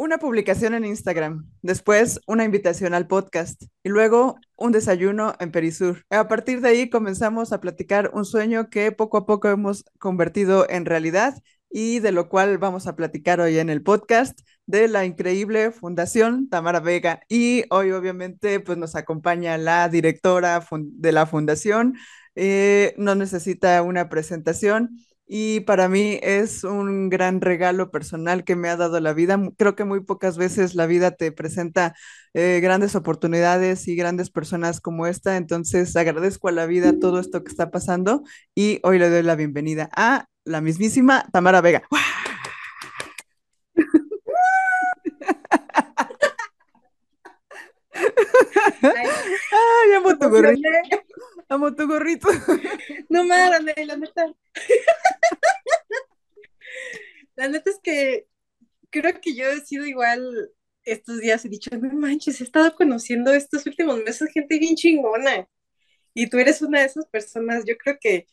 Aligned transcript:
una 0.00 0.16
publicación 0.16 0.72
en 0.72 0.86
Instagram, 0.86 1.46
después 1.60 2.20
una 2.26 2.44
invitación 2.44 2.94
al 2.94 3.06
podcast 3.06 3.64
y 3.82 3.90
luego 3.90 4.38
un 4.56 4.72
desayuno 4.72 5.34
en 5.40 5.52
Perisur. 5.52 6.06
A 6.08 6.26
partir 6.26 6.62
de 6.62 6.70
ahí 6.70 6.88
comenzamos 6.88 7.52
a 7.52 7.60
platicar 7.60 8.10
un 8.14 8.24
sueño 8.24 8.70
que 8.70 8.92
poco 8.92 9.18
a 9.18 9.26
poco 9.26 9.50
hemos 9.50 9.84
convertido 9.98 10.66
en 10.70 10.86
realidad 10.86 11.34
y 11.68 11.98
de 11.98 12.12
lo 12.12 12.30
cual 12.30 12.56
vamos 12.56 12.86
a 12.86 12.96
platicar 12.96 13.42
hoy 13.42 13.58
en 13.58 13.68
el 13.68 13.82
podcast 13.82 14.40
de 14.64 14.88
la 14.88 15.04
increíble 15.04 15.70
Fundación 15.70 16.48
Tamara 16.48 16.80
Vega. 16.80 17.20
Y 17.28 17.64
hoy 17.68 17.90
obviamente 17.90 18.58
pues 18.58 18.78
nos 18.78 18.96
acompaña 18.96 19.58
la 19.58 19.90
directora 19.90 20.66
de 20.70 21.12
la 21.12 21.26
fundación. 21.26 21.98
Eh, 22.36 22.94
no 22.96 23.14
necesita 23.16 23.82
una 23.82 24.08
presentación 24.08 24.96
y 25.32 25.60
para 25.60 25.88
mí 25.88 26.18
es 26.22 26.64
un 26.64 27.08
gran 27.08 27.40
regalo 27.40 27.92
personal 27.92 28.42
que 28.42 28.56
me 28.56 28.68
ha 28.68 28.76
dado 28.76 28.98
la 28.98 29.12
vida. 29.12 29.40
Creo 29.56 29.76
que 29.76 29.84
muy 29.84 30.00
pocas 30.00 30.36
veces 30.36 30.74
la 30.74 30.86
vida 30.86 31.12
te 31.12 31.30
presenta 31.30 31.94
eh, 32.34 32.58
grandes 32.60 32.96
oportunidades 32.96 33.86
y 33.86 33.94
grandes 33.94 34.28
personas 34.28 34.80
como 34.80 35.06
esta, 35.06 35.36
entonces 35.36 35.94
agradezco 35.94 36.48
a 36.48 36.52
la 36.52 36.66
vida 36.66 36.98
todo 36.98 37.20
esto 37.20 37.44
que 37.44 37.50
está 37.50 37.70
pasando 37.70 38.24
y 38.56 38.80
hoy 38.82 38.98
le 38.98 39.08
doy 39.08 39.22
la 39.22 39.36
bienvenida 39.36 39.88
a 39.94 40.26
la 40.44 40.60
mismísima 40.60 41.24
Tamara 41.32 41.60
Vega. 41.60 41.84
Ay, 48.82 49.92
amo 49.96 50.18
tu 50.18 50.28
gorrito. 50.28 50.68
Amo 51.50 51.74
tu 51.74 51.86
gorrito. 51.86 52.28
No 53.10 53.24
mames, 53.24 53.86
la 53.86 53.96
neta. 53.96 54.32
La 57.36 57.48
neta 57.48 57.70
es 57.70 57.78
que 57.82 58.26
creo 58.90 59.20
que 59.20 59.34
yo 59.34 59.46
he 59.50 59.60
sido 59.62 59.86
igual 59.86 60.50
estos 60.84 61.20
días. 61.20 61.44
He 61.44 61.48
dicho, 61.48 61.70
no 61.78 61.92
manches, 61.94 62.40
he 62.40 62.44
estado 62.44 62.74
conociendo 62.76 63.32
estos 63.32 63.66
últimos 63.66 63.98
meses 64.04 64.30
gente 64.32 64.58
bien 64.58 64.76
chingona. 64.76 65.48
Y 66.14 66.28
tú 66.30 66.38
eres 66.38 66.62
una 66.62 66.80
de 66.80 66.86
esas 66.86 67.06
personas. 67.08 67.64
Yo 67.66 67.76
creo 67.78 67.98
que 68.00 68.26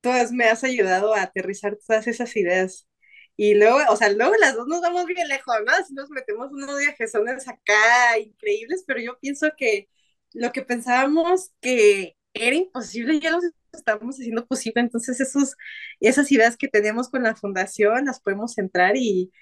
todas 0.00 0.32
me 0.32 0.44
has 0.46 0.64
ayudado 0.64 1.14
a 1.14 1.22
aterrizar 1.22 1.76
todas 1.86 2.06
esas 2.08 2.36
ideas. 2.36 2.88
Y 3.36 3.54
luego, 3.54 3.78
o 3.90 3.96
sea, 3.96 4.10
luego 4.12 4.34
las 4.36 4.54
dos 4.56 4.66
nos 4.68 4.80
vamos 4.82 5.06
bien 5.06 5.26
lejos, 5.28 5.56
¿no? 5.66 5.72
nos 5.94 6.10
metemos 6.10 6.52
unos 6.52 6.78
viajesones 6.78 7.48
acá 7.48 8.18
increíbles, 8.18 8.84
pero 8.86 9.00
yo 9.00 9.18
pienso 9.20 9.48
que 9.58 9.88
lo 10.34 10.52
que 10.52 10.62
pensábamos 10.62 11.50
que 11.60 12.16
era 12.34 12.56
imposible, 12.56 13.20
ya 13.20 13.30
lo 13.32 13.40
estamos 13.72 14.16
haciendo 14.16 14.46
posible. 14.46 14.80
Entonces, 14.82 15.20
esos, 15.20 15.56
esas 16.00 16.30
ideas 16.32 16.56
que 16.56 16.68
tenemos 16.68 17.08
con 17.08 17.22
la 17.22 17.36
fundación 17.36 18.06
las 18.06 18.20
podemos 18.20 18.56
entrar 18.58 18.96
y, 18.96 19.32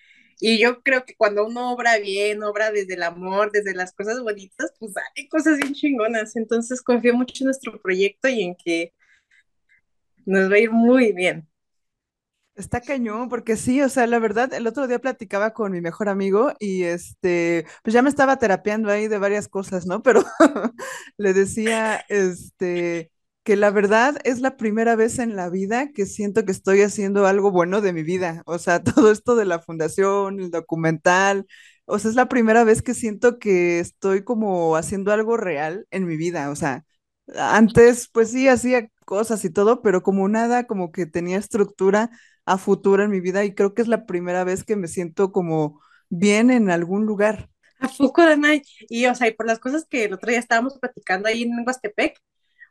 y 0.41 0.58
yo 0.58 0.83
creo 0.83 1.05
que 1.05 1.17
cuando 1.17 1.47
uno 1.47 1.72
obra 1.72 1.98
bien, 1.98 2.42
obra 2.42 2.70
desde 2.72 2.95
el 2.95 3.03
amor, 3.03 3.50
desde 3.53 3.75
las 3.75 3.92
cosas 3.95 4.20
bonitas, 4.22 4.72
pues 4.78 4.95
hay 5.17 5.28
cosas 5.28 5.58
bien 5.58 5.75
chingonas. 5.75 6.36
Entonces, 6.36 6.83
confío 6.83 7.14
mucho 7.14 7.34
en 7.45 7.47
nuestro 7.47 7.80
proyecto 7.80 8.28
y 8.28 8.42
en 8.42 8.56
que 8.56 8.92
nos 10.27 10.50
va 10.50 10.55
a 10.56 10.58
ir 10.58 10.70
muy 10.70 11.12
bien. 11.12 11.48
Está 12.59 12.81
cañón, 12.81 13.28
porque 13.28 13.56
sí, 13.56 13.81
o 13.83 13.89
sea, 13.89 14.09
la 14.09 14.19
verdad, 14.19 14.53
el 14.53 14.67
otro 14.67 14.89
día 14.89 14.98
platicaba 14.98 15.53
con 15.53 15.70
mi 15.70 15.81
mejor 15.81 16.09
amigo 16.09 16.53
y 16.59 16.83
este, 16.83 17.67
pues 17.84 17.95
ya 17.95 18.03
me 18.03 18.09
estaba 18.09 18.37
terapeando 18.41 18.91
ahí 18.91 19.06
de 19.06 19.19
varias 19.19 19.47
cosas, 19.47 19.87
¿no? 19.87 20.03
Pero 20.03 20.25
le 21.19 21.34
decía, 21.34 22.05
este, 22.09 23.12
que 23.45 23.55
la 23.55 23.70
verdad 23.70 24.19
es 24.25 24.41
la 24.41 24.56
primera 24.56 24.97
vez 24.97 25.20
en 25.20 25.36
la 25.36 25.48
vida 25.51 25.92
que 25.92 26.05
siento 26.05 26.45
que 26.45 26.51
estoy 26.51 26.83
haciendo 26.83 27.27
algo 27.29 27.53
bueno 27.53 27.81
de 27.81 27.92
mi 27.92 28.03
vida. 28.03 28.42
O 28.45 28.59
sea, 28.59 28.83
todo 28.83 29.12
esto 29.12 29.36
de 29.36 29.45
la 29.45 29.61
fundación, 29.61 30.41
el 30.41 30.51
documental, 30.51 31.47
o 31.86 31.98
sea, 32.01 32.11
es 32.11 32.17
la 32.17 32.29
primera 32.29 32.64
vez 32.64 32.83
que 32.83 32.95
siento 32.95 33.39
que 33.39 33.79
estoy 33.79 34.25
como 34.25 34.75
haciendo 34.77 35.12
algo 35.12 35.36
real 35.36 35.86
en 35.92 36.06
mi 36.06 36.17
vida. 36.17 36.51
O 36.51 36.56
sea, 36.56 36.84
antes, 37.36 38.09
pues 38.12 38.31
sí, 38.31 38.48
hacía 38.48 38.89
cosas 39.05 39.45
y 39.45 39.51
todo, 39.51 39.83
pero 39.83 40.02
como 40.02 40.29
nada, 40.29 40.67
como 40.67 40.92
que 40.92 41.07
tenía 41.07 41.39
estructura 41.39 42.11
a 42.53 42.59
futuro 42.59 43.03
en 43.05 43.11
mi 43.11 43.20
vida 43.20 43.45
y 43.45 43.55
creo 43.55 43.75
que 43.75 43.83
es 43.83 43.89
la 43.89 44.07
primera 44.07 44.45
vez 44.45 44.64
que 44.64 44.77
me 44.77 44.89
siento 44.89 45.33
como 45.33 45.81
bien 46.11 46.51
en 46.51 46.70
algún 46.70 47.07
lugar. 47.07 47.51
¿A 47.81 47.89
poco, 47.89 48.23
Danay? 48.25 48.63
Y, 48.89 49.07
o 49.07 49.14
sea, 49.14 49.29
y 49.29 49.35
por 49.35 49.47
las 49.47 49.61
cosas 49.61 49.86
que 49.89 50.05
el 50.05 50.13
otro 50.14 50.31
día 50.31 50.39
estábamos 50.41 50.79
platicando 50.79 51.29
ahí 51.29 51.42
en 51.42 51.53
Huastepec, 51.67 52.19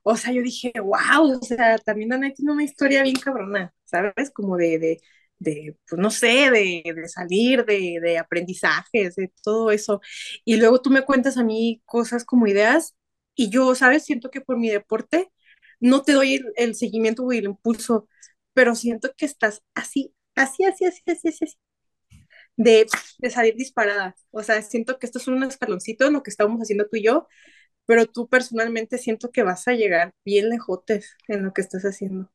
o 0.03 0.15
sea, 0.17 0.33
yo 0.33 0.41
dije, 0.41 0.71
wow, 0.81 1.37
o 1.41 1.45
sea, 1.45 1.77
también 1.79 2.09
Danay 2.09 2.33
tiene 2.33 2.51
una 2.53 2.63
historia 2.63 3.03
bien 3.03 3.15
cabrona, 3.17 3.73
¿sabes? 3.85 4.31
Como 4.31 4.57
de, 4.57 4.79
de, 4.79 5.01
de 5.39 5.77
pues 5.89 6.01
no 6.01 6.11
sé, 6.11 6.51
de, 6.51 6.83
de 6.93 7.09
salir, 7.09 7.65
de, 7.65 7.99
de 8.01 8.17
aprendizajes, 8.17 9.15
de 9.15 9.31
todo 9.43 9.71
eso. 9.71 10.01
Y 10.45 10.57
luego 10.57 10.81
tú 10.81 10.89
me 10.89 11.03
cuentas 11.05 11.37
a 11.37 11.43
mí 11.43 11.81
cosas 11.85 12.25
como 12.25 12.47
ideas 12.47 12.95
y 13.35 13.49
yo, 13.49 13.75
¿sabes? 13.75 14.05
Siento 14.05 14.31
que 14.31 14.41
por 14.41 14.57
mi 14.57 14.69
deporte 14.69 15.31
no 15.79 16.03
te 16.03 16.13
doy 16.13 16.35
el, 16.35 16.45
el 16.57 16.75
seguimiento 16.75 17.31
y 17.31 17.37
el 17.39 17.45
impulso, 17.45 18.07
pero 18.57 18.73
siento 18.73 19.11
que 19.15 19.27
estás 19.27 19.61
así, 19.75 20.15
así, 20.35 20.63
así, 20.65 20.85
así, 20.87 21.03
así, 21.11 21.27
así, 21.29 21.45
de, 22.55 22.87
de 23.19 23.29
salir 23.29 23.55
disparada. 23.55 24.15
O 24.31 24.41
sea, 24.41 24.63
siento 24.63 24.97
que 24.97 25.05
esto 25.05 25.19
es 25.19 25.27
un 25.27 25.43
escaloncito 25.43 26.07
en 26.07 26.13
lo 26.13 26.23
que 26.23 26.31
estamos 26.31 26.59
haciendo 26.59 26.87
tú 26.89 26.97
y 26.97 27.03
yo, 27.03 27.27
pero 27.85 28.07
tú 28.07 28.27
personalmente 28.27 28.97
siento 28.97 29.29
que 29.31 29.43
vas 29.43 29.67
a 29.67 29.73
llegar 29.73 30.13
bien 30.25 30.49
lejotes 30.49 31.15
en 31.27 31.43
lo 31.43 31.53
que 31.53 31.61
estás 31.61 31.83
haciendo. 31.83 32.31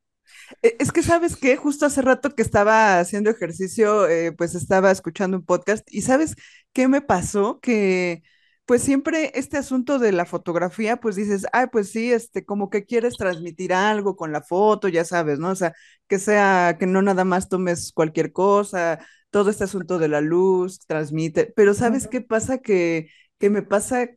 E, 0.63 0.77
es 0.79 0.93
que 0.93 1.03
sabes 1.03 1.35
que 1.35 1.57
justo 1.57 1.87
hace 1.87 2.03
rato 2.03 2.37
que 2.37 2.43
estaba 2.43 3.01
haciendo 3.01 3.31
ejercicio, 3.31 4.09
eh, 4.09 4.31
pues 4.31 4.55
estaba 4.55 4.93
escuchando 4.93 5.39
un 5.39 5.45
podcast 5.45 5.85
y 5.93 6.03
sabes 6.03 6.37
qué 6.73 6.87
me 6.87 7.01
pasó 7.03 7.59
que 7.59 8.23
pues 8.67 8.83
siempre 8.83 9.33
este 9.35 9.59
asunto 9.59 9.99
de 9.99 10.13
la 10.13 10.25
fotografía, 10.25 10.97
pues 10.99 11.17
dices, 11.17 11.47
ay, 11.53 11.67
pues 11.73 11.91
sí, 11.91 12.13
este, 12.13 12.45
como 12.45 12.71
que 12.71 12.85
quieres 12.85 13.17
transmitir 13.17 13.73
algo 13.75 14.17
con 14.17 14.33
la 14.33 14.43
foto, 14.43 14.89
ya 14.89 15.05
sabes, 15.05 15.39
¿no? 15.39 15.51
O 15.51 15.55
sea, 15.57 15.75
que 16.09 16.19
sea, 16.19 16.77
que 16.79 16.87
no 16.87 17.03
nada 17.03 17.25
más 17.25 17.49
tomes 17.49 17.93
cualquier 17.93 18.33
cosa, 18.33 19.01
todo 19.31 19.51
este 19.51 19.65
asunto 19.65 19.99
de 19.99 20.09
la 20.09 20.21
luz, 20.21 20.81
transmite, 20.87 21.53
pero 21.57 21.75
¿sabes 21.75 22.07
qué 22.09 22.21
pasa? 22.21 22.59
Que, 22.59 23.09
que 23.39 23.51
me 23.51 23.63
pasa 23.63 24.09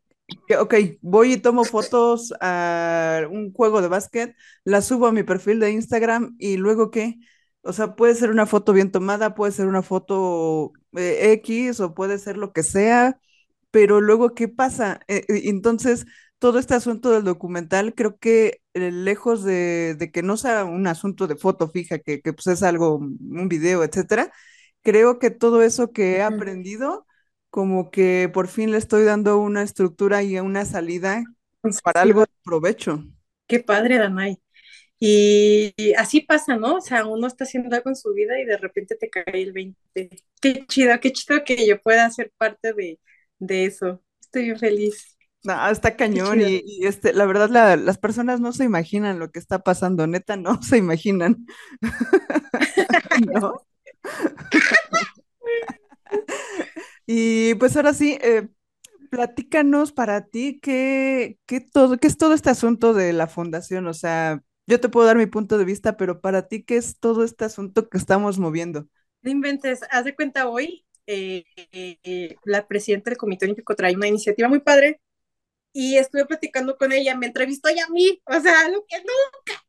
que, 0.48 0.58
ok, 0.58 0.74
voy 1.02 1.34
y 1.34 1.38
tomo 1.38 1.64
fotos 1.66 2.34
a 2.42 3.22
un 3.30 3.54
juego 3.54 3.82
de 3.82 3.88
básquet, 3.88 4.36
la 4.64 4.82
subo 4.82 5.08
a 5.08 5.12
mi 5.12 5.24
perfil 5.24 5.60
de 5.60 5.72
Instagram 5.72 6.36
y 6.40 6.58
luego 6.58 6.92
qué? 6.92 7.16
O 7.62 7.74
sea, 7.74 7.96
puede 7.96 8.16
ser 8.16 8.30
una 8.30 8.46
foto 8.46 8.74
bien 8.74 8.92
tomada, 8.92 9.34
puede 9.36 9.52
ser 9.52 9.68
una 9.68 9.82
foto 9.82 10.72
eh, 10.96 11.32
X 11.34 11.80
o 11.80 11.94
puede 11.96 12.20
ser 12.20 12.38
lo 12.38 12.54
que 12.54 12.64
sea, 12.64 13.20
pero 13.76 14.00
luego, 14.00 14.34
¿qué 14.34 14.48
pasa? 14.48 15.02
Eh, 15.10 15.26
entonces, 15.28 16.06
todo 16.40 16.60
este 16.60 16.76
asunto 16.76 17.12
del 17.12 17.26
documental, 17.26 17.94
creo 17.94 18.18
que 18.18 18.62
eh, 18.74 18.90
lejos 18.90 19.44
de, 19.44 20.12
que 20.14 20.24
no 20.24 20.38
sea 20.38 20.64
un 20.64 20.88
asunto 20.88 21.28
de 21.28 21.36
foto 21.36 21.70
fija, 21.70 22.00
que, 22.00 22.22
pues 22.24 22.48
es 22.48 22.64
algo, 22.64 22.96
un 22.96 23.50
video, 23.50 23.84
etcétera, 23.84 24.32
creo 24.82 25.20
que 25.20 25.30
todo 25.30 25.62
eso 25.62 25.92
que 25.92 26.14
he 26.16 26.22
aprendido, 26.22 27.06
como 27.50 27.92
que 27.92 28.32
por 28.34 28.48
fin 28.48 28.72
le 28.72 28.78
estoy 28.78 29.04
dando 29.04 29.40
una 29.40 29.62
estructura 29.62 30.24
y 30.24 30.40
una 30.40 30.64
salida 30.64 31.26
pues 31.60 31.82
para 31.82 32.00
algo 32.00 32.22
de 32.22 32.32
provecho. 32.46 33.04
Qué 33.46 33.60
padre, 33.60 33.98
Danay. 33.98 34.40
Y, 35.00 35.74
así 35.98 36.22
pasa, 36.22 36.56
¿no? 36.56 36.76
O 36.76 36.82
sea, 36.82 37.06
uno 37.06 37.28
está 37.28 37.44
haciendo 37.44 37.76
algo 37.76 37.90
en 37.90 37.98
su 37.98 38.14
vida 38.14 38.40
y 38.40 38.46
de 38.46 38.56
repente 38.56 38.96
te 38.96 39.10
cae 39.10 39.44
el 39.44 39.52
20. 39.52 40.10
Qué 40.40 40.66
chido, 40.66 40.98
qué 41.02 41.12
chido 41.12 41.44
que 41.44 41.68
yo 41.68 41.82
pueda 41.82 42.10
ser 42.10 42.32
parte 42.38 42.72
de, 42.72 43.00
de 43.40 43.66
eso. 43.66 44.02
Estoy 44.22 44.46
bien 44.46 44.60
feliz. 44.60 45.18
No, 45.44 45.70
está 45.70 45.96
cañón 45.96 46.42
y, 46.42 46.86
este, 46.86 47.14
la 47.14 47.26
verdad 47.26 47.78
las 47.78 47.98
personas 48.00 48.40
no 48.40 48.52
se 48.52 48.64
imaginan 48.64 49.20
lo 49.20 49.32
que 49.32 49.38
está 49.38 49.60
pasando, 49.60 50.08
neta, 50.08 50.38
no 50.38 50.60
se 50.64 50.78
imaginan. 50.78 51.46
y 57.06 57.56
pues 57.56 57.76
ahora 57.76 57.94
sí, 57.94 58.18
eh, 58.22 58.48
platícanos 59.10 59.92
para 59.92 60.26
ti 60.26 60.60
qué, 60.62 61.38
qué, 61.46 61.62
todo, 61.62 61.98
qué 61.98 62.08
es 62.08 62.18
todo 62.18 62.34
este 62.34 62.50
asunto 62.50 62.94
de 62.94 63.14
la 63.14 63.28
fundación. 63.28 63.88
O 63.88 63.94
sea, 63.94 64.42
yo 64.68 64.80
te 64.80 64.90
puedo 64.90 65.08
dar 65.08 65.18
mi 65.18 65.28
punto 65.28 65.58
de 65.58 65.66
vista, 65.66 65.98
pero 65.98 66.22
para 66.22 66.48
ti, 66.48 66.64
¿qué 66.64 66.78
es 66.78 67.00
todo 67.00 67.24
este 67.24 67.46
asunto 67.46 67.90
que 67.90 67.98
estamos 67.98 68.40
moviendo? 68.40 68.88
No 69.22 69.32
inventes, 69.32 69.82
haz 69.90 70.06
de 70.06 70.16
cuenta 70.16 70.50
hoy, 70.50 70.85
eh, 71.08 71.46
eh, 71.72 72.36
la 72.46 72.68
presidenta 72.68 73.10
del 73.10 73.18
Comité 73.18 73.46
Olímpico 73.46 73.76
trae 73.76 73.96
una 73.96 74.08
iniciativa 74.08 74.48
muy 74.48 74.60
padre 74.60 75.02
y 75.74 75.98
estuve 75.98 76.26
platicando 76.26 76.78
con 76.78 76.92
ella, 76.94 77.16
me 77.18 77.28
entrevistó 77.28 77.70
ya 77.70 77.86
a 77.86 77.90
mí, 77.90 78.22
o 78.26 78.40
sea, 78.40 78.70
lo 78.70 78.86
que 78.88 78.98
nunca. 79.00 79.66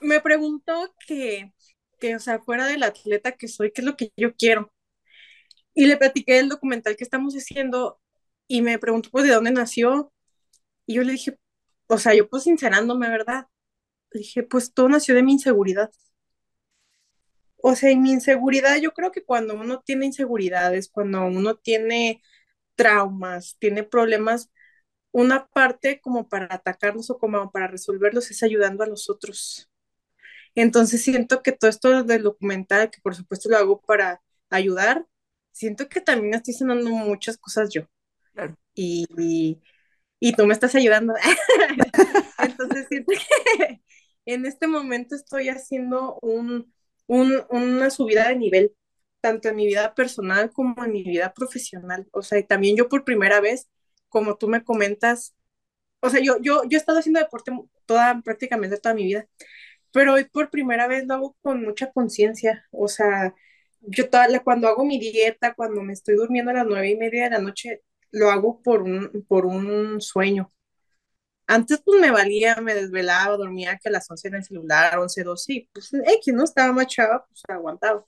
Me 0.00 0.20
preguntó 0.20 0.94
que, 1.06 1.52
que, 2.00 2.16
o 2.16 2.18
sea, 2.20 2.40
fuera 2.40 2.66
del 2.66 2.82
atleta 2.82 3.32
que 3.32 3.48
soy, 3.48 3.72
¿qué 3.72 3.82
es 3.82 3.86
lo 3.86 3.96
que 3.96 4.12
yo 4.16 4.34
quiero? 4.34 4.72
Y 5.74 5.86
le 5.86 5.96
platiqué 5.96 6.38
el 6.38 6.48
documental 6.48 6.96
que 6.96 7.04
estamos 7.04 7.34
haciendo 7.34 8.00
y 8.48 8.62
me 8.62 8.78
preguntó, 8.78 9.10
pues, 9.10 9.24
¿de 9.26 9.32
dónde 9.32 9.50
nació? 9.52 10.12
Y 10.86 10.94
yo 10.94 11.02
le 11.02 11.12
dije, 11.12 11.38
o 11.88 11.98
sea, 11.98 12.14
yo 12.14 12.28
pues 12.28 12.44
sincerándome, 12.44 13.08
¿verdad? 13.08 13.46
Dije, 14.12 14.42
pues 14.42 14.72
todo 14.74 14.88
nació 14.88 15.14
de 15.14 15.22
mi 15.22 15.32
inseguridad 15.32 15.90
o 17.62 17.76
sea, 17.76 17.90
y 17.90 17.96
mi 17.96 18.12
inseguridad, 18.12 18.76
yo 18.78 18.92
creo 18.92 19.12
que 19.12 19.24
cuando 19.24 19.54
uno 19.54 19.80
tiene 19.82 20.06
inseguridades, 20.06 20.88
cuando 20.90 21.24
uno 21.26 21.56
tiene 21.56 22.22
traumas, 22.76 23.56
tiene 23.60 23.84
problemas, 23.84 24.50
una 25.12 25.46
parte 25.48 26.00
como 26.00 26.28
para 26.28 26.48
atacarlos 26.54 27.10
o 27.10 27.18
como 27.18 27.50
para 27.52 27.68
resolverlos 27.68 28.30
es 28.30 28.42
ayudando 28.42 28.84
a 28.84 28.88
los 28.88 29.10
otros. 29.10 29.70
Entonces 30.54 31.02
siento 31.02 31.42
que 31.42 31.52
todo 31.52 31.70
esto 31.70 32.04
del 32.04 32.22
documental, 32.22 32.90
que 32.90 33.00
por 33.02 33.14
supuesto 33.14 33.48
lo 33.48 33.56
hago 33.58 33.80
para 33.80 34.22
ayudar, 34.50 35.06
siento 35.52 35.88
que 35.88 36.00
también 36.00 36.34
estoy 36.34 36.54
sanando 36.54 36.90
muchas 36.90 37.38
cosas 37.38 37.70
yo. 37.72 37.82
Claro. 38.34 38.56
Y, 38.74 39.06
y, 39.18 39.62
y 40.20 40.34
tú 40.34 40.46
me 40.46 40.54
estás 40.54 40.74
ayudando. 40.74 41.14
Entonces 42.38 42.86
siento 42.88 43.12
que 43.12 43.82
en 44.26 44.46
este 44.46 44.66
momento 44.66 45.14
estoy 45.16 45.48
haciendo 45.48 46.18
un, 46.22 46.72
un, 47.12 47.44
una 47.50 47.90
subida 47.90 48.28
de 48.28 48.36
nivel, 48.36 48.74
tanto 49.20 49.48
en 49.48 49.56
mi 49.56 49.66
vida 49.66 49.94
personal 49.94 50.50
como 50.52 50.84
en 50.84 50.92
mi 50.92 51.02
vida 51.04 51.32
profesional. 51.34 52.06
O 52.12 52.22
sea, 52.22 52.38
y 52.38 52.44
también 52.44 52.76
yo 52.76 52.88
por 52.88 53.04
primera 53.04 53.40
vez, 53.40 53.68
como 54.08 54.36
tú 54.36 54.48
me 54.48 54.64
comentas, 54.64 55.34
o 56.00 56.10
sea, 56.10 56.20
yo, 56.22 56.38
yo, 56.42 56.62
yo 56.64 56.76
he 56.78 56.80
estado 56.80 56.98
haciendo 56.98 57.20
deporte 57.20 57.52
toda, 57.86 58.20
prácticamente 58.22 58.78
toda 58.78 58.94
mi 58.94 59.04
vida, 59.04 59.26
pero 59.92 60.14
hoy 60.14 60.24
por 60.26 60.50
primera 60.50 60.88
vez 60.88 61.06
lo 61.06 61.14
hago 61.14 61.36
con 61.42 61.62
mucha 61.64 61.92
conciencia. 61.92 62.66
O 62.72 62.88
sea, 62.88 63.34
yo 63.80 64.10
toda, 64.10 64.28
cuando 64.44 64.68
hago 64.68 64.84
mi 64.84 64.98
dieta, 65.00 65.54
cuando 65.54 65.82
me 65.82 65.92
estoy 65.94 66.16
durmiendo 66.16 66.50
a 66.52 66.54
las 66.54 66.66
nueve 66.66 66.90
y 66.90 66.96
media 66.96 67.24
de 67.24 67.30
la 67.30 67.38
noche, 67.40 67.82
lo 68.12 68.30
hago 68.30 68.62
por 68.62 68.82
un, 68.82 69.24
por 69.28 69.46
un 69.46 70.00
sueño. 70.00 70.52
Antes 71.46 71.82
pues 71.84 72.00
me 72.00 72.10
valía, 72.10 72.56
me 72.62 72.74
desvelaba, 72.74 73.36
dormía 73.36 73.78
que 73.82 73.88
a 73.88 73.92
las 73.92 74.10
11 74.10 74.28
en 74.28 74.36
el 74.36 74.44
celular, 74.44 74.98
11, 74.98 75.22
12, 75.24 75.52
y 75.54 75.68
pues 75.72 75.90
X, 75.92 76.34
¿no? 76.34 76.44
Estaba 76.44 76.72
más 76.72 76.86
chava, 76.86 77.26
pues 77.28 77.42
aguantaba. 77.48 78.04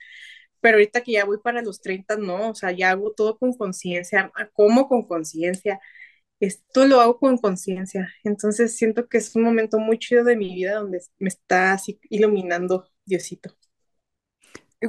Pero 0.61 0.77
ahorita 0.77 1.03
que 1.03 1.13
ya 1.13 1.25
voy 1.27 1.39
para 1.39 1.63
los 1.63 1.81
30, 1.81 2.17
no, 2.17 2.51
o 2.51 2.55
sea, 2.55 2.73
ya 2.73 2.91
hago 2.91 3.13
todo 3.13 3.39
con 3.39 3.53
conciencia, 3.55 4.33
como 4.55 4.89
con 4.89 5.05
conciencia, 5.07 5.81
esto 6.41 6.87
lo 6.87 7.01
hago 7.01 7.19
con 7.19 7.39
conciencia. 7.39 8.09
Entonces 8.25 8.77
siento 8.77 9.09
que 9.09 9.19
es 9.19 9.35
un 9.37 9.43
momento 9.45 9.79
muy 9.79 9.99
chido 9.99 10.25
de 10.25 10.37
mi 10.37 10.55
vida 10.55 10.77
donde 10.77 11.01
me 11.19 11.29
está 11.29 11.73
así 11.75 12.01
iluminando 12.11 12.89
Diosito. 13.07 13.57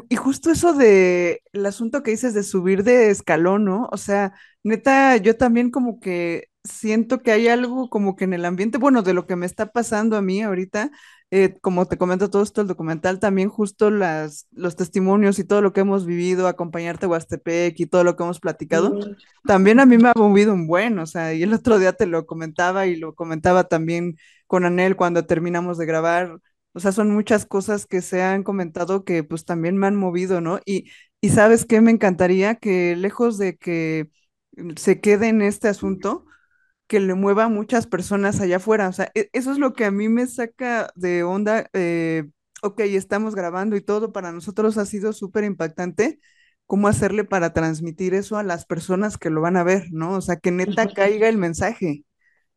Y 0.10 0.16
justo 0.16 0.52
eso 0.52 0.74
de 0.74 1.42
el 1.54 1.66
asunto 1.66 2.04
que 2.04 2.12
dices 2.12 2.34
de 2.34 2.44
subir 2.44 2.84
de 2.84 3.10
escalón, 3.12 3.66
¿no? 3.66 3.88
O 3.92 3.98
sea, 3.98 4.34
neta, 4.64 5.18
yo 5.18 5.38
también 5.38 5.72
como 5.72 6.00
que 6.00 6.50
siento 6.64 7.20
que 7.22 7.32
hay 7.32 7.48
algo 7.48 7.90
como 7.90 8.16
que 8.16 8.26
en 8.26 8.34
el 8.34 8.46
ambiente, 8.46 8.78
bueno, 8.78 9.04
de 9.04 9.14
lo 9.14 9.28
que 9.28 9.36
me 9.36 9.46
está 9.46 9.68
pasando 9.72 10.18
a 10.18 10.22
mí 10.22 10.42
ahorita, 10.42 10.92
eh, 11.32 11.56
como 11.62 11.86
te 11.88 11.98
comento 11.98 12.30
todo 12.30 12.44
esto, 12.44 12.62
el 12.62 12.68
documental, 12.68 13.20
también 13.20 13.50
justo 13.50 13.92
las, 13.92 14.48
los 14.52 14.76
testimonios 14.76 15.40
y 15.40 15.44
todo 15.46 15.62
lo 15.62 15.74
que 15.74 15.82
hemos 15.82 16.06
vivido, 16.06 16.48
acompañarte 16.48 17.06
a 17.06 17.10
Huastepec 17.10 17.80
y 17.80 17.86
todo 17.86 18.04
lo 18.04 18.16
que 18.16 18.24
hemos 18.24 18.40
platicado, 18.40 18.92
Mm, 18.92 19.16
también 19.46 19.80
a 19.80 19.86
mí 19.86 19.98
me 19.98 20.10
ha 20.10 20.14
movido 20.16 20.54
un 20.54 20.68
buen, 20.68 20.98
o 21.00 21.06
sea, 21.06 21.34
y 21.34 21.44
el 21.44 21.54
otro 21.54 21.80
día 21.80 21.94
te 21.94 22.06
lo 22.08 22.26
comentaba 22.26 22.88
y 22.88 22.96
lo 22.96 23.14
comentaba 23.16 23.66
también 23.66 24.18
con 24.48 24.66
Anel 24.66 24.96
cuando 24.96 25.26
terminamos 25.26 25.78
de 25.78 25.86
grabar, 25.86 26.40
o 26.76 26.82
sea, 26.82 26.94
son 26.94 27.12
muchas 27.14 27.46
cosas 27.48 27.88
que 27.88 28.02
se 28.04 28.24
han 28.24 28.44
comentado 28.44 29.06
que 29.06 29.24
pues 29.24 29.46
también 29.46 29.78
me 29.78 29.88
han 29.88 29.98
movido, 29.98 30.42
¿no? 30.42 30.60
Y, 30.66 30.92
y 31.22 31.30
sabes 31.32 31.66
qué, 31.66 31.82
me 31.82 31.92
encantaría 31.92 32.56
que 32.58 32.96
lejos 32.98 33.38
de 33.40 33.58
que 33.58 34.10
se 34.78 35.02
quede 35.02 35.30
en 35.30 35.42
este 35.42 35.68
asunto, 35.70 36.26
que 36.88 37.00
le 37.00 37.14
mueva 37.16 37.46
a 37.46 37.50
muchas 37.50 37.88
personas 37.88 38.42
allá 38.42 38.58
afuera. 38.58 38.90
O 38.90 38.94
sea, 38.94 39.12
e- 39.16 39.30
eso 39.34 39.52
es 39.52 39.60
lo 39.60 39.74
que 39.74 39.86
a 39.86 39.92
mí 39.92 40.10
me 40.10 40.28
saca 40.28 40.92
de 40.96 41.24
onda. 41.24 41.70
eh, 41.74 42.26
ok, 42.64 42.82
estamos 42.82 43.36
grabando 43.36 43.76
y 43.76 43.82
todo, 43.82 44.12
para 44.14 44.32
nosotros 44.32 44.78
ha 44.78 44.86
sido 44.86 45.14
súper 45.14 45.44
impactante 45.46 46.20
cómo 46.68 46.88
hacerle 46.88 47.24
para 47.26 47.54
transmitir 47.54 48.14
eso 48.16 48.38
a 48.38 48.44
las 48.44 48.66
personas 48.66 49.18
que 49.18 49.30
lo 49.30 49.42
van 49.42 49.58
a 49.58 49.64
ver, 49.64 49.86
¿no? 49.92 50.14
O 50.16 50.22
sea, 50.22 50.38
que 50.38 50.52
neta 50.52 50.94
caiga 50.94 51.30
el 51.30 51.38
mensaje. 51.38 52.06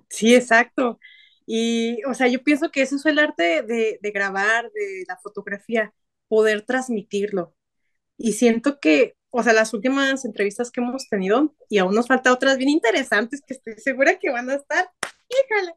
Sí, 0.08 0.34
exacto. 0.34 0.98
Y, 1.50 2.04
o 2.04 2.12
sea, 2.14 2.28
yo 2.28 2.42
pienso 2.44 2.70
que 2.70 2.82
eso 2.82 2.96
es 2.96 3.06
el 3.06 3.18
arte 3.18 3.62
de, 3.62 3.98
de 4.02 4.10
grabar, 4.10 4.70
de 4.72 5.04
la 5.08 5.16
fotografía, 5.16 5.94
poder 6.28 6.62
transmitirlo. 6.62 7.54
Y 8.18 8.34
siento 8.34 8.80
que, 8.80 9.16
o 9.30 9.42
sea, 9.42 9.54
las 9.54 9.74
últimas 9.74 10.24
entrevistas 10.26 10.70
que 10.70 10.80
hemos 10.82 11.08
tenido, 11.08 11.54
y 11.68 11.78
aún 11.78 11.94
nos 11.94 12.08
falta 12.08 12.32
otras 12.32 12.58
bien 12.58 12.70
interesantes 12.70 13.42
que 13.46 13.54
estoy 13.54 13.74
segura 13.78 14.18
que 14.18 14.30
van 14.30 14.50
a 14.50 14.56
estar, 14.56 14.90
híjole, 15.28 15.74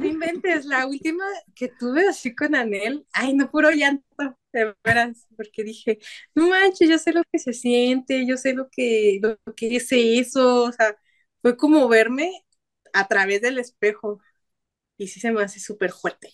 no 0.00 0.06
inventes, 0.06 0.64
la 0.66 0.86
última 0.86 1.24
que 1.54 1.68
tuve 1.68 2.08
así 2.08 2.34
con 2.34 2.54
Anel, 2.54 3.06
ay, 3.12 3.34
no, 3.34 3.50
puro 3.50 3.70
llanto, 3.70 4.04
de 4.52 4.74
veras, 4.84 5.26
porque 5.36 5.64
dije, 5.64 5.98
no 6.34 6.48
manches, 6.48 6.88
yo 6.88 6.98
sé 6.98 7.12
lo 7.12 7.22
que 7.30 7.38
se 7.38 7.52
siente, 7.52 8.26
yo 8.26 8.36
sé 8.36 8.54
lo 8.54 8.68
que, 8.70 9.20
lo 9.22 9.38
que 9.54 9.76
es 9.76 9.88
eso, 9.92 10.64
o 10.64 10.72
sea, 10.72 10.96
fue 11.42 11.56
como 11.56 11.88
verme 11.88 12.44
a 12.92 13.08
través 13.08 13.42
del 13.42 13.58
espejo, 13.58 14.20
y 14.98 15.08
sí 15.08 15.20
se 15.20 15.32
me 15.32 15.42
hace 15.42 15.60
súper 15.60 15.92
fuerte. 15.92 16.30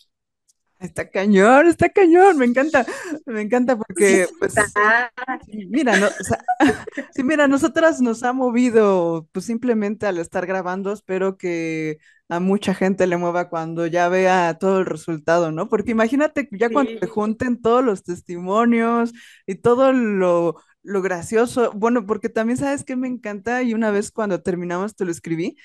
Está 0.81 1.09
cañón, 1.11 1.67
está 1.69 1.91
cañón, 1.91 2.39
me 2.39 2.45
encanta, 2.45 2.85
me 3.27 3.41
encanta 3.43 3.77
Sí, 3.97 4.17
porque, 4.17 4.29
pues, 4.41 4.81
mira, 5.71 5.97
no, 5.97 6.09
o 6.09 6.25
sea, 6.25 6.39
sí, 7.11 7.23
mira, 7.25 7.49
nosotras 7.49 8.01
nos 8.01 8.23
ha 8.25 8.33
movido, 8.33 9.29
pues 9.33 9.47
simplemente 9.47 10.07
al 10.07 10.19
estar 10.19 10.47
grabando, 10.47 10.93
espero 10.93 11.37
que 11.37 11.99
a 12.29 12.41
mucha 12.41 12.75
gente 12.75 13.07
le 13.07 13.17
mueva 13.17 13.49
cuando 13.51 13.87
ya 13.87 14.09
vea 14.09 14.57
todo 14.59 14.81
el 14.81 14.87
resultado, 14.87 15.53
¿no? 15.53 15.69
Porque 15.69 15.93
imagínate 15.93 16.49
ya 16.53 16.71
cuando 16.71 16.91
Sí, 16.91 17.01
te 17.01 17.07
junten 17.09 17.61
todos 17.63 17.85
los 17.85 18.03
testimonios 18.05 19.13
y 19.47 19.57
todo 19.57 19.93
lo, 19.93 20.57
lo 20.83 21.03
gracioso, 21.03 21.73
bueno, 21.75 22.07
porque 22.07 22.29
también 22.31 22.59
sabes 22.59 22.85
que 22.85 22.97
me 22.97 23.09
encanta 23.09 23.63
y 23.63 23.75
una 23.75 23.91
vez 23.93 24.11
cuando 24.13 24.43
terminamos 24.43 24.97
te 24.97 25.05
lo 25.05 25.13
escribí 25.13 25.57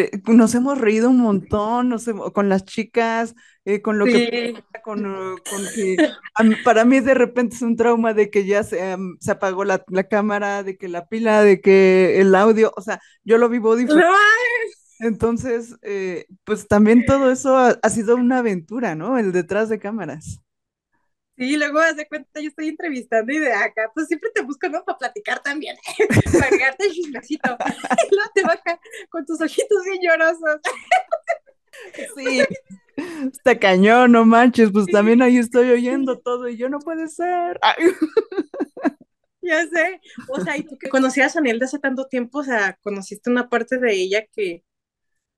eh, 0.00 0.10
nos 0.26 0.54
hemos 0.54 0.78
reído 0.78 1.10
un 1.10 1.18
montón, 1.20 1.88
nos 1.88 2.06
hemos- 2.08 2.32
con 2.32 2.48
las 2.48 2.64
chicas, 2.64 3.34
eh, 3.64 3.80
con 3.82 3.98
lo 3.98 4.06
que 4.06 4.52
sí. 4.56 4.62
con, 4.84 5.06
uh, 5.06 5.36
con 5.48 5.62
que 5.74 5.96
mí- 6.44 6.56
para 6.64 6.84
mí 6.84 7.00
de 7.00 7.14
repente 7.14 7.56
es 7.56 7.62
un 7.62 7.76
trauma 7.76 8.12
de 8.14 8.30
que 8.30 8.44
ya 8.46 8.62
se, 8.64 8.96
se 9.20 9.30
apagó 9.30 9.64
la, 9.64 9.84
la 9.88 10.04
cámara, 10.04 10.62
de 10.62 10.76
que 10.76 10.88
la 10.88 11.06
pila, 11.06 11.42
de 11.42 11.60
que 11.60 12.20
el 12.20 12.34
audio, 12.34 12.72
o 12.76 12.80
sea, 12.82 13.00
yo 13.24 13.38
lo 13.38 13.48
vivo 13.48 13.76
diferente. 13.76 14.06
Entonces, 15.00 15.76
eh, 15.82 16.26
pues 16.44 16.68
también 16.68 17.04
todo 17.06 17.30
eso 17.32 17.56
ha, 17.56 17.70
ha 17.82 17.90
sido 17.90 18.16
una 18.16 18.38
aventura, 18.38 18.94
¿no? 18.94 19.18
El 19.18 19.32
detrás 19.32 19.68
de 19.68 19.78
cámaras. 19.78 20.40
Sí, 21.36 21.56
luego 21.56 21.80
haz 21.80 21.96
de 21.96 22.06
cuenta, 22.06 22.40
yo 22.40 22.48
estoy 22.48 22.68
entrevistando 22.68 23.32
y 23.32 23.40
de 23.40 23.52
acá, 23.52 23.90
pues 23.92 24.06
siempre 24.06 24.30
te 24.32 24.42
busco, 24.42 24.68
¿no? 24.68 24.84
Para 24.84 24.98
platicar 24.98 25.42
también, 25.42 25.76
para 26.32 26.46
agregarte 26.46 26.86
el 26.86 26.92
chismecito. 26.92 27.56
Y 27.56 28.14
luego 28.14 28.30
te 28.34 28.42
baja 28.42 28.80
con 29.10 29.26
tus 29.26 29.40
ojitos 29.40 29.84
bien 29.84 29.98
llorosos. 30.00 30.60
Sí, 32.14 32.40
está 33.32 33.58
cañón, 33.58 34.12
no 34.12 34.24
manches, 34.24 34.70
pues 34.72 34.86
también 34.86 35.22
ahí 35.22 35.38
estoy 35.38 35.70
oyendo 35.70 36.18
todo 36.20 36.48
y 36.48 36.56
yo 36.56 36.68
no 36.68 36.78
puede 36.78 37.08
ser. 37.08 37.58
Ay. 37.62 37.84
ya 39.42 39.66
sé. 39.66 40.00
O 40.28 40.40
sea, 40.40 40.56
y 40.56 40.62
tú 40.62 40.78
que 40.78 40.88
conocías 40.88 41.34
a 41.34 41.40
Anel 41.40 41.58
de 41.58 41.64
hace 41.66 41.78
tanto 41.80 42.06
tiempo, 42.06 42.38
o 42.38 42.44
sea, 42.44 42.78
conociste 42.82 43.30
una 43.30 43.48
parte 43.48 43.78
de 43.78 43.92
ella 43.92 44.24
que, 44.32 44.64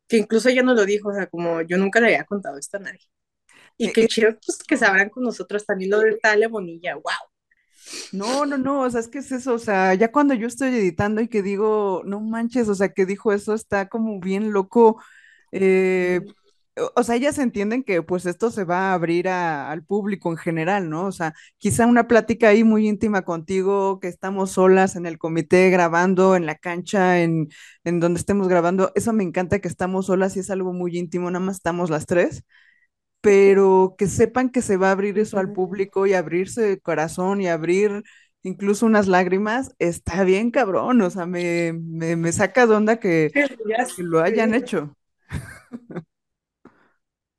que 0.09 0.19
incluso 0.19 0.49
ella 0.49 0.63
nos 0.63 0.77
lo 0.77 0.85
dijo, 0.87 1.11
o 1.11 1.15
sea, 1.15 1.27
como 1.27 1.63
yo 1.63 1.79
nunca 1.79 2.01
le 2.01 2.09
había 2.09 2.25
contado 2.25 2.59
esto 2.59 2.77
a 2.79 2.81
nadie. 2.81 3.01
Y 3.79 3.93
qué 3.93 4.07
chido, 4.07 4.33
pues 4.45 4.59
que 4.67 4.77
sabrán 4.77 5.09
con 5.11 5.23
nosotros 5.25 5.65
también 5.67 5.91
lo 5.91 6.01
de 6.01 6.17
Tale 6.19 6.47
Bonilla, 6.49 6.95
wow. 6.97 7.05
No, 8.13 8.47
no, 8.47 8.57
no, 8.59 8.83
o 8.83 8.91
sea, 8.91 9.01
es 9.01 9.09
que 9.09 9.19
es 9.19 9.33
eso, 9.33 9.55
o 9.55 9.59
sea, 9.59 9.93
ya 9.95 10.11
cuando 10.13 10.33
yo 10.35 10.47
estoy 10.47 10.69
editando 10.69 11.21
y 11.21 11.29
que 11.29 11.43
digo, 11.43 12.03
no 12.07 12.21
manches, 12.21 12.69
o 12.69 12.75
sea, 12.75 12.91
que 12.91 13.05
dijo 13.07 13.33
eso, 13.33 13.53
está 13.55 13.89
como 13.89 14.21
bien 14.21 14.53
loco. 14.53 15.03
eh, 15.53 16.21
o 16.79 16.93
o 16.97 17.03
sea, 17.05 17.17
ellas 17.17 17.39
entienden 17.39 17.83
que 17.85 18.03
pues 18.03 18.27
esto 18.27 18.51
se 18.51 18.65
va 18.65 18.91
a 18.91 18.95
abrir 18.95 19.29
a- 19.29 19.71
al 19.71 19.83
público 19.85 20.31
en 20.31 20.37
general, 20.37 20.91
¿no? 20.91 21.07
O 21.07 21.13
sea, 21.13 21.35
quizá 21.59 21.87
una 21.87 22.07
plática 22.09 22.49
ahí 22.49 22.65
muy 22.65 22.87
íntima 22.89 23.23
contigo, 23.23 23.99
que 24.01 24.09
estamos 24.09 24.53
solas 24.53 24.95
en 24.97 25.07
el 25.07 25.17
comité 25.19 25.71
grabando, 25.71 26.37
en 26.37 26.45
la 26.47 26.55
cancha, 26.57 27.21
en, 27.23 27.49
en 27.85 28.01
donde 28.01 28.21
estemos 28.21 28.49
grabando, 28.49 28.93
eso 28.95 29.13
me 29.15 29.25
encanta 29.25 29.59
que 29.61 29.69
estamos 29.69 30.07
solas 30.07 30.37
y 30.37 30.41
es 30.41 30.51
algo 30.51 30.73
muy 30.75 30.97
íntimo, 30.99 31.31
nada 31.31 31.45
más 31.45 31.57
estamos 31.57 31.89
las 31.91 32.07
tres 32.07 32.45
pero 33.21 33.95
que 33.99 34.07
sepan 34.09 34.51
que 34.51 34.63
se 34.63 34.77
va 34.77 34.89
a 34.89 34.93
abrir 34.93 35.19
eso 35.19 35.39
al 35.39 35.53
público 35.53 36.07
y 36.07 36.15
abrirse 36.15 36.73
el 36.73 36.83
corazón 36.83 37.41
y 37.41 37.49
abrir 37.49 38.03
incluso 38.43 38.87
unas 38.87 39.09
lágrimas, 39.09 39.75
está 39.79 40.23
bien 40.25 40.51
cabrón, 40.53 41.01
o 41.03 41.11
sea, 41.11 41.27
me, 41.27 41.73
me, 41.75 42.17
me 42.17 42.33
saca 42.33 42.67
de 42.67 42.75
onda 42.75 43.01
que, 43.01 43.37
que 43.97 44.03
lo 44.05 44.21
hayan 44.23 44.55
hecho. 44.55 44.97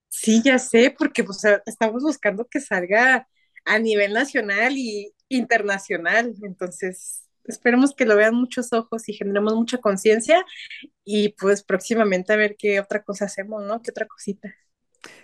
Sí, 0.09 0.41
ya 0.43 0.57
sé, 0.59 0.93
porque 0.97 1.23
pues, 1.23 1.41
estamos 1.65 2.03
buscando 2.03 2.47
que 2.47 2.59
salga 2.59 3.27
a 3.65 3.79
nivel 3.79 4.13
nacional 4.13 4.73
y 4.77 5.13
internacional. 5.29 6.33
Entonces, 6.43 7.23
esperemos 7.45 7.93
que 7.93 8.05
lo 8.05 8.15
vean 8.15 8.33
muchos 8.35 8.73
ojos 8.73 9.07
y 9.09 9.13
generemos 9.13 9.55
mucha 9.55 9.77
conciencia 9.79 10.43
y 11.05 11.31
pues 11.31 11.63
próximamente 11.63 12.33
a 12.33 12.37
ver 12.37 12.55
qué 12.57 12.79
otra 12.81 13.03
cosa 13.03 13.25
hacemos, 13.25 13.63
¿no? 13.65 13.81
¿Qué 13.81 13.91
otra 13.91 14.07
cosita? 14.07 14.55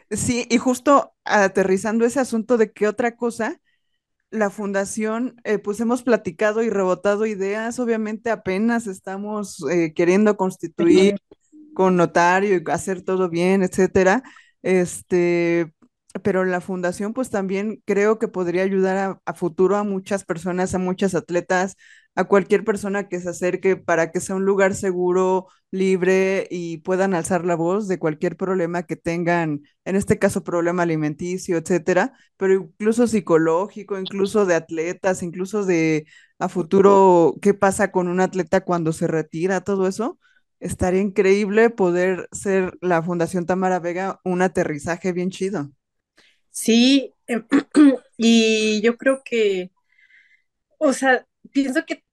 Sí, 0.10 0.48
y 0.50 0.58
justo 0.58 1.14
aterrizando 1.26 2.06
ese 2.06 2.20
asunto 2.20 2.58
de 2.58 2.72
qué 2.72 2.88
otra 2.88 3.16
cosa, 3.16 3.60
la 4.32 4.50
fundación, 4.50 5.36
eh, 5.46 5.60
pues 5.60 5.80
hemos 5.82 6.04
platicado 6.04 6.64
y 6.64 6.70
rebotado 6.70 7.26
ideas, 7.26 7.80
obviamente 7.80 8.32
apenas 8.32 8.88
estamos 8.88 9.64
eh, 9.72 9.94
queriendo 9.96 10.38
constituir 10.38 11.18
con 11.74 11.98
notario 11.98 12.58
y 12.58 12.72
hacer 12.72 13.04
todo 13.04 13.30
bien, 13.30 13.64
etcétera. 13.64 14.24
Este, 14.64 15.74
pero 16.24 16.46
la 16.46 16.62
fundación 16.62 17.14
pues 17.14 17.30
también 17.30 17.82
creo 17.86 18.20
que 18.20 18.28
podría 18.28 18.64
ayudar 18.64 18.98
a, 18.98 19.22
a, 19.26 19.34
futuro 19.34 19.78
a 19.78 19.84
muchas 19.84 20.26
personas, 20.26 20.76
a 20.76 20.80
muchas 20.80 21.16
atletas, 21.16 21.76
a 22.16 22.26
cualquier 22.26 22.64
persona 22.66 23.08
que 23.10 23.20
se 23.22 23.30
acerque 23.30 23.76
para 23.78 24.12
que 24.12 24.20
sea 24.22 24.36
un 24.36 24.46
lugar 24.46 24.76
seguro, 24.76 25.48
libre 25.74 26.48
y 26.52 26.78
puedan 26.78 27.16
alzar 27.16 27.46
la 27.46 27.56
voz 27.56 27.88
de 27.88 27.98
cualquier 27.98 28.38
problema 28.38 28.84
que 28.84 28.96
tengan, 28.96 29.64
en 29.86 29.96
este 29.96 30.20
caso 30.20 30.44
problema 30.44 30.84
alimenticio, 30.84 31.58
etcétera, 31.58 32.14
pero 32.38 32.54
incluso 32.54 33.08
psicológico, 33.08 33.98
incluso 34.00 34.46
de 34.46 34.54
atletas, 34.54 35.24
incluso 35.24 35.66
de 35.66 36.06
a 36.38 36.48
futuro 36.48 37.36
qué 37.42 37.56
pasa 37.56 37.92
con 37.92 38.08
un 38.08 38.20
atleta 38.20 38.62
cuando 38.62 38.94
se 38.94 39.08
retira, 39.08 39.62
todo 39.62 39.88
eso. 39.88 40.20
Estaría 40.60 41.02
increíble 41.02 41.72
poder 41.72 42.30
ser 42.32 42.78
la 42.80 43.02
Fundación 43.02 43.48
Tamara 43.48 43.80
Vega 43.80 44.20
un 44.24 44.44
aterrizaje 44.44 45.12
bien 45.12 45.32
chido. 45.32 45.72
Sí, 46.52 47.12
y 48.18 48.80
yo 48.82 48.96
creo 48.98 49.24
que, 49.26 49.72
o 50.78 50.94
sea, 50.94 51.26
pienso 51.52 51.84
que 51.86 52.04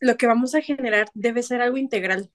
lo 0.00 0.16
que 0.18 0.26
vamos 0.26 0.54
a 0.54 0.60
generar 0.60 1.08
debe 1.14 1.42
ser 1.42 1.62
algo 1.62 1.78
integral, 1.78 2.30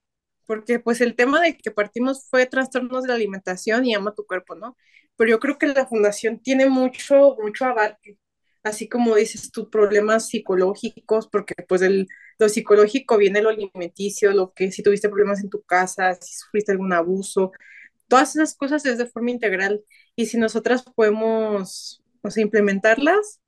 porque 0.46 0.80
pues 0.80 1.02
el 1.02 1.16
tema 1.16 1.42
de 1.42 1.58
que 1.58 1.72
partimos 1.72 2.28
fue 2.30 2.46
trastornos 2.46 3.04
de 3.04 3.10
la 3.10 3.16
alimentación 3.16 3.86
y 3.86 3.94
ama 3.96 4.14
tu 4.14 4.26
cuerpo, 4.26 4.56
¿no? 4.56 4.78
Pero 5.16 5.32
yo 5.32 5.40
creo 5.40 5.58
que 5.58 5.68
la 5.68 5.88
fundación 5.88 6.40
tiene 6.40 6.68
mucho, 6.70 7.36
mucho 7.42 7.66
abarque, 7.66 8.18
así 8.64 8.90
como 8.90 9.16
dices 9.16 9.52
tú, 9.52 9.70
problemas 9.70 10.28
psicológicos, 10.30 11.28
porque 11.28 11.56
pues 11.68 11.82
el, 11.82 12.08
lo 12.40 12.50
psicológico 12.50 13.18
viene 13.18 13.42
lo 13.42 13.50
alimenticio, 13.50 14.32
lo 14.34 14.54
que 14.54 14.72
si 14.72 14.84
tuviste 14.84 15.10
problemas 15.10 15.42
en 15.44 15.50
tu 15.50 15.62
casa, 15.64 16.16
si 16.16 16.34
sufriste 16.36 16.72
algún 16.72 16.94
abuso, 16.94 17.52
todas 18.08 18.36
esas 18.36 18.56
cosas 18.56 18.86
es 18.86 18.98
de 18.98 19.08
forma 19.08 19.32
integral 19.32 19.84
y 20.16 20.28
si 20.28 20.38
nosotras 20.38 20.84
podemos 20.96 22.04
o 22.22 22.32
sea, 22.32 22.44
implementarlas, 22.44 23.42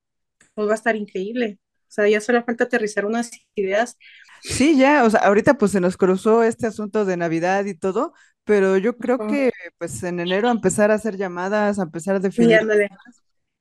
pues 0.54 0.68
va 0.68 0.74
a 0.74 0.76
estar 0.76 0.96
increíble. 0.96 1.60
O 1.96 2.02
sea, 2.02 2.10
ya 2.10 2.20
solo 2.20 2.44
falta 2.44 2.66
aterrizar 2.66 3.06
unas 3.06 3.32
ideas. 3.56 3.98
Sí, 4.42 4.78
ya, 4.78 5.06
o 5.06 5.10
sea, 5.10 5.22
ahorita 5.22 5.58
pues 5.58 5.72
se 5.72 5.80
nos 5.80 5.96
cruzó 5.96 6.44
este 6.44 6.68
asunto 6.68 7.06
de 7.06 7.16
Navidad 7.16 7.64
y 7.64 7.74
todo, 7.74 8.12
pero 8.44 8.76
yo 8.76 8.98
creo 8.98 9.18
que 9.18 9.52
pues 9.78 10.04
en 10.04 10.20
enero 10.20 10.50
empezar 10.50 10.92
a 10.92 10.96
hacer 10.96 11.16
llamadas, 11.16 11.80
a 11.80 11.84
empezar 11.84 12.18
a 12.18 12.20
definir. 12.20 12.60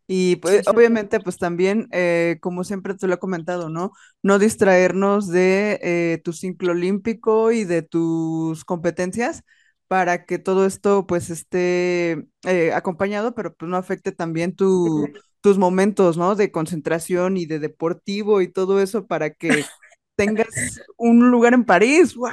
y 0.09 0.35
pues 0.37 0.67
obviamente 0.67 1.21
pues 1.21 1.39
también, 1.39 1.87
eh, 1.93 2.39
como 2.41 2.65
siempre 2.65 2.95
te 2.95 3.07
lo 3.07 3.15
he 3.15 3.19
comentado, 3.19 3.69
¿no? 3.69 3.93
No 4.21 4.41
distraernos 4.41 5.29
de 5.29 5.79
eh, 5.81 6.21
tu 6.25 6.33
ciclo 6.33 6.73
olímpico 6.73 7.53
y 7.53 7.63
de 7.63 7.83
tus 7.83 8.65
competencias 8.65 9.45
para 9.87 10.25
que 10.27 10.41
todo 10.41 10.67
esto 10.67 11.07
pues 11.07 11.31
esté 11.31 12.27
eh, 12.43 12.73
acompañado, 12.75 13.33
pero 13.37 13.55
pues 13.55 13.71
no 13.71 13.77
afecte 13.77 14.11
también 14.11 14.57
tu, 14.57 15.09
tus 15.45 15.59
momentos, 15.59 16.17
¿no? 16.17 16.35
De 16.37 16.51
concentración 16.51 17.37
y 17.37 17.45
de 17.45 17.59
deportivo 17.59 18.41
y 18.41 18.49
todo 18.49 18.81
eso 18.81 19.07
para 19.07 19.29
que 19.29 19.49
tengas 20.17 20.49
un 20.97 21.31
lugar 21.31 21.53
en 21.53 21.67
París. 21.67 22.15
¡Wow! 22.15 22.31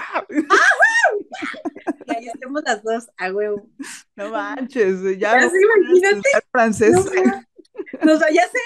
Y 2.06 2.16
ahí 2.16 2.28
estemos 2.34 2.64
las 2.64 2.82
dos 2.82 3.10
a 3.18 3.34
huevo. 3.34 3.68
No 4.16 4.30
manches, 4.30 5.20
ya. 5.20 5.34
Pero 5.34 5.50
sí, 5.50 5.58
imagínate. 5.62 6.30
Francés. 6.54 6.94
No, 6.94 7.44
nos, 8.06 8.20
ya 8.20 8.44
sé. 8.44 8.60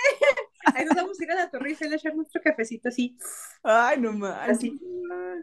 Ahí 0.73 0.85
nos 0.85 0.95
vamos 0.95 1.19
a 1.19 1.23
ir 1.23 1.31
a 1.31 1.35
la 1.35 1.49
Torre 1.49 1.69
Eiffel 1.69 1.93
a 1.93 1.95
echar 1.95 2.15
nuestro 2.15 2.41
cafecito 2.41 2.89
así. 2.89 3.15
Ay, 3.63 3.99
no 3.99 4.13
manches. 4.13 4.57
Así. 4.57 4.79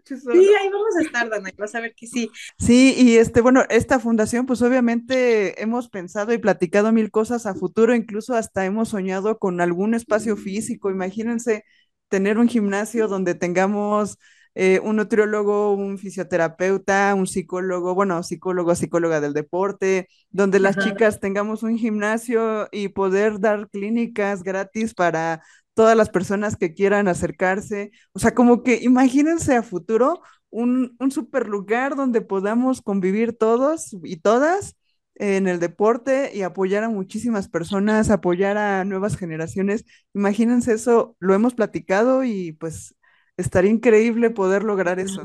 Sí, 0.05 0.19
ahí 0.61 0.69
vamos 0.71 0.97
a 0.99 1.03
estar, 1.03 1.31
Dana, 1.31 1.51
vas 1.57 1.75
a 1.75 1.81
ver 1.81 1.95
que 1.95 2.07
sí. 2.07 2.31
Sí, 2.59 2.95
y 2.97 3.17
este, 3.17 3.41
bueno, 3.41 3.65
esta 3.69 4.01
fundación, 4.01 4.47
pues 4.47 4.63
obviamente 4.63 5.63
hemos 5.63 5.89
pensado 5.89 6.33
y 6.33 6.39
platicado 6.39 6.93
mil 6.93 7.11
cosas 7.11 7.47
a 7.47 7.55
futuro, 7.55 7.95
incluso 7.95 8.35
hasta 8.35 8.65
hemos 8.65 8.89
soñado 8.89 9.39
con 9.39 9.61
algún 9.61 9.95
espacio 9.95 10.37
físico. 10.37 10.91
Imagínense 10.91 11.65
tener 12.09 12.39
un 12.39 12.49
gimnasio 12.49 13.07
donde 13.09 13.35
tengamos 13.35 14.19
eh, 14.55 14.81
un 14.83 14.97
nutriólogo, 14.97 15.75
un 15.75 15.99
fisioterapeuta, 15.99 17.15
un 17.15 17.27
psicólogo, 17.27 17.95
bueno, 17.95 18.23
psicólogo, 18.23 18.75
psicóloga 18.75 19.21
del 19.21 19.33
deporte, 19.33 20.09
donde 20.31 20.61
las 20.61 20.77
chicas 20.79 21.21
tengamos 21.21 21.63
un 21.63 21.79
gimnasio 21.79 22.69
y 22.73 22.89
poder 22.89 23.41
dar 23.41 23.69
clínicas 23.71 24.43
gratis 24.43 24.95
para 24.95 25.43
todas 25.75 25.97
las 25.97 26.11
personas 26.11 26.57
que 26.57 26.75
quieran 26.75 27.09
acercarse. 27.09 27.93
O 28.13 28.19
sea, 28.19 28.35
como 28.35 28.63
que 28.63 28.77
imagínense 28.83 29.57
a 29.57 29.63
futuro 29.63 30.21
un, 30.51 30.97
un 30.99 31.11
super 31.11 31.49
lugar 31.49 31.97
donde 31.97 32.21
podamos 32.21 32.83
convivir 32.83 33.33
todos 33.37 33.97
y 34.05 34.17
todas 34.19 34.77
en 35.15 35.47
el 35.47 35.61
deporte 35.61 36.31
y 36.35 36.43
apoyar 36.43 36.85
a 36.85 36.89
muchísimas 36.89 37.49
personas, 37.49 38.11
apoyar 38.11 38.57
a 38.59 38.85
nuevas 38.85 39.17
generaciones. 39.17 39.85
Imagínense 40.15 40.75
eso, 40.75 41.17
lo 41.21 41.35
hemos 41.35 41.55
platicado 41.55 42.25
y 42.25 42.53
pues 42.53 42.95
estaría 43.43 43.71
increíble 43.71 44.31
poder 44.31 44.65
lograr 44.65 44.99
eso. 45.01 45.23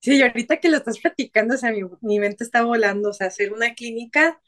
Sí, 0.00 0.16
y 0.18 0.22
ahorita 0.22 0.58
que 0.58 0.68
lo 0.68 0.76
estás 0.76 0.98
platicando, 1.00 1.54
o 1.54 1.58
sea, 1.58 1.72
mi, 1.72 1.82
mi 2.00 2.20
mente 2.20 2.44
está 2.44 2.62
volando, 2.62 3.10
o 3.10 3.12
sea, 3.12 3.26
hacer 3.28 3.52
una 3.52 3.74
clínica 3.74 4.40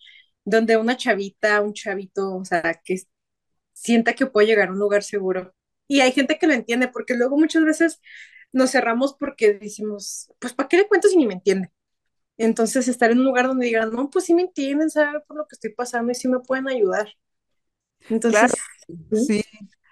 donde 0.45 0.77
una 0.77 0.97
chavita, 0.97 1.61
un 1.63 1.73
chavito, 1.75 2.37
o 2.37 2.45
sea, 2.45 2.81
que 2.85 3.03
sienta 3.73 4.15
que 4.15 4.27
puede 4.27 4.49
llegar 4.49 4.69
a 4.69 4.73
un 4.73 4.79
lugar 4.79 5.03
seguro. 5.05 5.55
Y 5.89 6.01
hay 6.01 6.13
gente 6.13 6.39
que 6.39 6.47
lo 6.47 6.55
entiende, 6.55 6.89
porque 6.89 7.15
luego 7.15 7.39
muchas 7.39 7.65
veces 7.65 8.01
nos 8.53 8.71
cerramos 8.73 9.15
porque 9.19 9.55
decimos, 9.55 10.33
pues, 10.41 10.55
¿para 10.55 10.69
qué 10.69 10.79
le 10.79 10.89
cuento 10.89 11.09
si 11.09 11.17
ni 11.17 11.27
me 11.27 11.35
entiende? 11.35 11.71
Entonces, 12.39 12.89
estar 12.89 13.11
en 13.11 13.19
un 13.21 13.27
lugar 13.27 13.49
donde 13.49 13.67
digan, 13.67 13.93
no, 13.93 14.11
pues 14.11 14.27
sí 14.27 14.35
me 14.35 14.43
entienden, 14.43 14.91
saben 14.91 15.23
por 15.27 15.39
lo 15.39 15.47
que 15.49 15.57
estoy 15.57 15.73
pasando 15.75 16.13
y 16.13 16.15
sí 16.15 16.29
me 16.29 16.41
pueden 16.41 16.69
ayudar. 16.69 17.09
Entonces, 18.09 18.53
sí, 19.13 19.43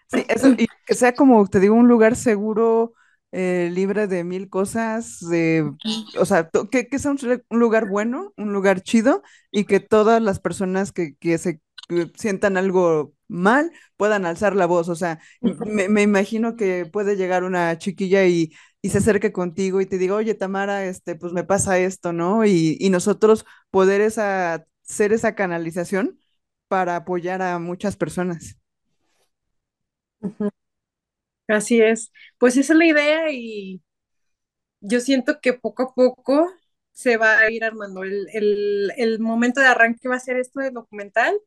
sí, 0.09 0.25
eso, 0.29 0.49
y 0.57 0.67
que 0.87 0.95
sea 0.95 1.15
como, 1.15 1.47
te 1.49 1.61
digo, 1.61 1.75
un 1.75 1.89
lugar 1.89 2.17
seguro, 2.17 2.95
eh, 3.33 3.71
libre 3.73 4.07
de 4.07 4.25
mil 4.25 4.49
cosas, 4.49 5.21
de, 5.21 5.71
o 6.19 6.25
sea, 6.25 6.49
que, 6.71 6.89
que 6.89 6.99
sea 6.99 7.11
un, 7.11 7.19
un, 7.51 7.59
lugar 7.59 7.89
bueno, 7.89 8.33
un 8.37 8.53
lugar 8.53 8.83
chido 8.83 9.23
y 9.51 9.65
que 9.65 9.81
todas 9.81 10.23
las 10.23 10.41
personas 10.41 10.93
que, 10.93 11.17
que 11.17 11.39
se 11.39 11.61
que 11.89 12.11
sientan 12.17 12.57
algo 12.57 13.15
mal 13.29 13.73
puedan 13.97 14.27
alzar 14.27 14.57
la 14.57 14.67
voz. 14.67 14.89
O 14.89 14.95
sea, 14.97 15.21
me, 15.41 15.89
me 15.89 16.03
imagino 16.03 16.57
que 16.57 16.87
puede 16.87 17.17
llegar 17.17 17.45
una 17.45 17.79
chiquilla 17.79 18.27
y, 18.27 18.53
y, 18.83 18.91
se 18.91 18.99
acerque 18.99 19.33
contigo 19.33 19.81
y 19.81 19.87
te 19.87 19.99
diga, 19.99 20.15
oye, 20.15 20.35
Tamara, 20.35 20.85
este, 20.87 21.17
pues 21.17 21.33
me 21.33 21.45
pasa 21.45 21.79
esto, 21.79 22.13
¿no? 22.13 22.45
Y, 22.45 22.77
y 22.81 22.91
nosotros 22.91 23.45
poder 23.71 24.01
esa, 24.01 24.67
ser 24.83 25.13
esa 25.13 25.35
canalización 25.35 26.19
para 26.69 26.97
apoyar 26.97 27.43
a 27.43 27.59
muchas 27.59 27.97
personas. 27.97 28.57
Así 31.49 31.81
es. 31.81 32.13
Pues 32.39 32.57
esa 32.57 32.73
es 32.73 32.79
la 32.79 32.87
idea 32.87 33.31
y 33.31 33.83
yo 34.81 35.01
siento 35.01 35.41
que 35.41 35.55
poco 35.55 35.83
a 35.85 35.95
poco 35.95 36.51
se 36.93 37.17
va 37.17 37.39
a 37.39 37.51
ir 37.51 37.65
armando. 37.65 38.03
El, 38.05 38.29
el, 38.33 38.93
el 38.97 39.19
momento 39.21 39.61
de 39.61 39.67
arranque 39.69 40.09
va 40.09 40.17
a 40.17 40.21
ser 40.21 40.39
esto 40.39 40.61
del 40.61 40.75
documental 40.75 41.39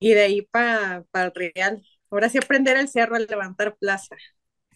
y 0.00 0.14
de 0.14 0.22
ahí 0.22 0.42
para 0.42 1.04
pa 1.12 1.24
el 1.24 1.32
Real. 1.34 1.82
Ahora 2.10 2.28
sí 2.30 2.38
aprender 2.38 2.76
el 2.78 2.88
cerro, 2.88 3.16
a 3.16 3.20
levantar 3.20 3.76
plaza. 3.78 4.16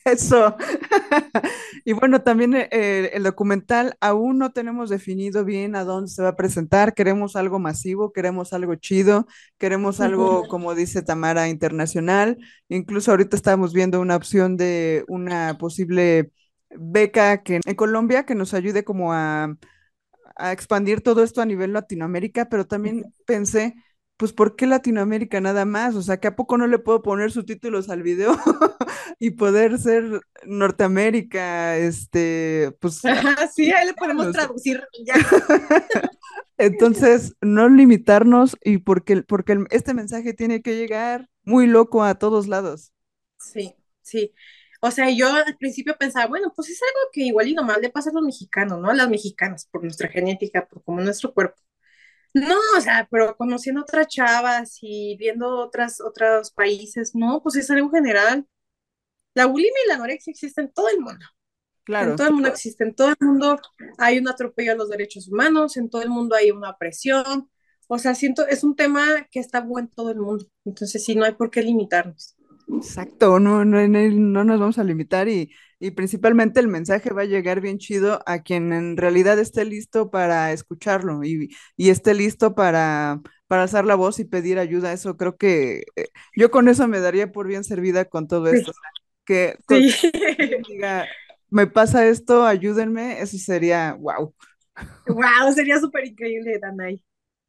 Eso. 0.04 0.56
y 1.84 1.92
bueno, 1.92 2.22
también 2.22 2.54
eh, 2.54 3.10
el 3.12 3.22
documental 3.22 3.96
aún 4.00 4.38
no 4.38 4.52
tenemos 4.52 4.90
definido 4.90 5.44
bien 5.44 5.76
a 5.76 5.84
dónde 5.84 6.10
se 6.10 6.22
va 6.22 6.30
a 6.30 6.36
presentar. 6.36 6.94
Queremos 6.94 7.36
algo 7.36 7.58
masivo, 7.58 8.12
queremos 8.12 8.52
algo 8.52 8.74
chido, 8.76 9.26
queremos 9.58 10.00
algo, 10.00 10.48
como 10.48 10.74
dice 10.74 11.02
Tamara, 11.02 11.48
internacional. 11.48 12.38
Incluso 12.68 13.10
ahorita 13.10 13.36
estamos 13.36 13.72
viendo 13.72 14.00
una 14.00 14.16
opción 14.16 14.56
de 14.56 15.04
una 15.08 15.58
posible 15.58 16.32
beca 16.70 17.42
que 17.42 17.60
en 17.64 17.74
Colombia 17.74 18.24
que 18.24 18.34
nos 18.34 18.54
ayude 18.54 18.84
como 18.84 19.12
a, 19.12 19.56
a 20.36 20.52
expandir 20.52 21.02
todo 21.02 21.22
esto 21.22 21.42
a 21.42 21.46
nivel 21.46 21.72
Latinoamérica, 21.72 22.48
pero 22.48 22.66
también 22.66 23.04
pensé 23.26 23.74
pues 24.20 24.34
¿por 24.34 24.54
qué 24.54 24.66
Latinoamérica 24.66 25.40
nada 25.40 25.64
más? 25.64 25.94
O 25.94 26.02
sea, 26.02 26.20
que 26.20 26.28
a 26.28 26.36
poco 26.36 26.58
no 26.58 26.66
le 26.66 26.78
puedo 26.78 27.00
poner 27.00 27.32
subtítulos 27.32 27.88
al 27.88 28.02
video 28.02 28.36
y 29.18 29.30
poder 29.30 29.78
ser 29.78 30.20
Norteamérica, 30.44 31.78
este, 31.78 32.76
pues... 32.80 33.00
sí, 33.56 33.72
ahí 33.72 33.86
le 33.86 33.94
podemos 33.94 34.30
traducir 34.30 34.84
ya. 35.06 35.14
Entonces, 36.58 37.34
no 37.40 37.70
limitarnos 37.70 38.58
y 38.62 38.76
porque, 38.76 39.22
porque 39.22 39.64
este 39.70 39.94
mensaje 39.94 40.34
tiene 40.34 40.60
que 40.60 40.76
llegar 40.76 41.30
muy 41.44 41.66
loco 41.66 42.04
a 42.04 42.16
todos 42.16 42.46
lados. 42.46 42.92
Sí, 43.38 43.74
sí. 44.02 44.34
O 44.82 44.90
sea, 44.90 45.08
yo 45.08 45.32
al 45.32 45.56
principio 45.56 45.96
pensaba, 45.98 46.26
bueno, 46.26 46.52
pues 46.54 46.68
es 46.68 46.82
algo 46.82 47.08
que 47.10 47.22
igual 47.22 47.48
y 47.48 47.54
nomás 47.54 47.80
le 47.80 47.88
pasa 47.88 48.10
a 48.10 48.12
los 48.12 48.22
mexicanos, 48.22 48.82
¿no? 48.82 48.90
A 48.90 48.94
las 48.94 49.08
mexicanas, 49.08 49.64
por 49.64 49.82
nuestra 49.82 50.08
genética, 50.08 50.68
por 50.68 50.84
como 50.84 51.00
nuestro 51.00 51.32
cuerpo 51.32 51.62
No, 52.32 52.56
o 52.76 52.80
sea, 52.80 53.08
pero 53.10 53.36
conociendo 53.36 53.82
otras 53.82 54.06
chavas 54.06 54.78
y 54.82 55.16
viendo 55.16 55.48
otras, 55.58 56.00
otros 56.00 56.50
países, 56.52 57.12
no, 57.14 57.42
pues 57.42 57.56
es 57.56 57.70
algo 57.70 57.90
general. 57.90 58.46
La 59.34 59.46
bulimia 59.46 59.72
y 59.84 59.88
la 59.88 59.94
anorexia 59.94 60.30
existen 60.30 60.66
en 60.66 60.72
todo 60.72 60.88
el 60.88 61.00
mundo. 61.00 61.24
Claro. 61.84 62.10
En 62.10 62.16
todo 62.16 62.28
el 62.28 62.34
mundo 62.34 62.48
existe, 62.48 62.84
en 62.84 62.94
todo 62.94 63.08
el 63.08 63.16
mundo 63.20 63.60
hay 63.98 64.18
un 64.18 64.28
atropello 64.28 64.72
a 64.72 64.76
los 64.76 64.90
derechos 64.90 65.28
humanos, 65.28 65.76
en 65.76 65.90
todo 65.90 66.02
el 66.02 66.10
mundo 66.10 66.36
hay 66.36 66.50
una 66.50 66.76
presión. 66.76 67.50
O 67.88 67.98
sea, 67.98 68.14
siento, 68.14 68.46
es 68.46 68.62
un 68.62 68.76
tema 68.76 69.26
que 69.30 69.40
está 69.40 69.60
bueno 69.60 69.88
en 69.88 69.94
todo 69.94 70.10
el 70.10 70.18
mundo. 70.20 70.46
Entonces, 70.64 71.04
sí, 71.04 71.16
no 71.16 71.24
hay 71.24 71.32
por 71.32 71.50
qué 71.50 71.62
limitarnos. 71.62 72.36
Exacto, 72.72 73.40
no, 73.40 73.64
no, 73.64 73.86
no, 73.88 73.98
no 74.10 74.44
nos 74.44 74.60
vamos 74.60 74.78
a 74.78 74.84
limitar 74.84 75.28
y, 75.28 75.50
y 75.80 75.90
principalmente 75.90 76.60
el 76.60 76.68
mensaje 76.68 77.10
va 77.12 77.22
a 77.22 77.24
llegar 77.24 77.60
bien 77.60 77.78
chido 77.78 78.22
a 78.26 78.42
quien 78.42 78.72
en 78.72 78.96
realidad 78.96 79.38
esté 79.40 79.64
listo 79.64 80.10
para 80.10 80.52
escucharlo 80.52 81.24
y, 81.24 81.48
y 81.76 81.90
esté 81.90 82.14
listo 82.14 82.54
para, 82.54 83.20
para 83.48 83.62
alzar 83.62 83.84
la 83.84 83.96
voz 83.96 84.20
y 84.20 84.24
pedir 84.24 84.58
ayuda. 84.60 84.92
Eso 84.92 85.16
creo 85.16 85.36
que 85.36 85.82
eh, 85.96 86.08
yo 86.36 86.50
con 86.52 86.68
eso 86.68 86.86
me 86.86 87.00
daría 87.00 87.32
por 87.32 87.48
bien 87.48 87.64
servida 87.64 88.04
con 88.04 88.28
todo 88.28 88.48
esto. 88.48 88.72
Que 89.24 89.58
Sí. 89.68 89.94
diga, 90.68 91.16
me 91.50 91.66
pasa 91.66 92.06
esto, 92.08 92.46
ayúdenme, 92.46 93.20
eso 93.20 93.38
sería 93.38 93.94
wow, 93.94 94.34
Wow, 95.06 95.52
sería 95.54 95.78
súper 95.80 96.06
increíble, 96.06 96.58
Danay. 96.58 97.02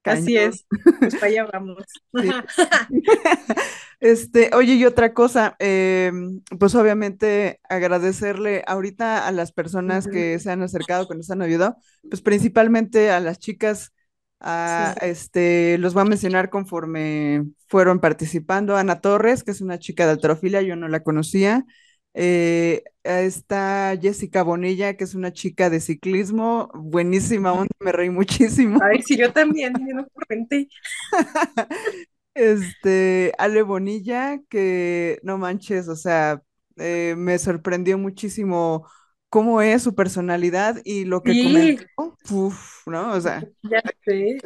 Así 0.04 0.38
es. 0.38 0.66
Pues 1.00 1.16
para 1.16 1.28
allá 1.28 1.46
vamos. 1.52 1.84
Sí. 2.14 2.44
Este, 4.00 4.50
oye, 4.56 4.74
y 4.76 4.86
otra 4.86 5.14
cosa, 5.14 5.56
em, 5.60 6.42
pues 6.60 6.74
obviamente 6.76 7.60
agradecerle 7.70 8.64
ahorita 8.66 9.28
a 9.28 9.32
las 9.32 9.52
personas 9.52 10.08
que 10.08 10.40
se 10.40 10.52
han 10.52 10.64
acercado, 10.64 11.08
que 11.08 11.16
nos 11.16 11.30
han 11.30 11.42
ayudado, 11.44 11.78
pues 12.10 12.22
principalmente 12.22 13.12
a 13.12 13.20
las 13.20 13.38
chicas, 13.40 13.94
a, 14.40 14.96
Sí. 15.00 15.06
este, 15.06 15.78
los 15.78 15.94
voy 15.94 16.02
a 16.02 16.06
mencionar 16.06 16.50
conforme 16.50 17.46
fueron 17.68 18.00
participando. 18.00 18.76
Ana 18.76 19.02
Torres, 19.02 19.44
que 19.44 19.52
es 19.52 19.62
una 19.62 19.78
chica 19.80 20.06
de 20.06 20.14
alterofilia, 20.14 20.62
yo 20.64 20.76
no 20.76 20.88
la 20.88 21.04
conocía. 21.04 21.66
Eh, 22.14 22.84
está 23.04 23.96
Jessica 24.02 24.44
Bonilla, 24.44 24.96
que 24.98 25.04
es 25.06 25.16
una 25.16 25.32
chica 25.34 25.70
de 25.70 25.80
ciclismo, 25.80 26.70
buenísima 26.76 27.54
onda, 27.54 27.70
me 27.80 27.92
reí 27.92 28.10
muchísimo. 28.10 28.80
Ay, 28.80 29.02
sí, 29.04 29.18
yo 29.18 29.32
también, 29.32 29.74
bien 29.74 30.00
ocurrente. 30.00 30.68
Este, 32.34 33.34
Ale 33.38 33.62
Bonilla, 33.64 34.40
que 34.50 35.20
no 35.24 35.38
manches, 35.38 35.88
o 35.90 35.96
sea, 35.98 36.42
eh, 36.78 37.14
me 37.18 37.38
sorprendió 37.40 37.98
muchísimo 37.98 38.88
cómo 39.30 39.62
es 39.62 39.84
su 39.84 39.96
personalidad 39.96 40.78
y 40.86 41.04
lo 41.06 41.24
que 41.24 41.38
Sí, 41.38 41.38
comentó, 41.38 42.18
uf, 42.30 42.88
¿no? 42.88 43.12
O 43.14 43.20
sea, 43.22 43.50
ya 43.64 43.82
sé. 44.06 44.44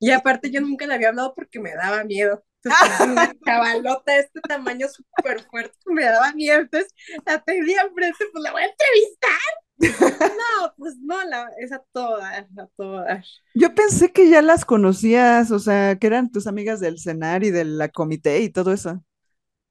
Y 0.00 0.10
aparte 0.12 0.50
yo 0.50 0.60
nunca 0.60 0.86
le 0.86 0.94
había 0.94 1.08
hablado 1.10 1.34
porque 1.34 1.60
me 1.60 1.74
daba 1.74 2.04
miedo. 2.04 2.44
Entonces 2.62 3.36
cabalota 3.44 4.12
de 4.12 4.20
este 4.20 4.40
tamaño 4.40 4.86
súper 4.88 5.42
fuerte, 5.44 5.76
me 5.86 6.04
daba 6.04 6.32
miedo. 6.32 6.60
Entonces 6.60 6.92
la 7.26 7.42
tenía 7.42 7.82
enfrente, 7.82 8.24
pues 8.32 8.42
la 8.42 8.52
voy 8.52 8.62
a 8.62 8.66
entrevistar. 8.66 9.40
No, 9.80 10.74
pues 10.76 10.96
no, 11.00 11.24
la, 11.24 11.50
es 11.58 11.72
a 11.72 11.82
todas, 11.92 12.46
a 12.58 12.66
todas. 12.76 13.42
yo 13.54 13.74
pensé 13.74 14.12
que 14.12 14.28
ya 14.28 14.42
las 14.42 14.66
conocías, 14.66 15.50
o 15.50 15.58
sea, 15.58 15.96
que 15.98 16.06
eran 16.06 16.30
tus 16.30 16.46
amigas 16.46 16.80
del 16.80 17.00
CENAR 17.00 17.44
y 17.44 17.50
de 17.50 17.64
la 17.64 17.88
comité 17.88 18.40
y 18.40 18.50
todo 18.50 18.72
eso. 18.72 19.02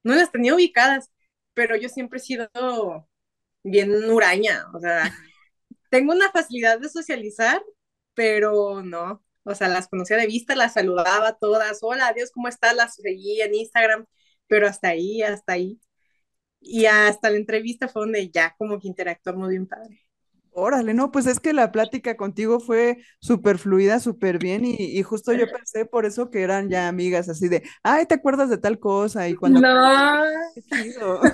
No 0.03 0.15
las 0.15 0.31
tenía 0.31 0.55
ubicadas, 0.55 1.12
pero 1.53 1.75
yo 1.75 1.89
siempre 1.89 2.17
he 2.17 2.22
sido 2.24 2.50
bien 3.63 4.10
huraña. 4.10 4.65
O 4.74 4.79
sea, 4.79 5.13
tengo 5.89 6.13
una 6.13 6.31
facilidad 6.31 6.79
de 6.79 6.89
socializar, 6.89 7.62
pero 8.13 8.81
no. 8.81 9.24
O 9.50 9.56
sea, 9.56 9.68
las 9.68 9.88
conocía 9.88 10.18
de 10.18 10.27
vista, 10.27 10.56
las 10.56 10.74
saludaba 10.74 11.34
todas. 11.34 11.79
Hola, 11.82 12.08
adiós, 12.10 12.29
¿cómo 12.32 12.48
estás? 12.48 12.75
Las 12.75 12.96
seguí 12.96 13.41
en 13.41 13.56
Instagram, 13.56 14.06
pero 14.48 14.68
hasta 14.68 14.89
ahí, 14.89 15.24
hasta 15.24 15.53
ahí. 15.53 15.79
Y 16.62 16.86
hasta 16.86 17.29
la 17.32 17.38
entrevista 17.38 17.88
fue 17.88 18.03
donde 18.03 18.29
ya 18.29 18.56
como 18.60 18.79
que 18.79 18.88
interactuamos 18.88 19.50
bien 19.50 19.68
padre. 19.68 20.01
Órale, 20.51 20.94
no, 20.94 21.12
pues 21.12 21.25
es 21.25 21.39
que 21.39 21.53
la 21.53 21.72
plática 21.72 22.15
contigo 22.18 22.60
fue 22.60 22.97
súper 23.19 23.58
fluida, 23.58 24.00
súper 24.00 24.39
bien 24.39 24.65
y, 24.65 24.76
y 24.78 25.04
justo 25.04 25.32
yo 25.34 25.45
pensé 25.52 25.86
por 25.86 26.06
eso 26.06 26.30
que 26.30 26.41
eran 26.41 26.69
ya 26.69 26.88
amigas 26.88 27.30
así 27.30 27.47
de, 27.47 27.63
ay, 27.82 28.06
¿te 28.06 28.15
acuerdas 28.15 28.50
de 28.50 28.58
tal 28.58 28.78
cosa? 28.80 29.28
Y 29.30 29.36
cuando, 29.36 29.62
No. 29.62 30.26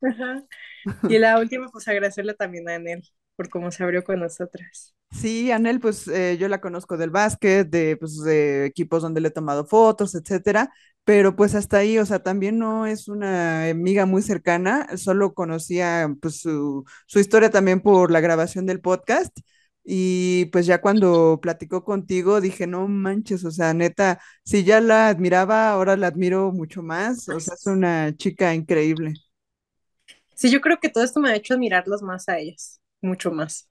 Y 1.10 1.18
la 1.18 1.38
última, 1.38 1.68
pues 1.68 1.88
agradecerle 1.88 2.34
también 2.34 2.68
a 2.68 2.74
Anel 2.76 3.02
por 3.36 3.48
cómo 3.48 3.70
se 3.70 3.82
abrió 3.82 4.04
con 4.04 4.20
nosotras. 4.20 4.94
Sí, 5.10 5.52
Anel, 5.52 5.78
pues 5.80 6.08
eh, 6.08 6.36
yo 6.38 6.48
la 6.48 6.60
conozco 6.60 6.96
del 6.96 7.10
básquet, 7.10 7.68
de, 7.68 7.96
pues, 7.96 8.18
de 8.22 8.66
equipos 8.66 9.02
donde 9.02 9.20
le 9.20 9.28
he 9.28 9.30
tomado 9.30 9.64
fotos, 9.64 10.14
etcétera, 10.14 10.72
pero 11.04 11.36
pues 11.36 11.54
hasta 11.54 11.78
ahí, 11.78 11.98
o 11.98 12.06
sea, 12.06 12.18
también 12.22 12.58
no 12.58 12.84
es 12.86 13.06
una 13.08 13.68
amiga 13.68 14.06
muy 14.06 14.22
cercana, 14.22 14.88
solo 14.96 15.32
conocía 15.32 16.12
pues 16.20 16.40
su, 16.40 16.84
su 17.06 17.20
historia 17.20 17.50
también 17.50 17.80
por 17.80 18.10
la 18.10 18.20
grabación 18.20 18.66
del 18.66 18.80
podcast 18.80 19.36
y 19.84 20.46
pues 20.46 20.66
ya 20.66 20.80
cuando 20.80 21.38
platicó 21.40 21.84
contigo 21.84 22.40
dije, 22.40 22.66
no 22.66 22.88
manches, 22.88 23.44
o 23.44 23.50
sea, 23.52 23.72
neta, 23.74 24.20
si 24.44 24.64
ya 24.64 24.80
la 24.80 25.08
admiraba, 25.08 25.70
ahora 25.70 25.96
la 25.96 26.08
admiro 26.08 26.50
mucho 26.52 26.82
más, 26.82 27.28
o 27.28 27.38
sea, 27.40 27.54
es 27.54 27.66
una 27.66 28.16
chica 28.16 28.52
increíble. 28.54 29.14
Sí, 30.34 30.50
yo 30.50 30.60
creo 30.60 30.78
que 30.80 30.88
todo 30.88 31.04
esto 31.04 31.20
me 31.20 31.30
ha 31.30 31.36
hecho 31.36 31.54
admirarlas 31.54 32.02
más 32.02 32.28
a 32.28 32.38
ellas, 32.38 32.80
mucho 33.00 33.30
más. 33.30 33.68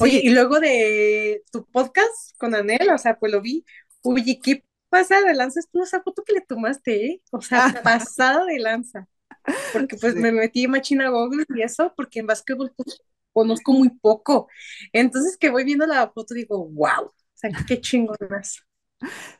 Oye, 0.00 0.20
y 0.22 0.30
luego 0.30 0.60
de 0.60 1.42
tu 1.50 1.64
podcast 1.66 2.36
con 2.38 2.54
Anel, 2.54 2.90
o 2.90 2.98
sea, 2.98 3.18
pues 3.18 3.32
lo 3.32 3.40
vi. 3.40 3.64
Oye, 4.02 4.38
¿qué 4.42 4.64
pasa 4.88 5.20
de 5.20 5.34
lanza 5.34 5.60
estuvo 5.60 5.84
esa 5.84 6.02
foto 6.02 6.22
que 6.24 6.34
le 6.34 6.40
tomaste, 6.42 7.06
eh? 7.06 7.22
O 7.30 7.40
sea, 7.40 7.80
pasada 7.82 8.44
de 8.44 8.58
lanza. 8.58 9.08
Porque 9.72 9.96
pues 9.96 10.14
sí. 10.14 10.18
me 10.20 10.32
metí 10.32 10.66
machina 10.68 11.08
Google 11.08 11.44
y 11.54 11.62
eso, 11.62 11.92
porque 11.96 12.20
en 12.20 12.26
básquetbol 12.26 12.72
pues, 12.76 13.00
conozco 13.32 13.72
muy 13.72 13.90
poco. 13.90 14.48
Entonces 14.92 15.36
que 15.36 15.50
voy 15.50 15.64
viendo 15.64 15.86
la 15.86 16.10
foto 16.10 16.34
digo, 16.34 16.68
wow, 16.68 17.06
o 17.06 17.14
sea, 17.34 17.50
qué 17.66 17.80
chingonas. 17.80 18.62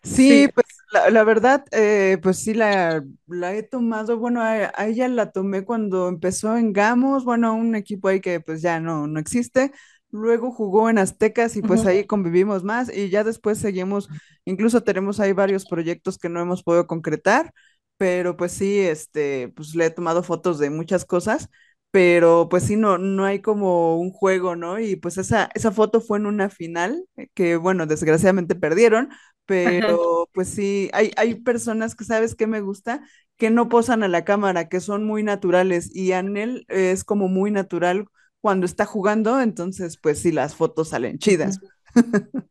Sí, 0.03 0.47
Sí. 0.47 0.49
pues 0.55 0.67
la, 0.93 1.11
la 1.11 1.25
verdad, 1.25 1.65
eh, 1.73 2.19
pues 2.23 2.39
sí 2.39 2.55
la, 2.55 3.05
la 3.27 3.55
he 3.55 3.63
tomado, 3.63 4.19
bueno, 4.19 4.41
a, 4.43 4.73
a 4.75 4.87
ella 4.87 5.09
la 5.09 5.33
tomé 5.33 5.65
cuando 5.65 6.09
empezó 6.09 6.57
en 6.57 6.73
Gamos, 6.73 7.25
bueno, 7.25 7.55
un 7.55 7.75
equipo 7.75 8.09
ahí 8.09 8.21
que 8.21 8.41
pues 8.41 8.63
ya 8.63 8.81
no, 8.81 9.07
no 9.09 9.19
existe, 9.21 9.73
luego 10.11 10.53
jugó 10.53 10.89
en 10.91 10.99
Aztecas 10.99 11.57
y 11.57 11.63
pues 11.63 11.85
ahí 11.87 12.05
convivimos 12.07 12.63
más 12.65 12.95
y 12.95 13.11
ya 13.11 13.25
después 13.25 13.59
seguimos, 13.59 14.09
incluso 14.45 14.83
tenemos 14.85 15.19
ahí 15.21 15.33
varios 15.33 15.67
proyectos 15.67 16.19
que 16.19 16.29
no 16.29 16.41
hemos 16.41 16.63
podido 16.63 16.87
concretar, 16.87 17.53
pero 17.99 18.37
pues 18.37 18.53
sí, 18.53 18.79
este, 18.81 19.49
pues 19.57 19.75
le 19.75 19.87
he 19.87 19.91
tomado 19.91 20.23
fotos 20.23 20.59
de 20.59 20.71
muchas 20.71 21.05
cosas, 21.05 21.49
pero 21.91 22.49
pues 22.51 22.65
sí, 22.65 22.77
no, 22.77 22.99
no 22.99 23.25
hay 23.25 23.41
como 23.41 23.99
un 23.99 24.11
juego, 24.13 24.55
¿no? 24.57 24.79
Y 24.79 24.97
pues 24.97 25.17
esa, 25.19 25.49
esa 25.55 25.73
foto 25.73 26.01
fue 26.01 26.19
en 26.19 26.27
una 26.27 26.51
final 26.51 27.05
eh, 27.17 27.29
que, 27.35 27.57
bueno, 27.57 27.87
desgraciadamente 27.87 28.55
perdieron. 28.55 29.09
Pero 29.47 30.29
pues 30.35 30.49
sí, 30.49 30.91
hay, 30.93 31.13
hay 31.17 31.37
personas 31.37 31.95
que 31.95 32.05
sabes 32.05 32.35
que 32.35 32.47
me 32.47 32.61
gusta, 32.61 33.03
que 33.37 33.51
no 33.51 33.69
posan 33.69 34.03
a 34.03 34.09
la 34.09 34.25
cámara, 34.25 34.69
que 34.69 34.81
son 34.81 35.05
muy 35.05 35.23
naturales 35.23 35.91
y 35.95 36.13
Anel 36.13 36.65
es 36.69 37.05
como 37.05 37.29
muy 37.29 37.51
natural 37.51 38.07
cuando 38.41 38.67
está 38.67 38.85
jugando, 38.87 39.41
entonces 39.41 39.97
pues 39.99 40.21
sí, 40.21 40.33
las 40.33 40.55
fotos 40.55 40.91
salen 40.91 41.19
chidas. 41.19 41.61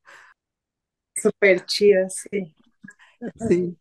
Súper 1.21 1.65
chida, 1.65 2.09
sí. 2.09 2.55
Sí, 3.47 3.77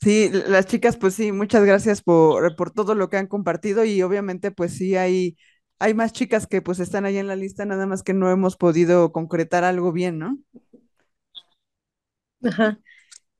sí, 0.00 0.30
las 0.46 0.66
chicas 0.66 0.96
pues 0.96 1.14
sí, 1.14 1.32
muchas 1.32 1.64
gracias 1.64 2.02
por, 2.02 2.56
por 2.56 2.70
todo 2.70 2.94
lo 2.94 3.08
que 3.08 3.16
han 3.16 3.26
compartido 3.26 3.84
y 3.84 4.02
obviamente 4.02 4.50
pues 4.50 4.72
sí 4.76 4.96
hay, 4.96 5.36
hay 5.78 5.94
más 5.94 6.12
chicas 6.12 6.46
que 6.46 6.62
pues 6.62 6.80
están 6.80 7.04
ahí 7.04 7.18
en 7.18 7.26
la 7.28 7.36
lista, 7.36 7.64
nada 7.64 7.86
más 7.86 8.02
que 8.02 8.14
no 8.14 8.30
hemos 8.30 8.56
podido 8.56 9.12
concretar 9.12 9.64
algo 9.64 9.92
bien, 9.92 10.18
¿no? 10.18 10.38
Ajá. 12.44 12.78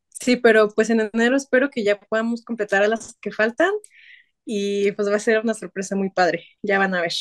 Sí, 0.08 0.36
pero 0.36 0.70
pues 0.70 0.90
en 0.90 1.00
enero 1.12 1.36
espero 1.36 1.70
que 1.70 1.84
ya 1.84 2.00
podamos 2.00 2.44
completar 2.44 2.82
a 2.84 2.88
las 2.88 3.16
que 3.20 3.32
faltan 3.32 3.72
y 4.46 4.92
pues 4.94 5.10
va 5.10 5.16
a 5.16 5.20
ser 5.20 5.40
una 5.40 5.54
sorpresa 5.54 5.96
muy 5.96 6.10
padre. 6.10 6.46
Ya 6.62 6.78
van 6.78 6.94
a 6.94 7.02
ver. 7.02 7.12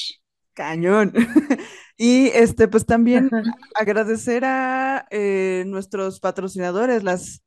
Cañón. 0.54 1.14
Y 1.98 2.28
este, 2.30 2.68
pues 2.68 2.86
también 2.88 3.32
Ajá. 3.32 3.44
agradecer 3.76 4.44
a 4.46 5.06
eh, 5.12 5.64
nuestros 5.68 6.20
patrocinadores, 6.20 7.04
las, 7.04 7.44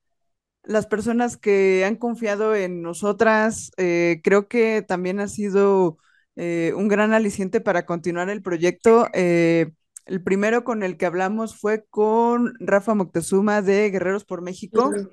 las 0.64 0.86
personas 0.86 1.36
que 1.38 1.84
han 1.86 1.96
confiado 1.96 2.54
en 2.56 2.82
nosotras. 2.82 3.72
eh, 3.78 4.20
creo 4.24 4.48
que 4.48 4.82
también 4.82 5.20
ha 5.20 5.28
sido 5.28 5.98
eh, 6.36 6.72
un 6.76 6.88
gran 6.88 7.14
aliciente 7.14 7.60
para 7.60 7.86
continuar 7.86 8.30
el 8.30 8.42
proyecto. 8.42 9.08
Eh, 9.14 9.72
el 10.06 10.22
primero 10.22 10.64
con 10.64 10.82
el 10.82 10.96
que 10.96 11.06
hablamos 11.06 11.58
fue 11.58 11.84
con 11.88 12.54
Rafa 12.60 12.94
Moctezuma 12.94 13.62
de 13.62 13.90
Guerreros 13.90 14.24
por 14.24 14.42
México. 14.42 14.90
Por. 14.90 15.12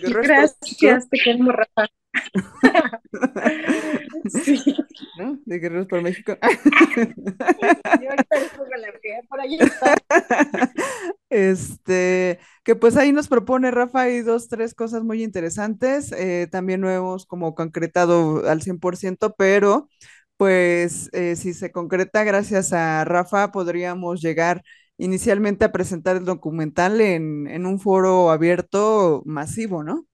Gracias, 0.00 1.08
te 1.08 1.18
queremos, 1.18 1.54
Rafa. 1.54 1.88
Sí. 4.28 4.76
¿no? 5.18 5.38
De 5.44 5.58
Guerreros 5.58 5.86
por 5.86 6.02
México. 6.02 6.36
Yo 6.42 8.10
ahorita 8.10 8.38
les 8.38 8.50
pongo 8.50 8.70
la 8.76 8.92
que 9.00 9.20
por 9.28 9.40
ahí 9.40 9.58
está. 9.58 9.94
Este, 11.30 12.38
que 12.64 12.74
pues 12.74 12.96
ahí 12.96 13.12
nos 13.12 13.28
propone 13.28 13.70
Rafa 13.70 14.02
hay 14.02 14.22
dos, 14.22 14.48
tres 14.48 14.74
cosas 14.74 15.04
muy 15.04 15.22
interesantes. 15.22 16.12
eh, 16.12 16.48
también 16.50 16.80
no 16.80 16.90
hemos 16.90 17.26
como 17.26 17.54
concretado 17.54 18.48
al 18.48 18.62
100%, 18.62 19.34
pero 19.36 19.88
pues 20.38 21.10
eh, 21.14 21.36
si 21.36 21.54
se 21.54 21.72
concreta 21.72 22.24
gracias 22.24 22.72
a 22.74 23.04
Rafa, 23.06 23.52
podríamos 23.52 24.22
llegar 24.22 24.64
inicialmente 24.98 25.66
a 25.66 25.72
presentar 25.72 26.16
el 26.18 26.26
documental 26.26 27.00
en, 27.02 27.48
en 27.48 27.66
un 27.66 27.80
foro 27.80 28.30
abierto 28.32 29.22
masivo, 29.26 29.84
¿no? 29.84 30.06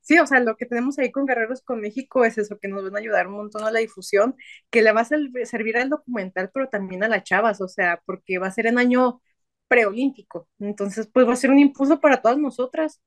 Sí, 0.00 0.18
o 0.18 0.26
sea, 0.26 0.40
lo 0.40 0.56
que 0.56 0.66
tenemos 0.66 0.98
ahí 0.98 1.12
con 1.12 1.26
Guerreros 1.26 1.62
con 1.62 1.80
México 1.80 2.24
es 2.24 2.38
eso, 2.38 2.58
que 2.58 2.68
nos 2.68 2.82
van 2.84 2.96
a 2.96 2.98
ayudar 2.98 3.28
un 3.28 3.34
montón 3.34 3.64
a 3.64 3.70
la 3.70 3.80
difusión, 3.80 4.34
que 4.70 4.82
le 4.82 4.92
va 4.92 5.02
a 5.02 5.04
ser- 5.04 5.20
servir 5.44 5.76
al 5.76 5.90
documental, 5.90 6.50
pero 6.52 6.68
también 6.68 7.04
a 7.04 7.08
las 7.08 7.22
chavas, 7.24 7.60
o 7.60 7.68
sea, 7.68 8.02
porque 8.06 8.38
va 8.38 8.48
a 8.48 8.50
ser 8.50 8.66
en 8.66 8.78
año 8.78 9.22
preolímpico. 9.68 10.48
Entonces, 10.58 11.08
pues 11.12 11.28
va 11.28 11.34
a 11.34 11.36
ser 11.36 11.50
un 11.50 11.58
impulso 11.60 12.00
para 12.00 12.22
todas 12.22 12.38
nosotras, 12.38 13.00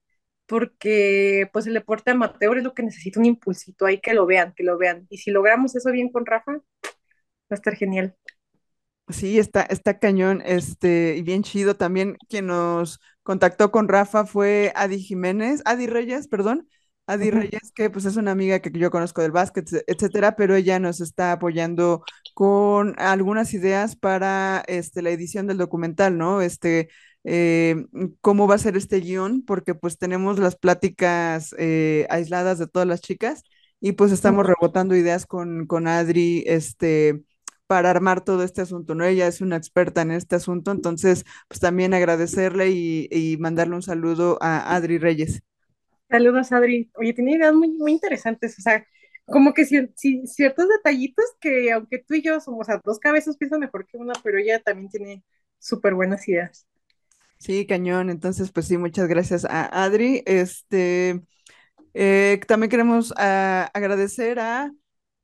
porque 0.46 1.50
pues 1.54 1.68
el 1.68 1.74
deporte 1.74 2.12
amateur 2.12 2.58
es 2.58 2.64
lo 2.64 2.74
que 2.74 2.84
necesita 2.84 3.20
un 3.20 3.26
impulsito 3.26 3.86
ahí, 3.86 4.00
que 4.00 4.14
lo 4.14 4.26
vean, 4.26 4.54
que 4.56 4.64
lo 4.64 4.78
vean. 4.78 5.08
Y 5.10 5.18
si 5.20 5.32
logramos 5.32 5.76
eso 5.76 5.92
bien 5.92 6.12
con 6.12 6.26
Rafa, 6.26 6.54
va 6.54 6.62
a 7.50 7.56
estar 7.56 7.76
genial. 7.76 8.16
Sí, 9.10 9.38
está, 9.38 9.64
está 9.64 10.00
cañón, 10.00 10.42
este, 10.46 11.16
y 11.18 11.24
bien 11.24 11.44
chido. 11.44 11.76
También 11.76 12.18
quien 12.30 12.48
nos 12.48 13.00
contactó 13.22 13.72
con 13.72 13.88
Rafa 13.88 14.26
fue 14.26 14.72
Adi 14.76 15.00
Jiménez, 15.00 15.62
Adi 15.66 15.88
Reyes, 15.88 16.28
perdón, 16.28 16.70
Adi. 17.06 17.30
Reyes, 17.32 17.72
que 17.76 17.90
pues 17.90 18.06
es 18.06 18.16
una 18.16 18.32
amiga 18.32 18.60
que 18.60 18.72
yo 18.72 18.92
conozco 18.92 19.22
del 19.22 19.32
básquet, 19.32 19.68
etcétera, 19.88 20.36
pero 20.38 20.56
ella 20.56 20.80
nos 20.80 21.02
está 21.02 21.34
apoyando 21.34 22.04
con 22.34 22.96
algunas 22.98 23.54
ideas 23.54 23.96
para 23.98 24.64
este, 24.68 25.02
la 25.02 25.10
edición 25.10 25.48
del 25.48 25.58
documental, 25.58 26.18
¿no? 26.18 26.42
Este, 26.42 26.90
eh, 27.24 27.86
cómo 28.22 28.48
va 28.48 28.56
a 28.56 28.58
ser 28.58 28.78
este 28.78 29.00
guion, 29.00 29.44
porque 29.46 29.76
pues 29.76 29.98
tenemos 29.98 30.40
las 30.40 30.56
pláticas 30.56 31.56
eh, 31.58 32.06
aisladas 32.10 32.60
de 32.60 32.68
todas 32.68 32.88
las 32.88 33.02
chicas 33.02 33.44
y 33.80 33.94
pues 33.94 34.12
estamos 34.12 34.46
rebotando 34.46 34.96
ideas 34.96 35.26
con, 35.26 35.68
con 35.68 35.88
Adri, 35.88 36.44
este 36.48 37.24
para 37.68 37.90
armar 37.90 38.22
todo 38.24 38.44
este 38.44 38.62
asunto, 38.62 38.94
¿no? 38.96 39.06
Ella 39.06 39.28
es 39.28 39.42
una 39.42 39.56
experta 39.58 40.02
en 40.02 40.12
este 40.12 40.36
asunto, 40.36 40.72
entonces, 40.72 41.26
pues 41.48 41.60
también 41.60 41.94
agradecerle 41.94 42.70
y, 42.72 43.08
y 43.12 43.38
mandarle 43.38 43.76
un 43.76 43.82
saludo 43.84 44.38
a 44.42 44.76
Adri 44.76 44.98
Reyes. 45.00 45.42
Saludos, 46.10 46.52
Adri. 46.52 46.92
Oye, 46.96 47.14
tiene 47.14 47.34
ideas 47.36 47.54
muy, 47.54 47.70
muy 47.70 47.92
interesantes, 47.92 48.58
o 48.60 48.62
sea, 48.62 48.86
como 49.26 49.54
que 49.54 49.64
ci- 49.64 49.94
ci- 49.96 50.28
ciertos 50.28 50.68
detallitos 50.70 51.26
que 51.40 51.72
aunque 51.72 52.00
tú 52.00 52.14
y 52.16 52.22
yo 52.22 52.40
somos 52.40 52.70
a 52.70 52.80
dos 52.84 53.00
cabezas 53.00 53.38
piensan 53.38 53.62
mejor 53.62 53.88
que 53.88 53.98
una, 53.98 54.14
pero 54.24 54.38
ella 54.38 54.60
también 54.62 54.90
tiene 54.90 55.24
súper 55.60 55.96
buenas 55.96 56.28
ideas. 56.28 56.68
Sí, 57.44 57.66
cañón, 57.68 58.10
entonces, 58.10 58.54
pues 58.54 58.68
sí, 58.68 58.78
muchas 58.78 59.10
gracias 59.10 59.44
a 59.44 59.84
Adri. 59.84 60.24
Este, 60.26 61.22
eh, 61.94 62.40
también 62.48 62.70
queremos 62.70 63.14
ah, 63.18 63.70
agradecer 63.74 64.40
a 64.40 64.72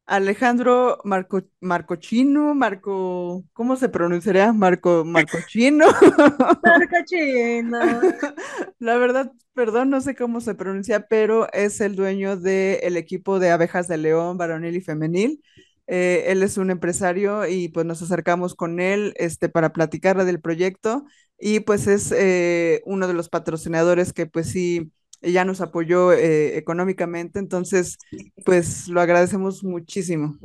Alejandro 0.06 1.00
Marco, 1.06 1.44
Marcochino, 1.62 2.54
Marco, 2.56 3.46
¿cómo 3.54 3.78
se 3.78 3.88
pronunciaría? 3.88 4.52
Marco, 4.52 5.06
Marcochino. 5.06 5.86
Marcachena. 6.64 8.02
La 8.80 8.98
verdad, 8.98 9.32
perdón, 9.54 9.90
no 9.90 10.02
sé 10.02 10.14
cómo 10.14 10.42
se 10.42 10.56
pronuncia, 10.56 11.08
pero 11.08 11.48
es 11.54 11.80
el 11.80 11.96
dueño 11.96 12.36
del 12.36 12.98
equipo 12.98 13.40
de 13.40 13.52
abejas 13.52 13.88
de 13.88 13.98
león, 13.98 14.38
varonil 14.38 14.76
y 14.76 14.82
femenil. 14.82 15.42
Eh, 15.88 16.26
él 16.28 16.44
es 16.44 16.58
un 16.58 16.70
empresario 16.70 17.48
y 17.48 17.70
pues 17.70 17.86
nos 17.86 18.02
acercamos 18.02 18.56
con 18.56 18.82
él 18.82 19.14
este, 19.16 19.48
para 19.48 19.72
platicarle 19.72 20.26
del 20.26 20.42
proyecto 20.42 21.06
y 21.40 21.62
pues 21.62 21.88
es 21.88 22.12
eh, 22.12 22.82
uno 22.86 23.08
de 23.08 23.14
los 23.14 23.30
patrocinadores 23.30 24.14
que 24.14 24.26
pues 24.26 24.50
sí, 24.50 24.92
ya 25.22 25.46
nos 25.46 25.62
apoyó 25.62 26.14
eh, 26.14 26.58
económicamente, 26.58 27.40
entonces 27.40 27.98
pues 28.46 28.88
lo 28.88 29.02
agradecemos 29.02 29.64
muchísimo. 29.64 30.38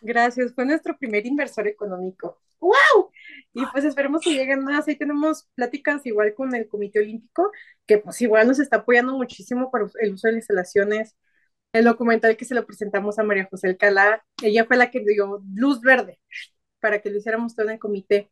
Gracias, 0.00 0.54
fue 0.54 0.64
nuestro 0.64 0.96
primer 0.96 1.26
inversor 1.26 1.66
económico. 1.68 2.40
¡Wow! 2.60 3.10
Y 3.52 3.64
pues 3.72 3.84
esperemos 3.84 4.22
que 4.22 4.34
lleguen 4.34 4.64
más. 4.64 4.86
Ahí 4.86 4.96
tenemos 4.96 5.48
pláticas 5.54 6.04
igual 6.06 6.34
con 6.34 6.54
el 6.54 6.68
Comité 6.68 7.00
Olímpico, 7.00 7.50
que 7.86 7.98
pues 7.98 8.20
igual 8.20 8.46
nos 8.46 8.60
está 8.60 8.76
apoyando 8.78 9.14
muchísimo 9.16 9.70
para 9.70 9.86
el 10.00 10.14
uso 10.14 10.28
de 10.28 10.34
las 10.34 10.42
instalaciones. 10.42 11.16
El 11.72 11.84
documental 11.84 12.36
que 12.36 12.44
se 12.44 12.54
lo 12.54 12.66
presentamos 12.66 13.18
a 13.18 13.24
María 13.24 13.48
José 13.50 13.68
Alcalá, 13.68 14.24
ella 14.42 14.64
fue 14.66 14.76
la 14.76 14.90
que 14.90 15.00
dio 15.00 15.42
luz 15.54 15.80
verde 15.80 16.18
para 16.80 17.00
que 17.00 17.10
lo 17.10 17.18
hiciéramos 17.18 17.54
todo 17.54 17.66
en 17.66 17.74
el 17.74 17.78
comité. 17.78 18.30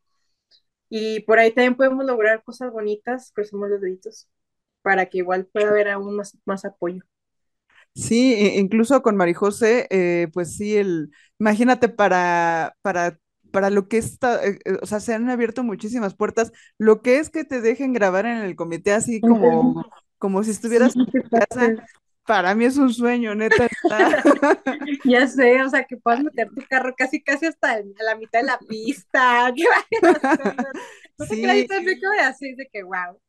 Y 0.89 1.21
por 1.21 1.39
ahí 1.39 1.51
también 1.53 1.75
podemos 1.77 2.05
lograr 2.05 2.43
cosas 2.43 2.71
bonitas, 2.71 3.31
cruzamos 3.33 3.69
los 3.69 3.81
deditos, 3.81 4.29
para 4.83 5.07
que 5.07 5.19
igual 5.19 5.47
pueda 5.47 5.69
haber 5.69 5.89
aún 5.89 6.15
más, 6.17 6.37
más 6.45 6.65
apoyo. 6.65 7.03
Sí, 7.95 8.33
i- 8.35 8.59
incluso 8.59 9.01
con 9.01 9.15
Marijose, 9.17 9.87
eh, 9.89 10.27
pues 10.33 10.55
sí, 10.55 10.77
el, 10.77 11.11
imagínate 11.39 11.89
para, 11.89 12.75
para, 12.81 13.19
para 13.51 13.69
lo 13.69 13.87
que 13.87 13.97
está, 13.97 14.45
eh, 14.45 14.59
eh, 14.65 14.77
o 14.81 14.85
sea, 14.85 14.99
se 14.99 15.13
han 15.13 15.29
abierto 15.29 15.63
muchísimas 15.63 16.15
puertas, 16.15 16.51
lo 16.77 17.01
que 17.01 17.17
es 17.19 17.29
que 17.29 17.43
te 17.43 17.61
dejen 17.61 17.93
grabar 17.93 18.25
en 18.25 18.37
el 18.37 18.55
comité 18.55 18.93
así 18.93 19.23
como, 19.23 19.77
como 20.17 20.43
si 20.43 20.51
Sí, 20.51 20.51
estuvieras 20.51 20.95
en 20.95 21.05
qué 21.11 21.21
casa. 21.29 21.73
Para 22.29 22.53
mí 22.53 22.63
es 22.65 22.77
un 22.77 22.93
sueño, 22.93 23.33
neta. 23.33 23.67
Ya 25.03 25.27
sé, 25.27 25.63
o 25.63 25.69
sea, 25.69 25.83
que 25.85 25.97
puedas 25.97 26.21
meter 26.21 26.47
tu 26.49 26.61
carro 26.69 26.93
casi, 26.95 27.23
casi 27.23 27.47
hasta 27.47 27.77
el- 27.79 27.95
a 27.99 28.03
la 28.03 28.15
mitad 28.15 28.41
de 28.41 28.45
la 28.45 28.59
pista, 28.59 29.51
cosas. 29.99 30.55
No 31.17 31.25
te 31.25 31.35
Sí, 31.35 31.41
tan 31.67 31.85
rico 31.85 32.07
de 32.11 32.19
así, 32.19 32.53
de 32.53 32.67
que 32.71 32.83
wow. 32.83 33.19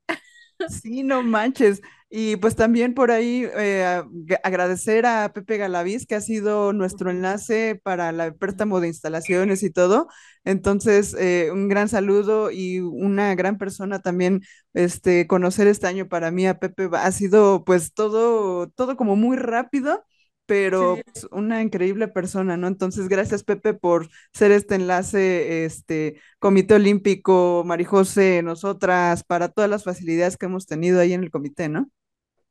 Sí, 0.68 1.02
no 1.02 1.22
manches. 1.22 1.80
Y 2.12 2.36
pues 2.36 2.56
también 2.56 2.94
por 2.94 3.10
ahí 3.12 3.46
eh, 3.56 4.02
agradecer 4.42 5.06
a 5.06 5.32
Pepe 5.32 5.56
Galaviz, 5.58 6.06
que 6.06 6.16
ha 6.16 6.20
sido 6.20 6.72
nuestro 6.72 7.10
enlace 7.10 7.80
para 7.82 8.10
el 8.10 8.34
préstamo 8.34 8.80
de 8.80 8.88
instalaciones 8.88 9.62
y 9.62 9.70
todo. 9.70 10.08
Entonces, 10.44 11.14
eh, 11.18 11.50
un 11.52 11.68
gran 11.68 11.88
saludo 11.88 12.50
y 12.50 12.80
una 12.80 13.34
gran 13.36 13.58
persona 13.58 14.00
también, 14.00 14.42
este, 14.74 15.26
conocer 15.28 15.66
este 15.68 15.86
año 15.86 16.08
para 16.08 16.30
mí 16.32 16.46
a 16.46 16.58
Pepe 16.58 16.88
ha 16.94 17.12
sido 17.12 17.64
pues 17.64 17.92
todo, 17.94 18.68
todo 18.70 18.96
como 18.96 19.14
muy 19.16 19.36
rápido, 19.36 20.04
pero 20.50 20.96
Sí, 20.96 21.02
pues, 21.04 21.28
una 21.30 21.62
increíble 21.62 22.08
persona, 22.08 22.56
¿no? 22.56 22.66
Entonces, 22.66 23.08
gracias 23.08 23.44
Pepe 23.44 23.72
por 23.72 24.08
ser 24.32 24.50
este 24.50 24.74
enlace, 24.74 25.64
este 25.64 26.20
Comité 26.40 26.74
Olímpico, 26.74 27.62
Marijose, 27.64 28.42
nosotras, 28.42 29.22
para 29.22 29.50
todas 29.50 29.70
las 29.70 29.84
facilidades 29.84 30.36
que 30.36 30.46
hemos 30.46 30.66
tenido 30.66 30.98
ahí 31.00 31.12
en 31.12 31.22
el 31.22 31.30
comité, 31.30 31.68
¿no? 31.68 31.88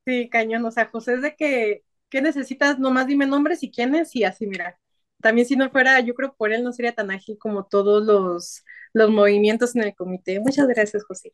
sí, 0.06 0.30
cañón, 0.30 0.66
o 0.66 0.72
sea, 0.72 0.88
José 0.88 1.16
es 1.16 1.22
de 1.22 1.36
que, 1.36 1.84
¿qué 2.10 2.22
necesitas? 2.22 2.80
Nomás 2.80 3.08
dime 3.08 3.28
nombres 3.28 3.64
y 3.64 3.72
quiénes 3.72 4.16
y 4.16 4.24
así, 4.24 4.48
mira. 4.48 4.80
También 5.22 5.48
si 5.48 5.56
no 5.56 5.70
fuera, 5.70 6.00
yo 6.00 6.14
creo 6.16 6.32
que 6.32 6.38
por 6.38 6.54
él 6.54 6.64
no 6.64 6.72
sería 6.74 6.96
tan 6.96 7.12
ágil 7.12 7.38
como 7.38 7.66
todos 7.66 8.06
los, 8.06 8.64
los 8.94 9.10
movimientos 9.12 9.76
en 9.76 9.84
el 9.84 9.96
comité. 9.96 10.40
Muchas 10.40 10.68
gracias, 10.68 11.04
José. 11.04 11.34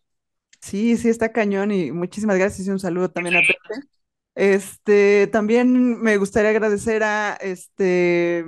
Sí, 0.62 0.98
sí, 0.98 1.10
está 1.10 1.32
cañón 1.32 1.72
y 1.72 1.92
muchísimas 1.92 2.38
gracias 2.38 2.68
y 2.68 2.72
un 2.72 2.80
saludo 2.80 3.10
también 3.12 3.36
a 3.38 3.42
Pepe. 3.42 3.88
Este, 4.36 5.28
también 5.32 6.02
me 6.02 6.18
gustaría 6.18 6.50
agradecer 6.52 7.04
a 7.04 7.36
este 7.36 8.46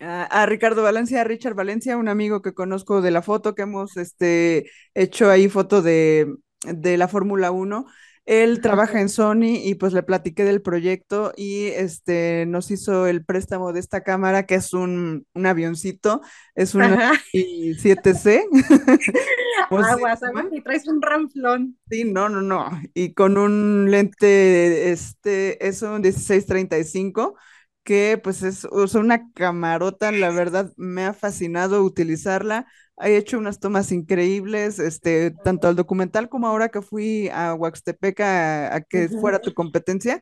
a, 0.00 0.46
Ricardo 0.46 0.82
Valencia, 0.82 1.20
a 1.20 1.24
Richard 1.24 1.54
Valencia, 1.54 1.96
un 1.96 2.08
amigo 2.08 2.42
que 2.42 2.54
conozco 2.54 3.00
de 3.00 3.10
la 3.10 3.22
foto, 3.22 3.54
que 3.54 3.62
hemos 3.62 3.96
este, 3.96 4.70
hecho 4.94 5.30
ahí 5.30 5.48
foto 5.48 5.82
de, 5.82 6.34
de 6.64 6.96
la 6.96 7.08
Fórmula 7.08 7.50
Uno. 7.50 7.86
Él 8.24 8.60
trabaja 8.60 9.00
en 9.00 9.08
Sony 9.08 9.54
y 9.62 9.76
pues 9.76 9.92
le 9.92 10.02
platiqué 10.02 10.42
del 10.42 10.60
proyecto 10.60 11.32
y 11.36 11.66
este, 11.66 12.44
nos 12.46 12.72
hizo 12.72 13.06
el 13.06 13.24
préstamo 13.24 13.72
de 13.72 13.78
esta 13.78 14.02
cámara, 14.02 14.46
que 14.46 14.56
es 14.56 14.72
un, 14.72 15.26
un 15.32 15.46
avioncito, 15.46 16.22
es 16.56 16.74
un 16.74 16.82
Ajá, 16.82 17.12
7C. 17.32 18.44
¿cómo 19.68 19.84
se 19.84 19.90
aguas, 19.90 20.22
aguas, 20.24 20.46
y 20.50 20.60
traes 20.60 20.88
un 20.88 21.00
ramflón. 21.00 21.78
Sí, 21.88 22.02
no, 22.02 22.28
no, 22.28 22.42
no. 22.42 22.68
Y 22.94 23.14
con 23.14 23.38
un 23.38 23.92
lente, 23.92 24.90
este, 24.90 25.64
es 25.66 25.82
un 25.82 26.00
1635, 26.00 27.36
que 27.84 28.20
pues 28.22 28.42
es, 28.42 28.66
sea, 28.88 29.00
una 29.00 29.30
camarota, 29.34 30.10
la 30.10 30.30
verdad, 30.30 30.72
me 30.76 31.04
ha 31.04 31.12
fascinado 31.12 31.84
utilizarla. 31.84 32.66
He 33.00 33.16
hecho 33.16 33.38
unas 33.38 33.60
tomas 33.60 33.92
increíbles, 33.92 34.78
este, 34.78 35.30
tanto 35.42 35.68
al 35.68 35.76
documental 35.76 36.28
como 36.28 36.46
ahora 36.48 36.70
que 36.70 36.82
fui 36.82 37.28
a 37.30 37.54
Huaxtepec 37.54 38.20
a, 38.20 38.74
a 38.76 38.80
que 38.82 39.08
fuera 39.10 39.40
tu 39.40 39.52
competencia. 39.54 40.20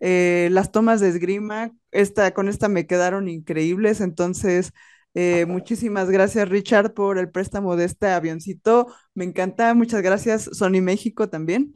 eh, 0.00 0.48
las 0.52 0.72
tomas 0.72 1.00
de 1.00 1.08
esgrima, 1.08 1.70
esta, 1.92 2.32
con 2.34 2.48
esta 2.48 2.68
me 2.68 2.86
quedaron 2.86 3.28
increíbles, 3.28 4.00
entonces, 4.00 4.72
eh, 5.14 5.46
muchísimas 5.46 6.10
gracias, 6.10 6.48
Richard, 6.48 6.94
por 6.94 7.18
el 7.18 7.30
préstamo 7.30 7.76
de 7.76 7.84
este 7.86 8.08
avioncito. 8.08 8.88
Me 9.14 9.24
encanta, 9.24 9.72
muchas 9.74 10.02
gracias, 10.02 10.44
Sony 10.52 10.80
México 10.82 11.28
también. 11.28 11.72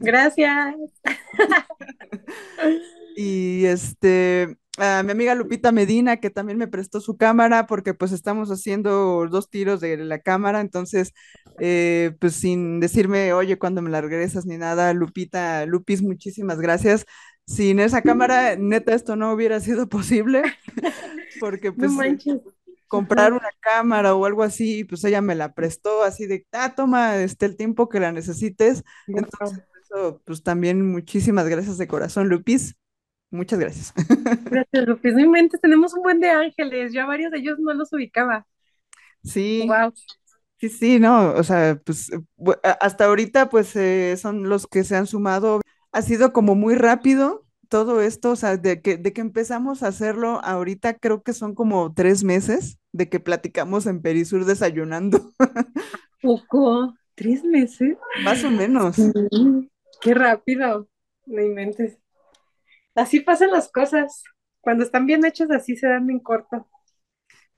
Gracias. 0.00 0.74
Y 3.14 3.64
este, 3.66 4.56
a 4.76 5.02
mi 5.04 5.12
amiga 5.12 5.34
Lupita 5.34 5.72
Medina, 5.72 6.16
que 6.16 6.30
también 6.30 6.58
me 6.58 6.66
prestó 6.66 7.00
su 7.00 7.16
cámara, 7.16 7.66
porque 7.66 7.94
pues 7.94 8.12
estamos 8.12 8.50
haciendo 8.50 9.26
dos 9.30 9.48
tiros 9.48 9.80
de 9.80 9.96
la 9.96 10.18
cámara, 10.18 10.60
entonces, 10.60 11.12
eh, 11.60 12.12
pues 12.20 12.34
sin 12.34 12.80
decirme, 12.80 13.32
oye, 13.32 13.58
cuando 13.58 13.82
me 13.82 13.90
la 13.90 14.00
regresas 14.00 14.46
ni 14.46 14.58
nada, 14.58 14.92
Lupita, 14.92 15.64
Lupis, 15.66 16.02
muchísimas 16.02 16.60
gracias. 16.60 17.06
Sin 17.46 17.78
esa 17.78 18.02
cámara, 18.02 18.56
neta, 18.58 18.94
esto 18.94 19.16
no 19.16 19.32
hubiera 19.32 19.60
sido 19.60 19.88
posible, 19.88 20.42
porque 21.40 21.72
pues 21.72 21.92
comprar 22.88 23.32
una 23.32 23.50
cámara 23.60 24.14
o 24.14 24.24
algo 24.24 24.42
así, 24.42 24.84
pues 24.84 25.04
ella 25.04 25.20
me 25.20 25.34
la 25.34 25.52
prestó 25.52 26.02
así 26.02 26.26
de, 26.26 26.46
ah, 26.52 26.74
toma, 26.74 27.16
este, 27.18 27.46
el 27.46 27.56
tiempo 27.56 27.88
que 27.88 28.00
la 28.00 28.12
necesites. 28.12 28.84
Entonces, 29.06 29.64
eso, 29.82 30.20
pues 30.24 30.42
también 30.42 30.90
muchísimas 30.90 31.48
gracias 31.48 31.78
de 31.78 31.88
corazón, 31.88 32.28
Lupis. 32.28 32.76
Muchas 33.34 33.58
gracias. 33.58 33.92
Gracias, 34.48 34.86
Lupis. 34.86 35.14
No 35.14 35.20
inventes, 35.20 35.60
tenemos 35.60 35.94
un 35.94 36.02
buen 36.02 36.20
de 36.20 36.30
ángeles. 36.30 36.92
Ya 36.92 37.06
varios 37.06 37.32
de 37.32 37.38
ellos 37.38 37.58
no 37.58 37.74
los 37.74 37.92
ubicaba. 37.92 38.46
Sí, 39.22 39.64
Wow. 39.66 39.92
sí, 40.58 40.68
sí, 40.68 40.98
no, 41.00 41.32
o 41.32 41.42
sea, 41.42 41.80
pues 41.84 42.10
a- 42.62 42.70
hasta 42.80 43.06
ahorita 43.06 43.48
pues 43.48 43.74
eh, 43.76 44.16
son 44.18 44.48
los 44.48 44.66
que 44.66 44.84
se 44.84 44.96
han 44.96 45.06
sumado. 45.06 45.60
Ha 45.92 46.02
sido 46.02 46.32
como 46.32 46.54
muy 46.54 46.74
rápido 46.74 47.44
todo 47.68 48.00
esto, 48.02 48.32
o 48.32 48.36
sea, 48.36 48.56
de 48.56 48.82
que, 48.82 48.96
de 48.98 49.12
que 49.12 49.20
empezamos 49.22 49.82
a 49.82 49.88
hacerlo 49.88 50.40
ahorita 50.44 50.94
creo 50.94 51.22
que 51.22 51.32
son 51.32 51.54
como 51.54 51.92
tres 51.94 52.22
meses 52.22 52.78
de 52.92 53.08
que 53.08 53.18
platicamos 53.20 53.86
en 53.86 54.02
Perisur 54.02 54.44
desayunando, 54.44 55.32
Poco. 56.20 56.94
¿Tres 57.16 57.44
meses? 57.44 57.96
más 58.24 58.42
o 58.44 58.50
menos. 58.50 58.96
Qué 60.00 60.14
rápido. 60.14 60.88
No 61.26 61.40
inventes. 61.42 61.98
Así 62.94 63.20
pasan 63.20 63.50
las 63.50 63.70
cosas. 63.70 64.22
Cuando 64.60 64.84
están 64.84 65.06
bien 65.06 65.24
hechas, 65.24 65.50
así 65.50 65.76
se 65.76 65.88
dan 65.88 66.08
en 66.10 66.20
corto. 66.20 66.68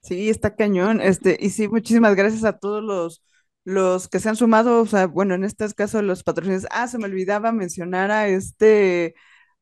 Sí, 0.03 0.31
está 0.31 0.55
cañón. 0.57 1.01
Este, 1.01 1.37
y 1.41 1.51
sí, 1.51 1.69
muchísimas 1.69 2.15
gracias 2.15 2.45
a 2.45 2.59
todos 2.59 2.83
los, 2.83 3.25
los 3.65 4.09
que 4.09 4.21
se 4.21 4.29
han 4.29 4.37
sumado. 4.37 4.81
O 4.83 4.87
sea, 4.87 5.07
bueno, 5.07 5.35
en 5.35 5.45
este 5.45 5.73
caso 5.75 6.03
los 6.03 6.23
patrocinadores. 6.23 6.69
Ah, 6.71 6.89
se 6.89 6.99
me 6.99 7.07
olvidaba 7.07 7.53
mencionar 7.53 8.11
a 8.11 8.29
este 8.29 9.15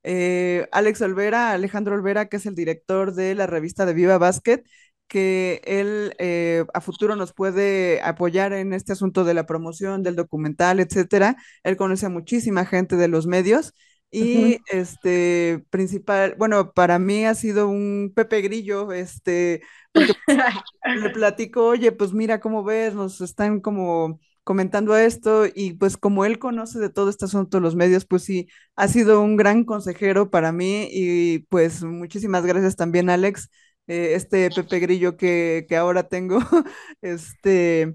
eh, 0.03 0.69
Alex 0.73 1.01
Olvera, 1.03 1.53
Alejandro 1.53 1.95
Olvera, 1.95 2.27
que 2.29 2.37
es 2.37 2.47
el 2.47 2.55
director 2.55 3.15
de 3.15 3.35
la 3.35 3.47
revista 3.47 3.87
de 3.87 3.95
Viva 3.95 4.19
Basket, 4.19 4.63
que 5.09 5.63
él 5.65 6.15
eh, 6.19 6.65
a 6.75 6.81
futuro 6.81 7.17
nos 7.17 7.33
puede 7.33 8.01
apoyar 8.03 8.53
en 8.53 8.73
este 8.75 8.93
asunto 8.93 9.25
de 9.25 9.35
la 9.35 9.47
promoción 9.47 10.03
del 10.03 10.17
documental, 10.17 10.81
etcétera. 10.81 11.37
Él 11.63 11.77
conoce 11.77 12.07
a 12.07 12.11
muchísima 12.11 12.67
gente 12.67 12.97
de 12.97 13.09
los 13.09 13.27
medios. 13.27 13.75
Y 14.17 14.59
este 14.69 15.65
principal, 15.71 16.37
bueno, 16.39 16.73
para 16.73 16.99
mí 17.01 17.25
ha 17.27 17.35
sido 17.35 17.69
un 17.69 18.13
Pepe 18.15 18.43
Grillo, 18.43 18.93
este, 18.93 19.63
porque 19.93 20.15
le 21.01 21.11
platico, 21.11 21.67
oye, 21.67 21.91
pues 21.93 22.13
mira 22.13 22.41
cómo 22.41 22.63
ves, 22.65 22.95
nos 22.95 23.21
están 23.21 23.61
como 23.61 24.21
comentando 24.45 24.97
esto 24.97 25.47
y 25.53 25.73
pues 25.75 25.97
como 25.97 26.25
él 26.27 26.39
conoce 26.39 26.79
de 26.79 26.91
todo 26.91 27.09
este 27.11 27.25
asunto 27.25 27.57
de 27.57 27.63
los 27.63 27.75
medios, 27.77 28.05
pues 28.07 28.23
sí, 28.25 28.47
ha 28.77 28.89
sido 28.89 29.21
un 29.23 29.37
gran 29.37 29.65
consejero 29.65 30.31
para 30.31 30.53
mí 30.53 30.87
y 30.93 31.41
pues 31.49 31.83
muchísimas 31.83 32.45
gracias 32.47 32.77
también, 32.77 33.11
Alex, 33.11 33.51
eh, 33.87 34.13
este 34.15 34.51
Pepe 34.51 34.81
Grillo 34.81 35.17
que, 35.17 35.65
que 35.69 35.77
ahora 35.77 36.09
tengo, 36.09 36.39
este, 37.03 37.95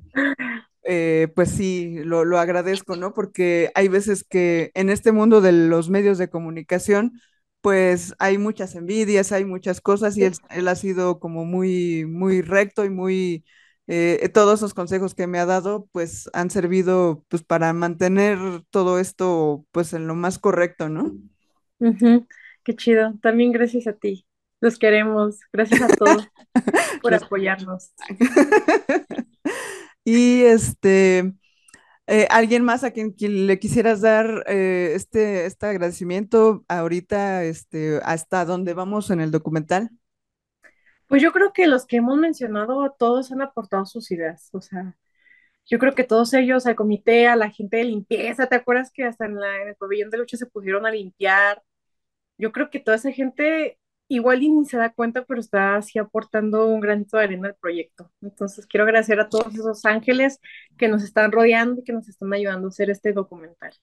eh, 0.89 1.29
pues 1.35 1.51
sí, 1.51 1.99
lo, 2.03 2.25
lo 2.25 2.39
agradezco, 2.39 2.95
¿no? 2.95 3.13
Porque 3.13 3.71
hay 3.75 3.87
veces 3.89 4.23
que 4.23 4.71
en 4.75 4.89
este 4.89 5.11
mundo 5.11 5.41
de 5.41 5.51
los 5.53 5.89
medios 5.89 6.17
de 6.17 6.29
comunicación, 6.29 7.21
pues 7.61 8.15
hay 8.19 8.37
muchas 8.39 8.75
envidias, 8.75 9.31
hay 9.31 9.45
muchas 9.45 9.81
cosas 9.81 10.17
y 10.17 10.23
él, 10.25 10.33
él 10.49 10.67
ha 10.67 10.75
sido 10.75 11.19
como 11.19 11.45
muy, 11.45 12.05
muy 12.05 12.41
recto 12.41 12.85
y 12.85 12.89
muy, 12.89 13.45
eh, 13.87 14.29
todos 14.33 14.59
esos 14.59 14.73
consejos 14.73 15.15
que 15.15 15.27
me 15.27 15.39
ha 15.39 15.45
dado, 15.45 15.87
pues 15.91 16.29
han 16.33 16.49
servido 16.49 17.25
pues 17.29 17.43
para 17.43 17.73
mantener 17.73 18.39
todo 18.71 18.99
esto 18.99 19.65
pues 19.71 19.93
en 19.93 20.07
lo 20.07 20.15
más 20.15 20.39
correcto, 20.39 20.89
¿no? 20.89 21.15
Qué 22.63 22.75
chido. 22.75 23.13
También 23.21 23.51
gracias 23.51 23.87
a 23.87 23.93
ti. 23.93 24.25
Los 24.61 24.77
queremos. 24.77 25.39
Gracias 25.53 25.81
a 25.81 25.89
todos 25.89 26.27
por 27.01 27.13
apoyarnos. 27.13 27.93
Y 30.03 30.43
este, 30.43 31.33
Eh, 32.07 32.27
¿alguien 32.31 32.63
más 32.65 32.83
a 32.83 32.91
quien, 32.91 33.15
le 33.19 33.59
quisieras 33.59 34.01
dar 34.01 34.43
eh, 34.47 34.93
este, 34.95 35.45
este 35.47 35.67
agradecimiento 35.67 36.65
ahorita, 36.69 37.45
este, 37.45 38.01
hasta 38.03 38.45
dónde 38.45 38.73
vamos 38.75 39.11
en 39.11 39.21
el 39.21 39.31
documental? 39.31 39.91
Pues 41.07 41.21
yo 41.21 41.31
creo 41.31 41.53
que 41.53 41.67
los 41.67 41.85
que 41.87 41.97
hemos 41.97 42.17
mencionado, 42.17 42.95
todos 42.97 43.31
han 43.31 43.41
aportado 43.41 43.85
sus 43.85 44.11
ideas. 44.11 44.49
O 44.53 44.61
sea, 44.61 44.95
yo 45.67 45.79
creo 45.79 45.95
que 45.95 46.03
todos 46.05 46.33
ellos, 46.33 46.67
al 46.67 46.75
comité, 46.75 47.27
a 47.27 47.35
la 47.35 47.49
gente 47.51 47.77
de 47.77 47.85
limpieza, 47.85 48.47
¿te 48.47 48.55
acuerdas 48.55 48.91
que 48.93 49.05
hasta 49.05 49.25
en, 49.25 49.35
la- 49.39 49.61
en 49.63 49.69
el 49.69 49.75
pabellón 49.75 50.09
de 50.11 50.17
lucha 50.19 50.37
se 50.37 50.45
pusieron 50.47 50.85
a 50.85 50.91
limpiar? 50.91 51.63
Yo 52.37 52.51
creo 52.53 52.69
que 52.71 52.79
toda 52.79 52.97
esa 52.97 53.11
gente 53.11 53.79
igual 54.09 54.43
y 54.43 54.51
ni 54.51 54.65
se 54.65 54.77
da 54.77 54.93
cuenta, 54.93 55.25
pero 55.25 55.39
está 55.41 55.77
así 55.77 55.99
aportando 55.99 56.67
un 56.67 56.81
granito 56.81 57.17
de 57.17 57.25
arena 57.25 57.49
al 57.49 57.55
proyecto. 57.57 58.11
Entonces 58.21 58.67
quiero 58.67 58.85
agradecer 58.85 59.19
a 59.21 59.29
todos 59.29 59.55
esos 59.55 59.85
ángeles 59.85 60.39
que 60.77 60.89
nos 60.89 61.03
están 61.03 61.31
rodeando 61.33 61.81
y 61.81 61.85
que 61.85 61.93
nos 61.93 62.09
están 62.09 62.33
ayudando 62.33 62.67
a 62.67 62.71
hacer 62.71 62.91
este 62.91 63.13
documental. 63.13 63.73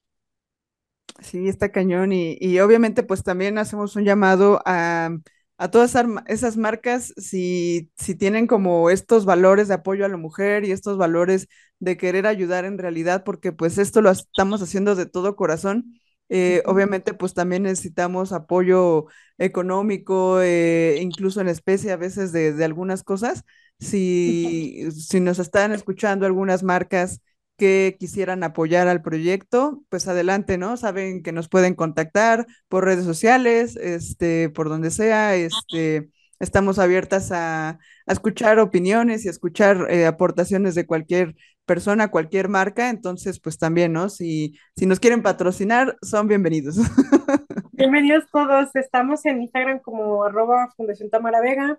Sí, 1.22 1.48
está 1.48 1.72
cañón 1.72 2.12
y, 2.12 2.36
y 2.40 2.60
obviamente 2.60 3.02
pues 3.02 3.22
también 3.22 3.56
hacemos 3.58 3.96
un 3.96 4.04
llamado 4.04 4.60
a, 4.66 5.10
a 5.56 5.70
todas 5.70 5.94
esas 6.26 6.56
marcas 6.58 7.14
si, 7.16 7.90
si 7.96 8.14
tienen 8.14 8.46
como 8.46 8.90
estos 8.90 9.24
valores 9.24 9.68
de 9.68 9.74
apoyo 9.74 10.04
a 10.04 10.08
la 10.10 10.18
mujer 10.18 10.64
y 10.64 10.72
estos 10.72 10.98
valores 10.98 11.48
de 11.78 11.96
querer 11.96 12.26
ayudar 12.26 12.66
en 12.66 12.76
realidad, 12.78 13.24
porque 13.24 13.50
pues 13.52 13.78
esto 13.78 14.02
lo 14.02 14.10
estamos 14.10 14.60
haciendo 14.62 14.94
de 14.94 15.06
todo 15.06 15.36
corazón. 15.36 15.98
Eh, 16.28 16.62
obviamente 16.66 17.14
pues 17.14 17.34
también 17.34 17.62
necesitamos 17.64 18.32
apoyo 18.32 19.06
económico, 19.38 20.40
eh, 20.42 20.98
incluso 21.00 21.40
en 21.40 21.48
especie 21.48 21.92
a 21.92 21.96
veces 21.96 22.32
de, 22.32 22.52
de 22.52 22.64
algunas 22.64 23.02
cosas. 23.02 23.44
Si, 23.78 24.88
si 24.92 25.20
nos 25.20 25.38
están 25.38 25.72
escuchando 25.72 26.24
algunas 26.26 26.62
marcas 26.62 27.20
que 27.58 27.96
quisieran 27.98 28.42
apoyar 28.44 28.88
al 28.88 29.02
proyecto, 29.02 29.82
pues 29.88 30.08
adelante, 30.08 30.58
¿no? 30.58 30.76
Saben 30.76 31.22
que 31.22 31.32
nos 31.32 31.48
pueden 31.48 31.74
contactar 31.74 32.46
por 32.68 32.84
redes 32.84 33.04
sociales, 33.04 33.76
este, 33.76 34.50
por 34.50 34.68
donde 34.68 34.90
sea, 34.90 35.36
este, 35.36 36.10
estamos 36.38 36.78
abiertas 36.78 37.32
a, 37.32 37.70
a 37.70 38.12
escuchar 38.12 38.58
opiniones 38.58 39.24
y 39.24 39.28
a 39.28 39.30
escuchar 39.30 39.86
eh, 39.90 40.06
aportaciones 40.06 40.74
de 40.74 40.86
cualquier 40.86 41.34
persona, 41.66 42.10
cualquier 42.10 42.48
marca, 42.48 42.88
entonces, 42.88 43.40
pues 43.40 43.58
también, 43.58 43.92
¿no? 43.92 44.08
Si, 44.08 44.58
si 44.76 44.86
nos 44.86 45.00
quieren 45.00 45.22
patrocinar, 45.22 45.96
son 46.00 46.28
bienvenidos. 46.28 46.76
Bienvenidos 47.72 48.24
todos. 48.32 48.74
Estamos 48.74 49.26
en 49.26 49.42
Instagram 49.42 49.80
como 49.80 50.24
arroba 50.24 50.72
Fundación 50.76 51.10
Tamara 51.10 51.42
Vega 51.42 51.78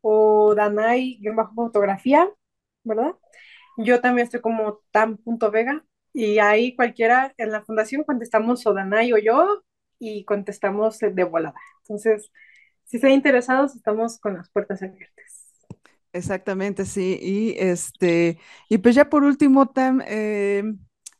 o 0.00 0.56
Danay-fotografía, 0.56 2.28
¿verdad? 2.82 3.14
Yo 3.76 4.00
también 4.00 4.24
estoy 4.24 4.40
como 4.40 4.80
tam.vega 4.90 5.84
y 6.12 6.38
ahí 6.40 6.74
cualquiera 6.74 7.32
en 7.36 7.52
la 7.52 7.62
fundación 7.62 8.02
contestamos 8.02 8.66
o 8.66 8.74
Danay 8.74 9.12
o 9.12 9.18
yo 9.18 9.62
y 10.00 10.24
contestamos 10.24 10.98
de 10.98 11.24
volada. 11.24 11.54
Entonces, 11.82 12.32
si 12.84 12.96
están 12.96 13.12
interesados, 13.12 13.76
estamos 13.76 14.18
con 14.18 14.34
las 14.34 14.50
puertas 14.50 14.82
abiertas. 14.82 15.15
Exactamente, 16.16 16.86
sí. 16.86 17.18
Y 17.20 17.56
este, 17.58 18.38
y 18.70 18.78
pues 18.78 18.94
ya 18.94 19.10
por 19.10 19.22
último, 19.24 19.68
Tam, 19.68 20.00
eh, 20.06 20.64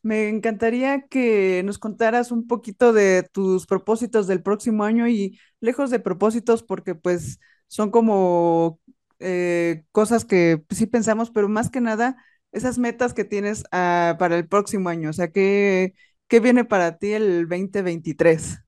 me 0.02 0.28
encantaría 0.28 1.02
que 1.09 1.62
nos 1.64 1.78
contaras 1.78 2.30
un 2.32 2.46
poquito 2.46 2.92
de 2.94 3.24
tus 3.32 3.66
propósitos 3.66 4.26
del 4.26 4.42
próximo 4.42 4.85
año 4.85 5.06
y 5.06 5.38
lejos 5.61 5.90
de 5.90 6.00
propósitos, 6.00 6.62
porque 6.62 6.94
pues 6.94 7.40
son 7.68 7.90
como 7.90 8.80
eh, 9.18 9.85
cosas 9.92 10.24
que 10.24 10.62
sí 10.70 10.87
pensamos, 10.87 11.30
pero 11.30 11.48
más 11.50 11.68
que 11.70 11.80
nada, 11.82 12.16
esas 12.52 12.78
metas 12.78 13.12
que 13.12 13.24
tienes 13.24 13.64
ah, 13.72 14.16
para 14.18 14.37
el 14.38 14.48
próximo 14.48 14.88
año. 14.88 15.11
O 15.11 15.12
sea, 15.12 15.30
¿qué, 15.30 15.92
qué 16.28 16.40
viene 16.40 16.64
para 16.64 16.96
ti 16.98 17.12
el 17.12 17.48
2023? 17.48 18.61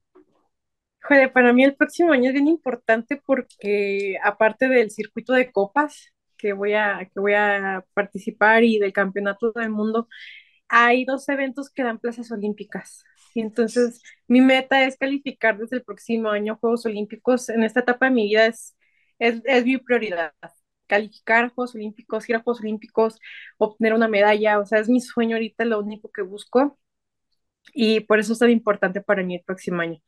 Joder, 1.03 1.33
para 1.33 1.53
mí 1.53 1.65
el 1.65 1.75
próximo 1.75 2.13
año 2.13 2.29
es 2.29 2.35
bien 2.35 2.49
importante 2.49 3.17
porque 3.25 4.17
aparte 4.23 4.69
del 4.69 4.91
circuito 4.91 5.33
de 5.33 5.51
copas 5.53 6.13
que 6.39 6.53
voy 6.55 6.75
a, 6.75 7.01
que 7.13 7.21
voy 7.21 7.35
a 7.35 7.85
participar 7.95 8.65
y 8.65 8.79
del 8.79 8.93
campeonato 8.93 9.53
del 9.53 9.71
mundo, 9.71 10.09
hay 10.69 11.05
dos 11.05 11.29
eventos 11.29 11.71
que 11.71 11.83
dan 11.83 11.99
plazas 11.99 12.31
olímpicas. 12.33 13.05
Y 13.35 13.41
entonces 13.41 14.03
mi 14.29 14.41
meta 14.41 14.85
es 14.85 14.97
calificar 14.97 15.59
desde 15.59 15.77
el 15.77 15.85
próximo 15.85 16.31
año 16.31 16.59
Juegos 16.61 16.87
Olímpicos. 16.87 17.49
En 17.49 17.63
esta 17.63 17.81
etapa 17.81 18.07
de 18.07 18.13
mi 18.13 18.25
vida 18.29 18.47
es, 18.47 18.77
es, 19.19 19.41
es 19.45 19.65
mi 19.65 19.79
prioridad. 19.79 20.33
Calificar 20.87 21.51
Juegos 21.55 21.75
Olímpicos, 21.75 22.29
ir 22.29 22.37
a 22.37 22.41
Juegos 22.43 22.61
Olímpicos, 22.61 23.21
obtener 23.59 23.95
una 23.95 24.09
medalla. 24.09 24.59
O 24.61 24.67
sea, 24.67 24.79
es 24.81 24.89
mi 24.89 25.01
sueño 25.01 25.37
ahorita, 25.37 25.65
lo 25.65 25.81
único 25.81 26.11
que 26.11 26.23
busco. 26.23 26.79
Y 27.75 28.01
por 28.01 28.19
eso 28.19 28.33
es 28.33 28.39
tan 28.39 28.51
importante 28.51 29.01
para 29.03 29.23
mí 29.23 29.37
el 29.37 29.43
próximo 29.45 29.81
año. 29.83 30.01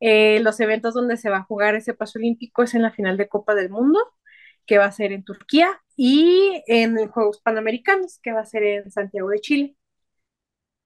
Eh, 0.00 0.40
los 0.40 0.60
eventos 0.60 0.94
donde 0.94 1.16
se 1.16 1.30
va 1.30 1.38
a 1.38 1.42
jugar 1.44 1.74
ese 1.74 1.94
paso 1.94 2.18
olímpico 2.18 2.62
es 2.62 2.74
en 2.74 2.82
la 2.82 2.92
final 2.92 3.16
de 3.16 3.28
Copa 3.28 3.54
del 3.54 3.70
Mundo, 3.70 3.98
que 4.68 4.78
va 4.78 4.86
a 4.86 4.92
ser 4.92 5.12
en 5.12 5.24
Turquía, 5.24 5.80
y 5.96 6.62
en 6.68 7.08
Juegos 7.08 7.40
Panamericanos, 7.42 8.20
que 8.22 8.32
va 8.32 8.40
a 8.42 8.44
ser 8.46 8.62
en 8.62 8.90
Santiago 8.92 9.30
de 9.30 9.40
Chile. 9.40 9.76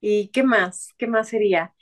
¿Y 0.01 0.29
qué 0.33 0.42
más? 0.42 0.90
¿Qué 0.99 1.07
más 1.07 1.29
sería? 1.29 1.75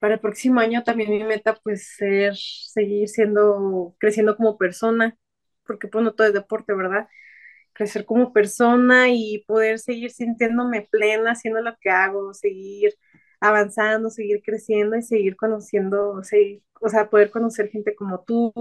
Para 0.00 0.14
el 0.14 0.20
próximo 0.20 0.60
año 0.60 0.84
también 0.84 1.10
mi 1.10 1.24
meta 1.24 1.56
pues 1.62 1.88
ser, 1.96 2.34
seguir 2.36 3.08
siendo, 3.08 3.96
creciendo 4.00 4.36
como 4.36 4.58
persona, 4.58 5.16
porque 5.66 5.88
pues 5.88 6.04
no 6.04 6.14
todo 6.14 6.28
es 6.28 6.34
deporte, 6.34 6.74
¿verdad? 6.74 7.08
Crecer 7.74 8.06
como 8.06 8.32
persona 8.32 9.10
y 9.10 9.44
poder 9.46 9.78
seguir 9.80 10.10
sintiéndome 10.12 10.88
plena 10.90 11.32
haciendo 11.32 11.62
lo 11.62 11.76
que 11.80 11.90
hago, 11.90 12.34
seguir 12.34 12.94
avanzando, 13.40 14.10
seguir 14.10 14.42
creciendo 14.44 14.96
y 14.96 15.02
seguir 15.02 15.36
conociendo, 15.36 16.22
seguir, 16.24 16.62
o 16.80 16.88
sea, 16.88 17.10
poder 17.10 17.30
conocer 17.30 17.70
gente 17.70 17.94
como 17.94 18.24
tú, 18.24 18.52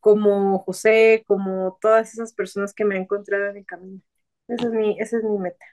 como 0.00 0.58
José, 0.60 1.24
como 1.26 1.78
todas 1.80 2.12
esas 2.14 2.32
personas 2.34 2.74
que 2.74 2.84
me 2.84 2.96
han 2.96 3.02
encontrado 3.02 3.46
en 3.48 3.58
el 3.58 3.66
camino. 3.66 4.00
Esa 4.48 4.66
es 4.68 4.72
mi, 4.72 4.98
esa 5.00 5.18
es 5.18 5.24
mi 5.24 5.38
meta. 5.38 5.64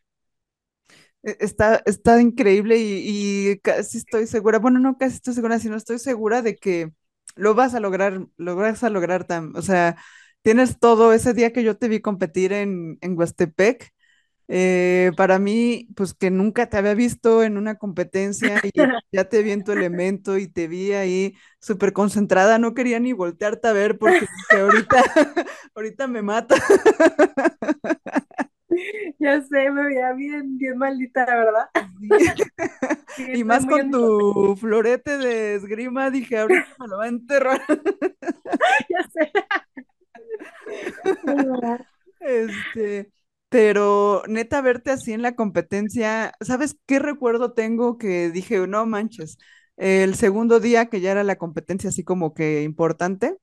E- 1.24 1.38
Está, 1.40 1.82
está 1.86 2.22
increíble 2.22 2.78
y, 2.78 3.50
y 3.52 3.60
casi 3.60 3.98
estoy 4.00 4.28
segura, 4.28 4.60
bueno, 4.60 4.80
no 4.80 4.98
casi 4.98 5.16
estoy 5.16 5.34
segura, 5.34 5.60
sino 5.60 5.76
estoy 5.76 6.00
segura 6.00 6.42
de 6.42 6.56
que 6.58 6.92
lo 7.36 7.54
vas 7.56 7.74
a 7.76 7.80
lograr, 7.80 8.28
lo 8.38 8.56
vas 8.56 8.84
a 8.84 8.90
lograr 8.90 9.26
tam, 9.26 9.54
o 9.56 9.62
sea, 9.62 9.98
tienes 10.42 10.80
todo 10.80 11.14
ese 11.14 11.34
día 11.34 11.52
que 11.54 11.64
yo 11.64 11.78
te 11.78 11.88
vi 11.90 12.02
competir 12.02 12.54
en, 12.54 12.98
en 13.02 13.18
Huastepec, 13.18 13.94
eh, 14.48 15.12
para 15.18 15.40
mí, 15.40 15.88
pues 15.96 16.14
que 16.14 16.30
nunca 16.30 16.70
te 16.70 16.78
había 16.78 16.94
visto 16.94 17.44
en 17.44 17.58
una 17.58 17.76
competencia 17.76 18.62
y 18.64 18.72
ya 19.12 19.26
te 19.30 19.42
vi 19.44 19.52
en 19.52 19.64
tu 19.64 19.72
elemento 19.72 20.38
y 20.38 20.48
te 20.48 20.68
vi 20.68 20.92
ahí 20.94 21.36
súper 21.60 21.94
concentrada, 21.94 22.60
no 22.60 22.74
quería 22.74 23.00
ni 23.00 23.14
voltearte 23.14 23.68
a 23.68 23.74
ver 23.74 23.98
porque 23.98 24.22
dije, 24.22 24.62
ahorita, 24.62 25.04
ahorita 25.76 26.08
me 26.08 26.22
mata. 26.22 26.56
Ya 29.20 29.42
sé, 29.42 29.72
me 29.72 29.86
veía 29.86 30.12
bien, 30.12 30.58
bien 30.58 30.78
maldita, 30.78 31.26
la 31.26 31.36
verdad. 31.38 31.70
Sí. 33.16 33.24
Y 33.36 33.44
más 33.46 33.66
con 33.66 33.90
tu 33.90 34.58
florete 34.58 35.18
de 35.18 35.56
esgrima, 35.56 36.10
dije, 36.12 36.40
ahorita 36.40 36.68
me 36.80 36.88
lo 36.88 36.98
va 36.98 37.06
a 37.06 37.08
enterrar. 37.08 37.62
ya 38.90 39.04
sé. 39.14 39.32
Este, 42.20 43.12
pero 43.56 44.24
neta, 44.28 44.60
verte 44.62 44.92
así 44.92 45.14
en 45.14 45.22
la 45.22 45.34
competencia, 45.36 46.34
¿sabes 46.42 46.76
qué 46.86 47.00
recuerdo 47.00 47.54
tengo 47.54 47.98
que 47.98 48.30
dije, 48.30 48.68
no 48.68 48.86
manches, 48.86 49.38
el 49.78 50.16
segundo 50.16 50.60
día 50.60 50.88
que 50.88 51.00
ya 51.02 51.12
era 51.12 51.24
la 51.24 51.38
competencia 51.38 51.90
así 51.90 52.04
como 52.04 52.34
que 52.34 52.64
importante, 52.64 53.38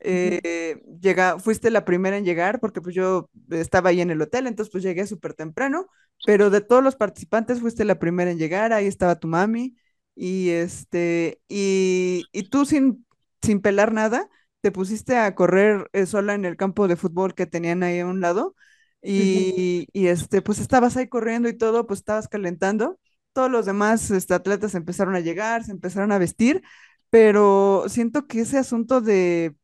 eh, 0.00 0.82
llega, 1.00 1.38
fuiste 1.40 1.70
la 1.70 1.84
primera 1.84 2.16
en 2.18 2.24
llegar 2.24 2.60
porque 2.60 2.80
pues 2.82 2.94
yo 2.96 3.30
estaba 3.50 3.90
ahí 3.90 4.00
en 4.00 4.10
el 4.10 4.22
hotel, 4.22 4.46
entonces 4.48 4.72
pues 4.72 4.82
llegué 4.84 5.06
súper 5.06 5.34
temprano, 5.34 5.86
pero 6.26 6.50
de 6.50 6.60
todos 6.62 6.82
los 6.84 6.96
participantes 6.96 7.60
fuiste 7.60 7.84
la 7.84 7.98
primera 8.00 8.30
en 8.32 8.38
llegar, 8.38 8.72
ahí 8.72 8.86
estaba 8.86 9.18
tu 9.20 9.28
mami 9.28 9.76
y 10.16 10.50
este, 10.50 11.40
y, 11.48 12.24
y 12.32 12.44
tú 12.50 12.64
sin, 12.66 13.06
sin 13.42 13.60
pelar 13.60 13.92
nada, 13.92 14.28
te 14.60 14.72
pusiste 14.72 15.16
a 15.18 15.34
correr 15.34 15.88
eh, 15.92 16.06
sola 16.06 16.34
en 16.34 16.44
el 16.46 16.56
campo 16.56 16.88
de 16.88 16.96
fútbol 16.96 17.34
que 17.34 17.46
tenían 17.46 17.82
ahí 17.84 18.00
a 18.00 18.06
un 18.06 18.20
lado. 18.20 18.54
Y, 19.02 19.88
este, 20.08 20.42
pues 20.42 20.58
estabas 20.58 20.96
ahí 20.96 21.08
corriendo 21.08 21.48
y 21.48 21.56
todo, 21.56 21.86
pues 21.86 22.00
estabas 22.00 22.28
calentando. 22.28 22.98
Todos 23.32 23.50
los 23.50 23.66
demás 23.66 24.10
este, 24.10 24.34
atletas 24.34 24.74
empezaron 24.74 25.14
a 25.16 25.20
llegar, 25.20 25.64
se 25.64 25.72
empezaron 25.72 26.12
a 26.12 26.18
vestir, 26.18 26.62
pero 27.10 27.84
siento 27.88 28.26
que 28.26 28.40
ese 28.40 28.58
asunto 28.58 29.00
de 29.00 29.56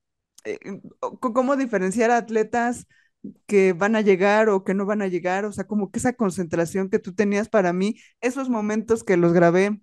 eh, 0.45 0.59
c- 0.65 0.81
cómo 1.21 1.57
diferenciar 1.57 2.11
atletas 2.11 2.87
que 3.47 3.73
van 3.75 3.97
a 3.97 4.01
llegar 4.03 4.49
o 4.51 4.65
que 4.65 4.75
no 4.75 4.87
van 4.87 5.03
a 5.03 5.09
llegar, 5.09 5.45
o 5.45 5.53
sea, 5.53 5.67
como 5.67 5.91
que 5.91 5.99
esa 5.99 6.15
concentración 6.15 6.91
que 6.91 6.99
tú 7.01 7.15
tenías 7.15 7.49
para 7.49 7.73
mí, 7.73 7.97
esos 8.21 8.49
momentos 8.51 9.05
que 9.05 9.17
los 9.17 9.33
grabé 9.33 9.81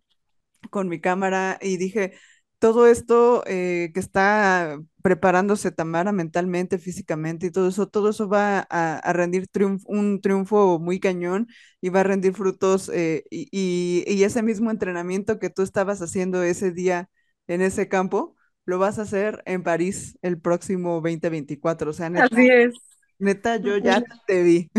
con 0.69 0.87
mi 0.89 0.99
cámara 1.01 1.57
y 1.61 1.77
dije, 1.77 2.13
todo 2.59 2.87
esto 2.87 3.43
eh, 3.47 3.91
que 3.93 3.99
está 3.99 4.79
preparándose 5.03 5.71
Tamara 5.71 6.11
mentalmente, 6.11 6.79
físicamente 6.79 7.47
y 7.47 7.51
todo 7.51 7.67
eso, 7.69 7.87
todo 7.87 8.09
eso 8.09 8.27
va 8.29 8.59
a, 8.69 8.97
a 8.97 9.13
rendir 9.13 9.47
triunf- 9.51 9.83
un 9.87 10.21
triunfo 10.21 10.79
muy 10.79 10.99
cañón 10.99 11.47
y 11.81 11.89
va 11.89 12.01
a 12.01 12.03
rendir 12.03 12.33
frutos 12.33 12.89
eh, 12.93 13.23
y, 13.29 13.47
y- 13.51 14.03
y 14.11 14.23
ese 14.23 14.41
mismo 14.43 14.71
entrenamiento 14.71 15.39
que 15.39 15.49
tú 15.49 15.61
estabas 15.61 16.01
haciendo 16.01 16.43
ese 16.43 16.71
día 16.71 17.09
en 17.47 17.61
ese 17.61 17.87
campo, 17.87 18.35
lo 18.65 18.79
vas 18.79 18.97
a 18.99 19.03
hacer 19.03 19.43
en 19.45 19.61
París 19.63 20.17
el 20.23 20.39
próximo 20.41 20.95
2024. 21.01 21.91
O 21.91 21.93
sea, 21.93 22.09
neta, 22.09 22.37
Así 22.37 22.49
es. 22.49 22.75
neta, 23.19 23.57
yo 23.57 23.77
ya 23.77 24.01
te 24.25 24.43
vi. 24.43 24.71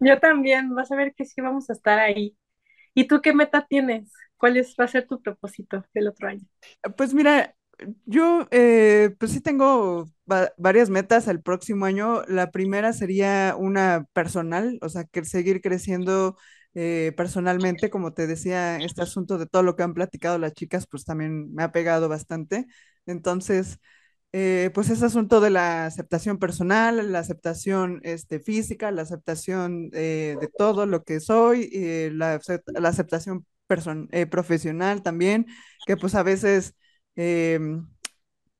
Yo 0.00 0.18
también, 0.20 0.74
vas 0.74 0.90
a 0.92 0.96
ver 0.96 1.14
que 1.14 1.24
sí 1.24 1.40
vamos 1.40 1.70
a 1.70 1.72
estar 1.74 1.98
ahí. 1.98 2.36
¿Y 2.94 3.06
tú 3.08 3.20
qué 3.22 3.34
meta 3.34 3.66
tienes? 3.68 4.12
¿Cuál 4.42 4.58
es, 4.58 4.76
va 4.78 4.84
a 4.84 4.88
ser 4.88 5.06
tu 5.08 5.22
propósito 5.22 5.86
del 5.94 6.08
otro 6.08 6.28
año? 6.28 6.46
Pues 6.96 7.14
mira, 7.14 7.54
yo 8.06 8.46
eh, 8.50 9.14
pues 9.18 9.32
sí 9.32 9.40
tengo 9.40 10.06
va- 10.30 10.52
varias 10.58 10.90
metas 10.90 11.28
el 11.28 11.42
próximo 11.42 11.84
año. 11.86 12.22
La 12.28 12.50
primera 12.50 12.92
sería 12.92 13.54
una 13.58 14.06
personal, 14.12 14.78
o 14.82 14.88
sea, 14.88 15.04
que 15.04 15.24
seguir 15.24 15.60
creciendo 15.60 16.36
eh, 16.74 17.12
personalmente, 17.16 17.90
como 17.90 18.12
te 18.14 18.26
decía, 18.26 18.82
este 18.82 19.02
asunto 19.02 19.38
de 19.38 19.46
todo 19.46 19.62
lo 19.62 19.76
que 19.76 19.82
han 19.82 19.94
platicado 19.94 20.38
las 20.38 20.54
chicas, 20.54 20.86
pues 20.90 21.04
también 21.04 21.52
me 21.54 21.62
ha 21.62 21.72
pegado 21.72 22.08
bastante. 22.08 22.66
Entonces, 23.06 23.78
eh, 24.32 24.70
pues 24.74 24.88
ese 24.90 25.04
asunto 25.06 25.40
de 25.40 25.50
la 25.50 25.86
aceptación 25.86 26.38
personal, 26.38 27.12
la 27.12 27.18
aceptación 27.20 28.00
este, 28.04 28.40
física, 28.40 28.90
la 28.90 29.02
aceptación 29.02 29.90
eh, 29.92 30.36
de 30.40 30.48
todo 30.48 30.86
lo 30.86 31.04
que 31.04 31.20
soy, 31.20 31.70
la, 32.12 32.40
la 32.66 32.88
aceptación 32.88 33.46
eh, 34.12 34.26
profesional 34.26 35.02
también, 35.02 35.46
que 35.86 35.96
pues 35.96 36.14
a 36.14 36.22
veces 36.22 36.74
em, 37.16 37.86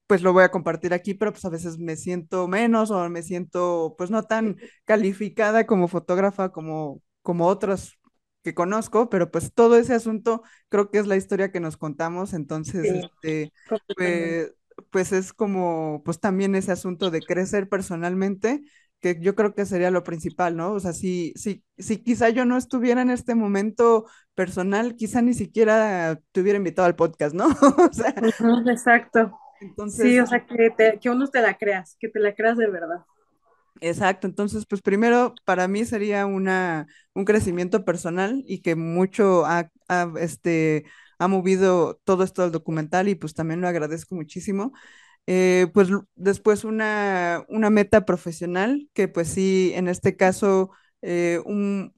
pues 0.06 0.22
lo 0.22 0.32
voy 0.32 0.44
a 0.44 0.50
compartir 0.50 0.92
aquí, 0.94 1.14
pero 1.14 1.32
pues 1.32 1.44
a 1.44 1.50
veces 1.50 1.78
me 1.78 1.96
siento 1.96 2.48
menos 2.48 2.90
o 2.90 3.08
me 3.08 3.22
siento 3.22 3.94
pues 3.96 4.10
no 4.10 4.24
tan 4.24 4.56
calificada 4.84 5.66
como 5.66 5.88
fotógrafa 5.88 6.50
como, 6.52 7.02
como 7.22 7.46
otros 7.46 7.98
que 8.44 8.54
conozco, 8.54 9.08
pero 9.08 9.30
pues 9.30 9.52
todo 9.54 9.76
ese 9.78 9.94
asunto 9.94 10.42
creo 10.68 10.90
que 10.90 10.98
es 10.98 11.06
la 11.06 11.16
historia 11.16 11.52
que 11.52 11.60
nos 11.60 11.76
contamos, 11.76 12.34
entonces 12.34 12.90
Sí, 12.90 13.00
este, 13.22 13.52
pues, 13.94 14.52
pues 14.90 15.12
es 15.12 15.32
como 15.32 16.02
pues 16.04 16.20
también 16.20 16.54
ese 16.54 16.72
asunto 16.72 17.10
de 17.10 17.24
crecer 17.24 17.68
personalmente, 17.68 18.62
que 19.02 19.18
yo 19.20 19.34
creo 19.34 19.54
que 19.54 19.66
sería 19.66 19.90
lo 19.90 20.04
principal, 20.04 20.56
¿no? 20.56 20.72
O 20.72 20.80
sea, 20.80 20.92
si, 20.92 21.32
si, 21.36 21.64
si 21.76 21.98
quizá 21.98 22.30
yo 22.30 22.44
no 22.44 22.56
estuviera 22.56 23.02
en 23.02 23.10
este 23.10 23.34
momento 23.34 24.06
personal, 24.34 24.94
quizá 24.96 25.20
ni 25.20 25.34
siquiera 25.34 26.20
te 26.30 26.40
hubiera 26.40 26.56
invitado 26.56 26.86
al 26.86 26.96
podcast, 26.96 27.34
¿no? 27.34 27.48
O 27.90 27.92
sea, 27.92 28.14
exacto. 28.70 29.38
Sí, 29.58 29.66
entonces 29.66 30.22
o 30.22 30.26
sea, 30.26 30.46
que, 30.46 30.70
te, 30.70 30.98
que 31.00 31.10
uno 31.10 31.28
te 31.28 31.40
la 31.42 31.58
creas, 31.58 31.96
que 32.00 32.08
te 32.08 32.20
la 32.20 32.34
creas 32.34 32.56
de 32.56 32.68
verdad. 32.70 33.00
Exacto, 33.80 34.28
entonces 34.28 34.64
pues 34.66 34.80
primero 34.80 35.34
para 35.44 35.66
mí 35.66 35.84
sería 35.84 36.24
una, 36.26 36.86
un 37.14 37.24
crecimiento 37.24 37.84
personal 37.84 38.44
y 38.46 38.60
que 38.62 38.76
mucho 38.76 39.44
ha, 39.44 39.68
ha, 39.88 40.12
este, 40.20 40.84
ha 41.18 41.26
movido 41.26 42.00
todo 42.04 42.22
esto 42.22 42.42
del 42.42 42.52
documental 42.52 43.08
y 43.08 43.16
pues 43.16 43.34
también 43.34 43.60
lo 43.60 43.66
agradezco 43.66 44.14
muchísimo. 44.14 44.72
Eh, 45.26 45.68
pues 45.72 45.88
después 46.16 46.64
una, 46.64 47.44
una 47.48 47.70
meta 47.70 48.04
profesional 48.04 48.88
que 48.92 49.06
pues 49.08 49.28
sí, 49.28 49.72
en 49.74 49.88
este 49.88 50.16
caso 50.16 50.70
eh, 51.02 51.40
un, 51.46 51.94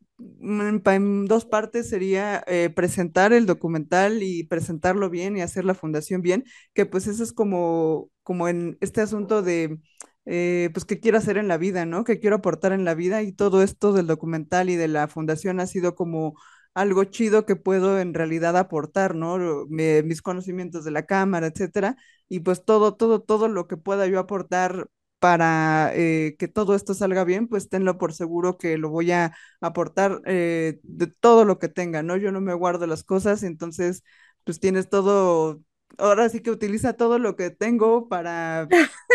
en 0.87 1.25
dos 1.27 1.45
partes 1.47 1.89
sería 1.89 2.45
eh, 2.47 2.71
presentar 2.71 3.33
el 3.33 3.47
documental 3.47 4.23
y 4.23 4.45
presentarlo 4.45 5.11
bien 5.11 5.37
y 5.37 5.41
hacer 5.43 5.65
la 5.65 5.75
fundación 5.75 6.23
bien, 6.23 6.45
que 6.75 6.87
pues 6.87 7.07
eso 7.07 7.23
es 7.25 7.33
como, 7.33 8.11
como 8.23 8.49
en 8.49 8.77
este 8.81 9.01
asunto 9.01 9.43
de 9.43 9.79
eh, 10.27 10.71
pues 10.73 10.85
qué 10.85 11.01
quiero 11.01 11.19
hacer 11.19 11.37
en 11.37 11.49
la 11.49 11.59
vida, 11.59 11.85
¿no? 11.87 12.05
¿Qué 12.05 12.19
quiero 12.21 12.37
aportar 12.37 12.73
en 12.73 12.85
la 12.85 12.95
vida? 12.95 13.23
Y 13.23 13.33
todo 13.33 13.63
esto 13.63 13.93
del 13.93 14.07
documental 14.07 14.71
y 14.71 14.77
de 14.77 14.89
la 14.89 15.09
fundación 15.09 15.61
ha 15.61 15.67
sido 15.67 15.95
como 15.95 16.35
algo 16.75 17.05
chido 17.05 17.47
que 17.47 17.57
puedo 17.57 17.99
en 18.01 18.15
realidad 18.15 18.57
aportar, 18.57 19.15
¿no? 19.15 19.67
Mis 19.69 20.23
conocimientos 20.23 20.85
de 20.85 20.91
la 20.91 21.07
cámara, 21.07 21.47
etcétera, 21.49 21.97
y 22.29 22.41
pues 22.41 22.65
todo, 22.65 22.95
todo, 22.95 23.21
todo 23.23 23.49
lo 23.49 23.67
que 23.69 23.77
pueda 23.77 24.07
yo 24.07 24.19
aportar 24.19 24.89
para 25.19 25.93
eh, 25.95 26.37
que 26.39 26.49
todo 26.49 26.75
esto 26.75 26.93
salga 26.95 27.25
bien, 27.25 27.49
pues 27.49 27.69
tenlo 27.71 27.97
por 27.99 28.13
seguro 28.13 28.59
que 28.59 28.77
lo 28.77 28.91
voy 28.91 29.11
a 29.13 29.35
aportar 29.61 30.21
eh, 30.27 30.81
de 30.83 31.07
todo 31.07 31.45
lo 31.45 31.59
que 31.59 31.69
tenga, 31.69 32.03
¿no? 32.03 32.17
Yo 32.17 32.31
no 32.33 32.41
me 32.41 32.53
guardo 32.55 32.87
las 32.87 33.05
cosas, 33.05 33.43
entonces 33.43 34.03
pues 34.45 34.61
tienes 34.61 34.89
todo 34.91 35.63
ahora 35.99 36.29
sí 36.29 36.41
que 36.41 36.51
utiliza 36.51 36.95
todo 36.95 37.19
lo 37.19 37.37
que 37.37 37.51
tengo 37.51 38.09
para, 38.09 38.69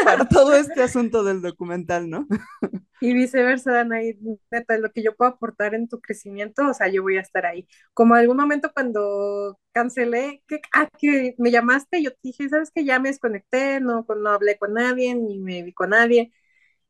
para 0.03 0.25
todo 0.29 0.55
este 0.55 0.83
asunto 0.83 1.23
del 1.23 1.41
documental, 1.41 2.09
¿no? 2.09 2.27
Y 3.01 3.13
viceversa, 3.13 3.71
Dana, 3.71 4.03
y 4.03 4.19
neta, 4.51 4.77
lo 4.77 4.91
que 4.91 5.01
yo 5.01 5.15
puedo 5.15 5.31
aportar 5.31 5.73
en 5.73 5.87
tu 5.87 6.01
crecimiento, 6.01 6.67
o 6.67 6.73
sea, 6.73 6.89
yo 6.89 7.01
voy 7.01 7.17
a 7.17 7.21
estar 7.21 7.45
ahí. 7.45 7.65
Como 7.93 8.13
algún 8.15 8.35
momento 8.35 8.71
cuando 8.73 9.57
cancelé, 9.71 10.43
que, 10.47 10.59
ah, 10.73 10.89
que 10.99 11.33
me 11.37 11.49
llamaste, 11.51 12.03
yo 12.03 12.11
te 12.11 12.17
dije, 12.23 12.49
¿sabes 12.49 12.71
que 12.71 12.83
Ya 12.83 12.99
me 12.99 13.07
desconecté, 13.09 13.79
no, 13.79 14.05
no 14.17 14.29
hablé 14.29 14.57
con 14.57 14.73
nadie, 14.73 15.15
ni 15.15 15.39
me 15.39 15.63
vi 15.63 15.73
con 15.73 15.91
nadie. 15.91 16.33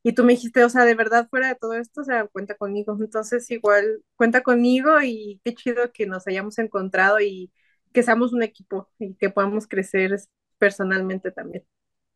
Y 0.02 0.14
tú 0.14 0.24
me 0.24 0.32
dijiste, 0.34 0.64
o 0.64 0.70
sea, 0.70 0.84
de 0.84 0.94
verdad, 0.94 1.28
fuera 1.30 1.48
de 1.48 1.56
todo 1.56 1.74
esto, 1.74 2.02
o 2.02 2.04
sea, 2.04 2.26
cuenta 2.28 2.56
conmigo. 2.56 2.96
Entonces, 3.00 3.50
igual, 3.50 4.02
cuenta 4.16 4.42
conmigo 4.42 5.00
y 5.02 5.40
qué 5.44 5.54
chido 5.54 5.92
que 5.92 6.06
nos 6.06 6.26
hayamos 6.26 6.58
encontrado 6.58 7.20
y 7.20 7.52
que 7.92 8.02
seamos 8.02 8.32
un 8.32 8.42
equipo 8.42 8.88
y 8.98 9.14
que 9.14 9.30
podamos 9.30 9.66
crecer 9.66 10.16
personalmente 10.58 11.30
también. 11.30 11.64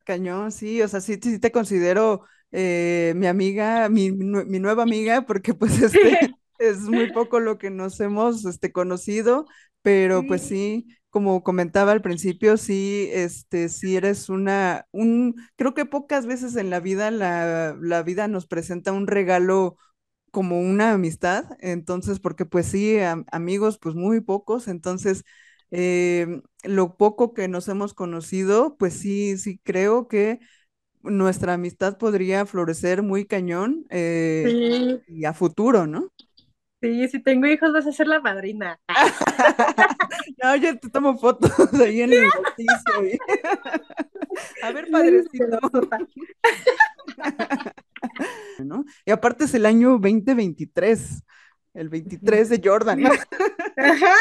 Cañón, 0.05 0.53
sí, 0.53 0.83
o 0.83 0.89
sea, 0.89 1.01
sí, 1.01 1.18
sí 1.20 1.39
te 1.39 1.51
considero 1.51 2.25
eh, 2.53 3.14
mi 3.16 3.27
amiga, 3.27 3.89
mi, 3.89 4.12
mi, 4.12 4.59
nueva 4.61 4.83
amiga, 4.83 5.22
porque 5.27 5.55
pues 5.55 5.81
este 5.81 6.35
es 6.59 6.81
muy 6.83 7.11
poco 7.12 7.41
lo 7.41 7.59
que 7.59 7.70
nos 7.70 7.99
hemos 8.01 8.45
este, 8.45 8.70
conocido, 8.70 9.47
pero 9.83 10.25
pues 10.27 10.43
sí, 10.43 10.87
como 11.11 11.43
comentaba 11.43 11.93
al 11.93 12.03
principio, 12.03 12.57
sí, 12.57 13.09
este, 13.12 13.68
sí 13.68 13.97
eres 13.97 14.29
una, 14.29 14.87
un, 14.93 15.35
creo 15.57 15.75
que 15.75 15.87
pocas 15.87 16.27
veces 16.27 16.55
en 16.57 16.70
la 16.70 16.81
vida 16.81 17.11
la, 17.11 17.77
la 17.81 18.03
vida 18.03 18.29
nos 18.29 18.47
presenta 18.47 18.93
un 18.93 19.07
regalo 19.07 19.77
como 20.31 20.61
una 20.61 20.93
amistad, 20.93 21.45
entonces, 21.61 22.20
porque 22.20 22.45
pues 22.45 22.66
sí, 22.66 22.99
amigos, 23.31 23.79
pues 23.81 23.95
muy 23.95 24.20
pocos, 24.20 24.68
entonces 24.68 25.25
eh, 25.77 26.41
lo 26.62 26.97
poco 26.97 27.35
que 27.35 27.49
nos 27.49 27.66
hemos 27.68 27.95
conocido, 27.95 28.77
pues 28.77 28.95
sí, 28.95 29.37
sí 29.39 29.59
creo 29.64 30.07
que 30.07 30.39
nuestra 31.03 31.55
amistad 31.55 31.99
podría 31.99 32.47
florecer 32.47 33.03
muy 33.03 33.27
cañón 33.27 33.85
eh, 33.91 35.01
y 35.09 35.25
a 35.25 35.33
futuro, 35.33 35.89
¿no? 35.89 36.12
Sí, 36.81 37.09
si 37.09 37.20
tengo 37.20 37.49
hijos 37.49 37.72
vas 37.72 37.89
a 37.89 37.93
ser 37.93 38.07
la 38.07 38.20
madrina. 38.20 38.79
no, 40.43 40.55
yo 40.55 40.79
te 40.79 40.91
tomo 40.91 41.18
fotos 41.18 41.51
ahí 41.81 42.03
en 42.03 42.12
el 42.12 42.29
bautizo. 42.29 43.18
a 44.62 44.70
ver, 44.70 44.89
padrecito. 44.93 45.59
¿No? 48.62 48.85
Y 49.05 49.11
aparte 49.11 49.45
es 49.45 49.55
el 49.55 49.66
año 49.66 49.99
2023, 49.99 51.25
el 51.75 51.89
23 51.89 52.49
de 52.49 52.61
Jordan. 52.62 53.07
Ajá. 53.07 54.14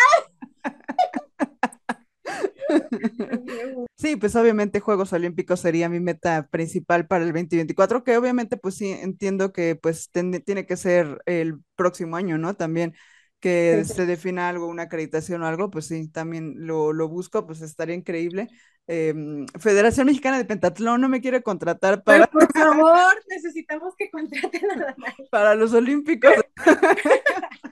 Sí, 3.96 4.16
pues 4.16 4.36
obviamente 4.36 4.80
Juegos 4.80 5.14
Olímpicos 5.14 5.60
sería 5.60 5.90
mi 5.90 6.00
meta 6.00 6.48
principal 6.52 7.08
para 7.08 7.24
el 7.24 7.32
2024, 7.32 8.04
que 8.04 8.18
obviamente 8.18 8.58
pues 8.58 8.76
sí 8.76 8.92
entiendo 8.92 9.54
que 9.54 9.76
pues 9.76 10.10
tiene 10.12 10.66
que 10.66 10.78
ser 10.78 11.22
el 11.26 11.60
próximo 11.76 12.16
año, 12.18 12.38
¿no? 12.38 12.56
También 12.56 12.96
que 13.44 13.84
se 13.84 14.06
defina 14.06 14.48
algo, 14.48 14.68
una 14.68 14.84
acreditación 14.84 15.44
o 15.44 15.48
algo, 15.48 15.70
pues 15.70 15.88
sí, 15.88 16.08
también 16.08 16.54
lo, 16.66 17.10
busco, 17.10 17.46
pues 17.46 17.62
estaría 17.62 17.94
increíble. 17.94 18.48
Em, 18.88 19.46
Federación 19.60 20.08
Mexicana 20.08 20.38
de 20.38 20.46
Pentatlón 20.46 21.02
no 21.02 21.10
me 21.10 21.20
quiere 21.20 21.44
contratar 21.44 22.04
para... 22.04 22.28
por 22.28 22.48
favor, 22.54 23.14
necesitamos 23.30 23.96
que 23.98 24.10
contraten 24.10 24.82
a 24.82 24.96
Para 25.30 25.56
los 25.56 25.74
Olímpicos. 25.74 26.34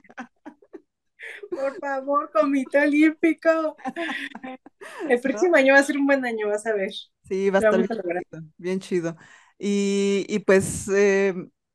Por 1.54 1.78
favor, 1.78 2.30
Comité 2.32 2.80
Olímpico. 2.80 3.76
El 5.08 5.20
próximo 5.20 5.56
año 5.56 5.74
va 5.74 5.80
a 5.80 5.84
ser 5.84 5.96
un 5.96 6.06
buen 6.06 6.24
año, 6.24 6.48
vas 6.48 6.66
a 6.66 6.74
ver. 6.74 6.92
Sí, 7.28 7.50
va 7.50 7.58
a 7.58 7.62
estar 7.62 7.76
bien 7.76 7.88
chido, 7.88 8.42
bien 8.56 8.80
chido. 8.80 9.16
Y, 9.58 10.38
pues 10.40 10.88
eh, 10.88 11.34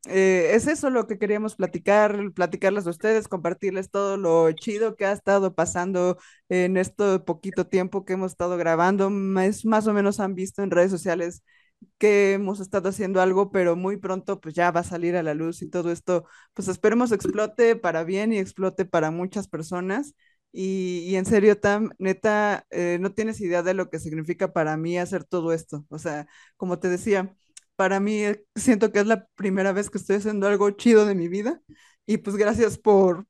eh, 0.10 0.52
es 0.54 0.68
eso 0.68 0.90
lo 0.90 1.08
que 1.08 1.18
queríamos 1.18 1.56
platicar, 1.56 2.32
platicarles 2.34 2.86
a 2.88 2.90
ustedes, 2.90 3.28
compartirles 3.28 3.90
todo 3.90 4.18
lo 4.18 4.52
chido 4.52 4.96
que 4.96 5.06
ha 5.06 5.12
estado 5.12 5.56
pasando 5.56 6.18
en 6.50 6.78
este 6.78 7.20
poquito 7.20 7.68
tiempo 7.68 8.04
que 8.04 8.14
hemos 8.14 8.32
estado 8.32 8.58
grabando. 8.58 9.10
Más, 9.10 9.64
más 9.66 9.88
o 9.88 9.94
menos 9.94 10.20
han 10.20 10.36
visto 10.36 10.64
en 10.64 10.72
redes 10.72 10.92
sociales 10.92 11.44
que 11.98 12.34
hemos 12.34 12.60
estado 12.60 12.90
haciendo 12.90 13.22
algo, 13.22 13.52
pero 13.52 13.76
muy 13.76 13.98
pronto 13.98 14.40
pues 14.40 14.56
ya 14.56 14.72
va 14.72 14.82
a 14.82 14.84
salir 14.84 15.16
a 15.16 15.24
la 15.24 15.34
luz 15.34 15.62
y 15.62 15.70
todo 15.70 15.92
esto, 15.92 16.26
pues 16.54 16.68
esperemos 16.68 17.12
explote 17.12 17.76
para 17.76 18.04
bien 18.04 18.34
y 18.34 18.40
explote 18.40 18.86
para 18.86 19.12
muchas 19.12 19.48
personas. 19.48 20.16
Y, 20.52 21.16
en 21.16 21.26
serio, 21.26 21.60
Tam, 21.60 21.92
neta, 22.00 22.66
eh, 22.72 22.98
no 23.00 23.14
tienes 23.14 23.40
idea 23.42 23.62
de 23.62 23.74
lo 23.74 23.90
que 23.90 24.00
significa 24.00 24.54
para 24.54 24.76
mí 24.78 24.98
hacer 24.98 25.24
todo 25.24 25.54
esto. 25.54 25.86
O 25.90 26.00
sea, 26.00 26.28
como 26.56 26.80
te 26.80 26.90
decía, 26.90 27.36
para 27.76 28.00
mí 28.00 28.24
eh, 28.24 28.44
siento 28.56 28.92
que 28.92 29.00
es 29.00 29.08
la 29.08 29.28
primera 29.36 29.72
vez 29.72 29.90
que 29.90 29.98
estoy 30.00 30.18
haciendo 30.18 30.48
algo 30.48 30.72
chido 30.72 31.06
de 31.06 31.16
mi 31.16 31.28
vida. 31.28 31.62
Y 32.06 32.18
pues 32.18 32.38
gracias 32.38 32.78
por, 32.78 33.28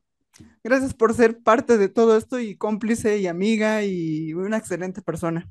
gracias 0.64 0.94
por 0.94 1.14
ser 1.16 1.42
parte 1.44 1.78
de 1.78 1.90
todo 1.90 2.18
esto 2.18 2.40
y 2.40 2.58
cómplice 2.58 3.18
y 3.20 3.28
amiga 3.28 3.84
y 3.84 4.34
una 4.34 4.58
excelente 4.58 5.02
persona. 5.02 5.50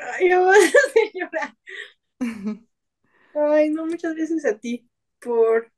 Ay. 0.00 0.30
Ay, 3.34 3.70
no, 3.70 3.86
muchas 3.86 4.14
gracias 4.14 4.44
a 4.46 4.58
ti 4.58 4.88
por, 5.20 5.70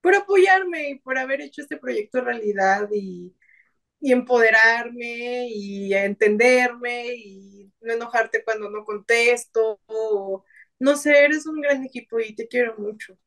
por 0.00 0.14
apoyarme 0.14 0.90
y 0.90 0.98
por 1.00 1.18
haber 1.18 1.40
hecho 1.40 1.62
este 1.62 1.76
proyecto 1.76 2.20
realidad 2.20 2.88
y, 2.92 3.34
y 4.00 4.12
empoderarme 4.12 5.48
y 5.48 5.94
entenderme 5.94 7.14
y 7.16 7.72
no 7.80 7.94
enojarte 7.94 8.44
cuando 8.44 8.70
no 8.70 8.84
contesto. 8.84 9.80
no 10.78 10.96
sé, 10.96 11.24
eres 11.24 11.46
un 11.46 11.60
gran 11.60 11.84
equipo 11.84 12.20
y 12.20 12.34
te 12.34 12.48
quiero 12.48 12.76
mucho. 12.78 13.18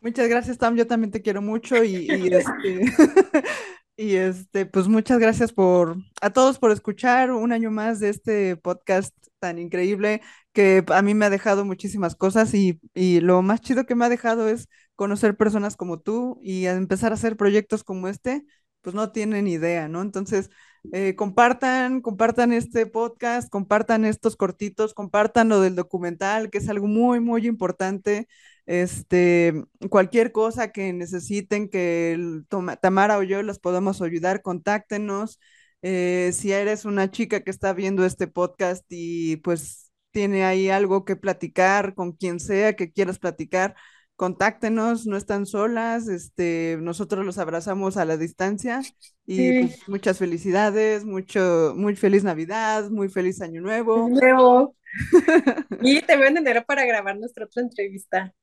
Muchas 0.00 0.28
gracias, 0.28 0.58
Tam. 0.58 0.76
Yo 0.76 0.86
también 0.86 1.10
te 1.10 1.20
quiero 1.20 1.42
mucho 1.42 1.82
y, 1.82 1.96
y 1.96 2.28
este, 2.32 2.80
Y 3.98 4.16
este, 4.16 4.66
pues 4.66 4.88
muchas 4.88 5.18
gracias 5.18 5.52
por 5.52 5.96
a 6.20 6.30
todos 6.30 6.58
por 6.58 6.70
escuchar 6.70 7.30
un 7.30 7.50
año 7.52 7.70
más 7.70 7.98
de 7.98 8.10
este 8.10 8.56
podcast 8.56 9.14
tan 9.38 9.58
increíble 9.58 10.20
que 10.52 10.84
a 10.88 11.00
mí 11.02 11.14
me 11.14 11.24
ha 11.26 11.30
dejado 11.30 11.64
muchísimas 11.64 12.14
cosas 12.14 12.52
y, 12.54 12.78
y 12.94 13.20
lo 13.20 13.40
más 13.42 13.62
chido 13.62 13.86
que 13.86 13.94
me 13.94 14.04
ha 14.04 14.08
dejado 14.10 14.48
es 14.48 14.68
conocer 14.96 15.36
personas 15.36 15.76
como 15.76 15.98
tú 16.00 16.38
y 16.42 16.66
empezar 16.66 17.12
a 17.12 17.14
hacer 17.14 17.36
proyectos 17.38 17.84
como 17.84 18.08
este, 18.08 18.44
pues 18.82 18.94
no 18.94 19.12
tienen 19.12 19.46
idea, 19.48 19.88
¿no? 19.88 20.02
Entonces, 20.02 20.50
eh, 20.92 21.14
compartan, 21.16 22.00
compartan 22.02 22.52
este 22.52 22.86
podcast, 22.86 23.48
compartan 23.50 24.04
estos 24.04 24.36
cortitos, 24.36 24.92
compartan 24.94 25.48
lo 25.48 25.60
del 25.60 25.74
documental, 25.74 26.50
que 26.50 26.58
es 26.58 26.68
algo 26.68 26.86
muy, 26.86 27.20
muy 27.20 27.46
importante. 27.46 28.28
Este, 28.66 29.64
cualquier 29.90 30.32
cosa 30.32 30.72
que 30.72 30.92
necesiten 30.92 31.68
que 31.68 32.42
Tamara 32.80 33.18
o 33.18 33.22
yo 33.22 33.42
les 33.42 33.58
podamos 33.58 34.02
ayudar, 34.02 34.42
contáctenos. 34.42 35.38
Eh, 35.82 36.32
si 36.32 36.52
eres 36.52 36.84
una 36.84 37.10
chica 37.10 37.40
que 37.42 37.50
está 37.50 37.72
viendo 37.72 38.04
este 38.04 38.26
podcast 38.26 38.84
y 38.88 39.36
pues 39.36 39.92
tiene 40.10 40.44
ahí 40.44 40.68
algo 40.68 41.04
que 41.04 41.14
platicar 41.14 41.94
con 41.94 42.12
quien 42.12 42.40
sea 42.40 42.74
que 42.74 42.90
quieras 42.90 43.18
platicar, 43.18 43.76
contáctenos, 44.16 45.06
no 45.06 45.16
están 45.16 45.46
solas, 45.46 46.08
este, 46.08 46.78
nosotros 46.80 47.24
los 47.24 47.38
abrazamos 47.38 47.96
a 47.98 48.04
la 48.04 48.16
distancia 48.16 48.80
y 49.26 49.66
pues, 49.66 49.88
muchas 49.88 50.18
felicidades, 50.18 51.04
mucho, 51.04 51.74
muy 51.76 51.94
feliz 51.94 52.24
Navidad, 52.24 52.90
muy 52.90 53.08
feliz 53.08 53.40
Año 53.42 53.60
Nuevo. 53.60 54.08
Nuevo. 54.08 54.74
y 55.82 56.00
te 56.00 56.16
voy 56.16 56.26
a 56.26 56.28
enero 56.30 56.64
para 56.66 56.86
grabar 56.86 57.18
nuestra 57.18 57.44
otra 57.44 57.62
entrevista. 57.62 58.34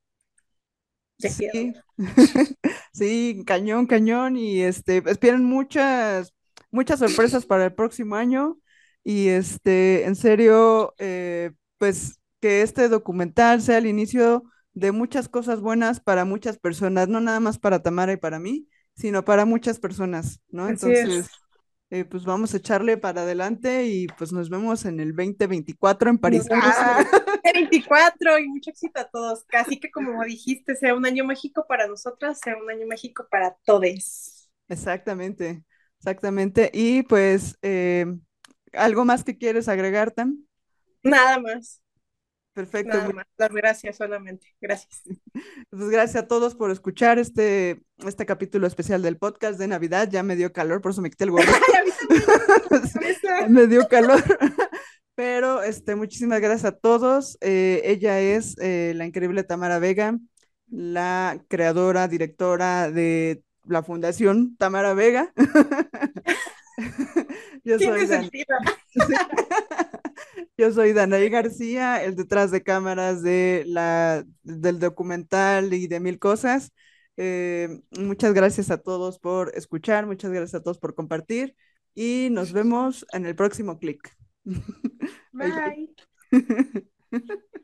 Sí. 1.18 1.74
sí, 2.92 3.42
cañón, 3.46 3.86
cañón. 3.86 4.36
Y 4.36 4.62
este, 4.62 5.02
esperen 5.06 5.44
muchas, 5.44 6.34
muchas 6.70 6.98
sorpresas 6.98 7.46
para 7.46 7.66
el 7.66 7.74
próximo 7.74 8.16
año. 8.16 8.58
Y 9.02 9.28
este, 9.28 10.04
en 10.04 10.16
serio, 10.16 10.94
eh, 10.98 11.52
pues 11.78 12.18
que 12.40 12.62
este 12.62 12.88
documental 12.88 13.62
sea 13.62 13.78
el 13.78 13.86
inicio 13.86 14.44
de 14.72 14.92
muchas 14.92 15.28
cosas 15.28 15.60
buenas 15.60 16.00
para 16.00 16.24
muchas 16.24 16.58
personas, 16.58 17.08
no 17.08 17.20
nada 17.20 17.40
más 17.40 17.58
para 17.58 17.82
Tamara 17.82 18.12
y 18.12 18.16
para 18.16 18.38
mí, 18.38 18.68
sino 18.96 19.24
para 19.24 19.44
muchas 19.44 19.78
personas, 19.78 20.40
¿no? 20.48 20.68
Entonces, 20.68 21.30
eh, 21.90 22.04
pues 22.04 22.24
vamos 22.24 22.54
a 22.54 22.56
echarle 22.56 22.96
para 22.96 23.22
adelante 23.22 23.86
y 23.86 24.06
pues 24.06 24.32
nos 24.32 24.48
vemos 24.50 24.84
en 24.84 25.00
el 25.00 25.14
2024 25.14 26.10
en 26.10 26.18
París. 26.18 26.48
24 27.44 28.38
y 28.40 28.48
mucho 28.48 28.70
éxito 28.70 29.00
a 29.00 29.08
todos. 29.08 29.44
Casi 29.44 29.78
que 29.78 29.90
como 29.90 30.24
dijiste, 30.24 30.74
sea 30.76 30.94
un 30.94 31.06
año 31.06 31.24
mágico 31.24 31.66
para 31.68 31.86
nosotras, 31.86 32.40
sea 32.42 32.56
un 32.56 32.70
año 32.70 32.86
mágico 32.86 33.26
para 33.30 33.56
todos. 33.64 34.48
Exactamente, 34.68 35.62
exactamente. 35.98 36.70
Y 36.72 37.02
pues, 37.02 37.58
eh, 37.62 38.06
¿algo 38.72 39.04
más 39.04 39.22
que 39.22 39.36
quieres 39.36 39.68
agregar, 39.68 40.10
Tam? 40.10 40.38
Nada 41.02 41.38
más. 41.38 41.83
Perfecto. 42.54 42.96
Nada 42.96 43.12
más, 43.12 43.26
las 43.36 43.52
gracias 43.52 43.96
solamente. 43.96 44.54
Gracias. 44.60 45.02
Pues 45.70 45.90
gracias 45.90 46.22
a 46.22 46.28
todos 46.28 46.54
por 46.54 46.70
escuchar 46.70 47.18
este, 47.18 47.82
este 48.06 48.24
capítulo 48.24 48.68
especial 48.68 49.02
del 49.02 49.16
podcast 49.18 49.58
de 49.58 49.66
Navidad. 49.66 50.08
Ya 50.08 50.22
me 50.22 50.36
dio 50.36 50.52
calor, 50.52 50.80
por 50.80 50.92
eso 50.92 51.02
me 51.02 51.10
quité 51.10 51.24
el 51.24 51.32
gorro. 51.32 51.52
me 53.48 53.66
dio 53.66 53.88
calor. 53.88 54.22
Pero 55.16 55.64
este, 55.64 55.96
muchísimas 55.96 56.40
gracias 56.40 56.64
a 56.64 56.76
todos. 56.76 57.36
Eh, 57.40 57.82
ella 57.84 58.20
es 58.20 58.56
eh, 58.58 58.92
la 58.94 59.04
increíble 59.04 59.42
Tamara 59.42 59.80
Vega, 59.80 60.16
la 60.68 61.42
creadora, 61.48 62.06
directora 62.06 62.88
de 62.90 63.42
la 63.66 63.82
Fundación 63.82 64.56
Tamara 64.56 64.94
Vega. 64.94 65.32
Yo 67.64 67.80
soy. 67.80 68.08
Yo 70.56 70.72
soy 70.72 70.92
Danaí 70.92 71.28
García, 71.28 72.02
el 72.04 72.16
detrás 72.16 72.50
de 72.50 72.62
cámaras 72.62 73.22
de 73.22 73.64
la, 73.66 74.24
del 74.42 74.78
documental 74.78 75.72
y 75.74 75.86
de 75.86 76.00
mil 76.00 76.18
cosas. 76.18 76.72
Eh, 77.16 77.68
muchas 77.98 78.34
gracias 78.34 78.70
a 78.70 78.78
todos 78.78 79.18
por 79.18 79.52
escuchar, 79.56 80.06
muchas 80.06 80.30
gracias 80.30 80.60
a 80.60 80.62
todos 80.62 80.78
por 80.78 80.94
compartir 80.94 81.54
y 81.94 82.28
nos 82.30 82.52
vemos 82.52 83.06
en 83.12 83.26
el 83.26 83.36
próximo 83.36 83.78
clic. 83.78 84.16
Bye. 85.32 85.94